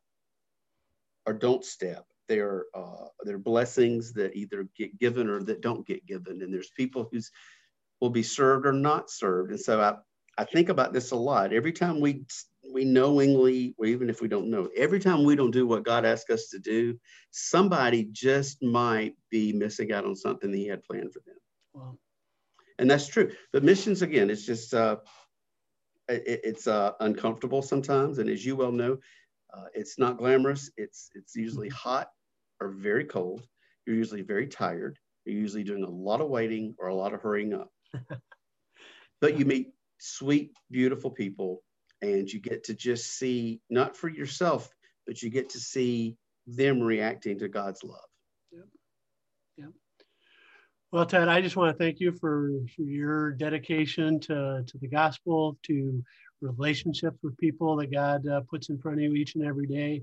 or 1.27 1.33
don't 1.33 1.65
step, 1.65 2.05
there 2.29 2.67
uh, 2.75 3.07
there 3.25 3.37
are 3.37 3.41
blessings 3.41 4.13
that 4.13 4.37
either 4.37 4.69
get 4.77 4.99
given 4.99 5.29
or 5.29 5.43
that 5.45 5.63
don't 5.63 5.87
get 5.87 6.07
given. 6.07 6.43
And 6.43 6.53
there's 6.53 6.71
people 6.77 7.09
who's 7.11 7.31
will 8.01 8.11
be 8.11 8.23
served 8.23 8.67
or 8.67 8.73
not 8.73 9.11
served. 9.11 9.51
And 9.51 9.61
so 9.61 9.81
I, 9.81 9.95
I 10.41 10.45
think 10.45 10.69
about 10.69 10.93
this 10.93 11.11
a 11.11 11.17
lot. 11.17 11.53
Every 11.53 11.73
time 11.73 12.01
we 12.01 12.25
we 12.73 12.85
knowingly, 12.85 13.75
or 13.79 13.87
even 13.87 14.11
if 14.11 14.21
we 14.21 14.29
don't 14.29 14.51
know, 14.51 14.69
every 14.77 15.01
time 15.01 15.25
we 15.25 15.35
don't 15.35 15.51
do 15.51 15.67
what 15.67 15.85
God 15.85 16.05
asked 16.05 16.31
us 16.31 16.49
to 16.51 16.59
do, 16.59 16.99
somebody 17.31 18.09
just 18.13 18.63
might 18.63 19.15
be 19.31 19.53
missing 19.53 19.93
out 19.93 20.05
on 20.05 20.15
something 20.15 20.51
that 20.51 20.57
He 20.57 20.69
had 20.69 20.85
planned 20.85 21.13
for 21.13 21.21
them. 21.27 21.37
Well, 21.73 21.99
And 22.79 22.91
that's 22.91 23.07
true. 23.07 23.33
But 23.53 23.65
missions, 23.65 24.03
again, 24.03 24.31
it's 24.31 24.45
just 24.45 24.75
uh, 24.75 24.97
it, 26.09 26.41
it's 26.45 26.67
uh, 26.67 26.93
uncomfortable 27.01 27.63
sometimes, 27.63 28.19
and 28.19 28.29
as 28.29 28.45
you 28.45 28.57
well 28.57 28.73
know, 28.73 28.99
uh, 29.53 29.67
it's 29.75 29.99
not 29.99 30.19
glamorous. 30.19 30.71
It's 30.77 31.11
it's 31.15 31.35
usually 31.35 31.69
hot 31.69 32.11
or 32.61 32.71
very 32.71 33.05
cold. 33.05 33.43
You're 33.87 33.97
usually 33.97 34.23
very 34.23 34.47
tired. 34.47 34.99
You're 35.25 35.41
usually 35.41 35.65
doing 35.65 35.85
a 35.85 35.91
lot 35.91 36.21
of 36.21 36.29
waiting 36.29 36.75
or 36.79 36.89
a 36.89 36.95
lot 36.95 37.15
of 37.15 37.21
hurrying 37.21 37.55
up. 37.55 37.71
but 39.21 39.39
you 39.39 39.45
meet 39.45 39.73
sweet, 39.99 40.53
beautiful 40.71 41.11
people, 41.11 41.63
and 42.03 42.31
you 42.31 42.41
get 42.41 42.65
to 42.65 42.75
just 42.75 43.07
see 43.19 43.61
not 43.71 43.97
for 43.97 44.09
yourself, 44.09 44.69
but 45.07 45.23
you 45.23 45.31
get 45.31 45.51
to 45.51 45.61
see 45.61 46.17
them 46.47 46.81
reacting 46.81 47.39
to 47.39 47.49
God's 47.49 47.85
love. 47.85 48.08
Well, 50.91 51.05
Todd, 51.05 51.29
I 51.29 51.43
just 51.43 51.57
want 51.57 51.77
to 51.77 51.85
thank 51.85 52.01
you 52.01 52.13
for, 52.13 52.51
for 52.75 52.83
your 52.83 53.33
dedication 53.33 54.19
to, 54.21 54.65
to 54.67 54.79
the 54.79 54.89
gospel, 54.89 55.59
to 55.65 56.03
relationships 56.41 57.19
with 57.23 57.37
people 57.37 57.77
that 57.77 57.93
God 57.93 58.27
uh, 58.27 58.41
puts 58.49 58.71
in 58.71 58.79
front 58.79 58.97
of 58.97 59.03
you 59.03 59.13
each 59.13 59.35
and 59.35 59.45
every 59.45 59.67
day. 59.67 60.03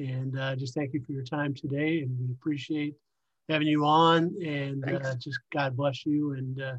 And 0.00 0.36
uh, 0.36 0.56
just 0.56 0.74
thank 0.74 0.94
you 0.94 1.02
for 1.06 1.12
your 1.12 1.22
time 1.22 1.54
today. 1.54 2.00
And 2.00 2.10
we 2.18 2.32
appreciate 2.32 2.94
having 3.48 3.68
you 3.68 3.84
on. 3.84 4.34
And 4.44 4.84
uh, 4.84 5.14
just 5.14 5.38
God 5.52 5.76
bless 5.76 6.04
you 6.04 6.32
and 6.32 6.60
uh, 6.60 6.74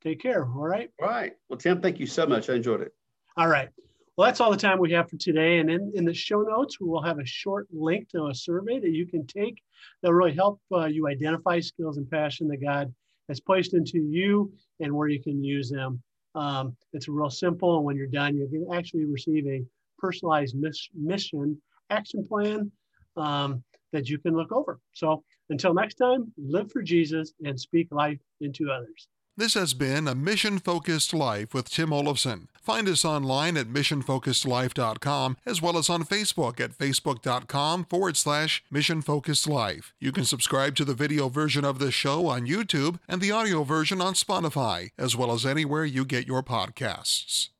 take 0.00 0.20
care. 0.20 0.44
All 0.44 0.66
right. 0.68 0.90
All 1.02 1.08
right. 1.08 1.32
Well, 1.48 1.58
Tim, 1.58 1.80
thank 1.80 1.98
you 1.98 2.06
so 2.06 2.26
much. 2.26 2.48
I 2.48 2.54
enjoyed 2.54 2.80
it. 2.80 2.92
All 3.36 3.48
right. 3.48 3.70
Well, 4.16 4.26
that's 4.26 4.40
all 4.40 4.52
the 4.52 4.56
time 4.56 4.78
we 4.78 4.92
have 4.92 5.10
for 5.10 5.16
today. 5.16 5.58
And 5.58 5.68
in, 5.68 5.92
in 5.94 6.04
the 6.04 6.14
show 6.14 6.42
notes, 6.42 6.80
we 6.80 6.88
will 6.88 7.02
have 7.02 7.18
a 7.18 7.26
short 7.26 7.66
link 7.72 8.08
to 8.10 8.26
a 8.26 8.34
survey 8.34 8.78
that 8.78 8.90
you 8.90 9.06
can 9.06 9.26
take 9.26 9.60
that 10.02 10.08
will 10.08 10.14
really 10.14 10.34
help 10.34 10.60
uh, 10.72 10.86
you 10.86 11.08
identify 11.08 11.58
skills 11.58 11.96
and 11.96 12.08
passion 12.08 12.46
that 12.48 12.62
God 12.62 12.94
has 13.28 13.40
placed 13.40 13.74
into 13.74 13.98
you 13.98 14.52
and 14.78 14.92
where 14.92 15.08
you 15.08 15.20
can 15.20 15.42
use 15.42 15.68
them. 15.68 16.00
Um, 16.36 16.76
it's 16.92 17.08
real 17.08 17.30
simple. 17.30 17.76
And 17.76 17.84
when 17.84 17.96
you're 17.96 18.06
done, 18.06 18.36
you 18.36 18.46
can 18.46 18.72
actually 18.72 19.04
receive 19.04 19.46
a 19.48 19.64
personalized 19.98 20.54
miss, 20.54 20.88
mission 20.94 21.60
action 21.90 22.24
plan 22.24 22.70
um, 23.16 23.64
that 23.92 24.08
you 24.08 24.18
can 24.18 24.36
look 24.36 24.52
over. 24.52 24.78
So 24.92 25.24
until 25.50 25.74
next 25.74 25.94
time, 25.94 26.32
live 26.38 26.70
for 26.70 26.82
Jesus 26.82 27.32
and 27.44 27.58
speak 27.58 27.88
life 27.90 28.20
into 28.40 28.70
others. 28.70 29.08
This 29.36 29.54
has 29.54 29.74
been 29.74 30.06
a 30.06 30.14
mission 30.14 30.60
focused 30.60 31.12
life 31.12 31.52
with 31.52 31.68
Tim 31.68 31.92
Olafson. 31.92 32.46
Find 32.62 32.88
us 32.88 33.04
online 33.04 33.56
at 33.56 33.66
missionfocusedlife.com 33.66 35.36
as 35.44 35.60
well 35.60 35.76
as 35.76 35.90
on 35.90 36.04
Facebook 36.04 36.60
at 36.60 36.78
facebook.com 36.78 37.86
forward 37.86 38.16
slash 38.16 38.62
mission 38.70 39.02
focused 39.02 39.48
life. 39.48 39.92
You 39.98 40.12
can 40.12 40.24
subscribe 40.24 40.76
to 40.76 40.84
the 40.84 40.94
video 40.94 41.28
version 41.28 41.64
of 41.64 41.80
this 41.80 41.94
show 41.94 42.28
on 42.28 42.46
YouTube 42.46 43.00
and 43.08 43.20
the 43.20 43.32
audio 43.32 43.64
version 43.64 44.00
on 44.00 44.14
Spotify, 44.14 44.90
as 44.96 45.16
well 45.16 45.32
as 45.32 45.44
anywhere 45.44 45.84
you 45.84 46.04
get 46.04 46.28
your 46.28 46.44
podcasts. 46.44 47.48